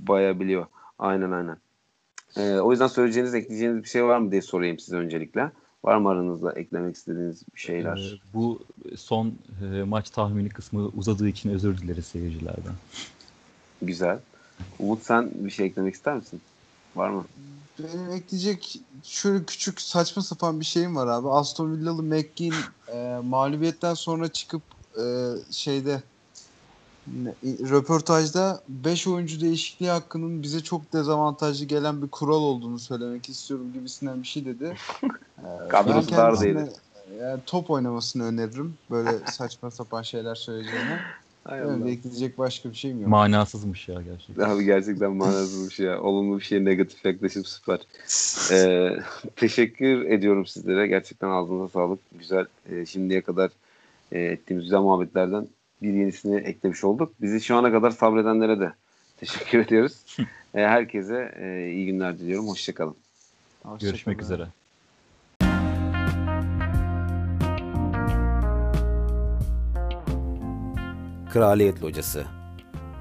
bayabiliyor. 0.09 0.67
Aynen 0.99 1.31
aynen. 1.31 1.57
Ee, 2.37 2.59
o 2.59 2.71
yüzden 2.71 2.87
söyleyeceğiniz, 2.87 3.35
ekleyeceğiniz 3.35 3.83
bir 3.83 3.89
şey 3.89 4.05
var 4.05 4.19
mı 4.19 4.31
diye 4.31 4.43
sorayım 4.43 4.79
size 4.79 4.97
öncelikle. 4.97 5.51
Var 5.85 5.97
mı 5.97 6.09
aranızda 6.09 6.53
eklemek 6.53 6.97
istediğiniz 6.97 7.43
bir 7.55 7.61
şeyler? 7.61 7.97
Ee, 7.97 8.35
bu 8.35 8.63
son 8.97 9.35
e, 9.75 9.83
maç 9.83 10.11
tahmini 10.11 10.49
kısmı 10.49 10.87
uzadığı 10.87 11.29
için 11.29 11.51
özür 11.51 11.79
dileriz 11.79 12.07
seyircilerden. 12.07 12.75
Güzel. 13.83 14.19
Umut 14.79 15.03
sen 15.03 15.31
bir 15.35 15.51
şey 15.51 15.67
eklemek 15.67 15.95
ister 15.95 16.17
misin? 16.17 16.41
Var 16.97 17.11
mı? 17.11 17.25
Benim 17.79 18.11
ekleyecek 18.11 18.81
şöyle 19.03 19.45
küçük 19.45 19.81
saçma 19.81 20.23
sapan 20.23 20.61
bir 20.61 20.65
şeyim 20.65 20.97
var 20.97 21.07
abi. 21.07 21.29
Aston 21.29 21.73
Villalı 21.73 22.03
McGinn 22.03 22.55
e, 22.93 23.19
mağlubiyetten 23.25 23.95
sonra 23.95 24.29
çıkıp 24.29 24.63
e, 24.99 25.05
şeyde 25.51 26.03
röportajda 27.45 28.63
5 28.69 29.07
oyuncu 29.07 29.41
değişikliği 29.41 29.91
hakkının 29.91 30.43
bize 30.43 30.61
çok 30.61 30.93
dezavantajlı 30.93 31.65
gelen 31.65 32.03
bir 32.03 32.09
kural 32.09 32.43
olduğunu 32.43 32.79
söylemek 32.79 33.29
istiyorum 33.29 33.73
gibisinden 33.73 34.23
bir 34.23 34.29
şey 34.29 34.45
dedi. 34.45 34.77
E, 35.43 35.69
Kadrosu 35.69 36.11
dar 36.11 36.17
kendisine, 36.17 36.55
değildi. 36.59 36.73
e, 37.21 37.37
top 37.47 37.71
oynamasını 37.71 38.25
öneririm. 38.25 38.75
Böyle 38.91 39.11
saçma 39.31 39.71
sapan 39.71 40.03
şeyler 40.03 40.35
söyleyeceğine. 40.35 41.01
De 41.51 41.91
ekleyecek 41.91 42.39
başka 42.39 42.71
bir 42.71 42.75
şeyim 42.75 43.01
yok. 43.01 43.09
Manasızmış 43.09 43.89
ya 43.89 44.03
gerçekten. 44.03 44.51
Abi 44.51 44.65
gerçekten 44.65 45.13
manasız 45.13 45.69
bir 45.69 45.75
şey 45.75 45.87
ya. 45.87 46.03
Olumlu 46.03 46.39
bir 46.39 46.45
şeye 46.45 46.65
negatif 46.65 47.05
yaklaşım 47.05 47.45
süper. 47.45 47.81
Ee, 48.51 48.97
teşekkür 49.37 50.05
ediyorum 50.05 50.47
sizlere. 50.47 50.87
Gerçekten 50.87 51.29
ağzınıza 51.29 51.69
sağlık. 51.69 52.01
Güzel. 52.19 52.47
Ee, 52.71 52.87
şimdiye 52.87 53.23
kadar 53.23 53.51
e, 54.13 54.21
ettiğimiz 54.21 54.65
güzel 54.65 54.79
muhabbetlerden 54.81 55.49
bir 55.83 55.93
yenisini 55.95 56.37
eklemiş 56.41 56.85
olduk. 56.85 57.13
Bizi 57.21 57.41
şu 57.41 57.57
ana 57.57 57.73
kadar 57.73 57.91
sabredenlere 57.91 58.61
de 58.61 58.73
teşekkür 59.17 59.59
ediyoruz. 59.59 60.05
Ee, 60.55 60.61
herkese 60.61 61.35
e, 61.41 61.71
iyi 61.73 61.87
günler 61.87 62.19
diliyorum. 62.19 62.49
Hoşçakalın. 62.49 62.97
Hoşça 63.63 63.87
Görüşmek 63.87 64.19
kalın. 64.19 64.27
üzere. 64.27 64.49
Kraliyet 71.33 71.83
Locası 71.83 72.25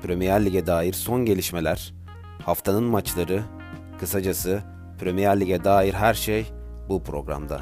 Premier 0.03 0.45
Lig'e 0.45 0.67
dair 0.67 0.93
son 0.93 1.25
gelişmeler, 1.25 1.93
haftanın 2.45 2.83
maçları, 2.83 3.43
kısacası 3.99 4.63
Premier 4.99 5.39
Lig'e 5.39 5.63
dair 5.63 5.93
her 5.93 6.13
şey 6.13 6.45
bu 6.89 7.03
programda. 7.03 7.61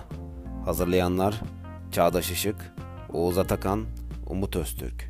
Hazırlayanlar 0.65 1.41
Çağdaş 1.91 2.31
Işık, 2.31 2.55
Oğuz 3.13 3.37
Atakan, 3.37 3.85
Umut 4.27 4.55
Öztürk. 4.55 5.08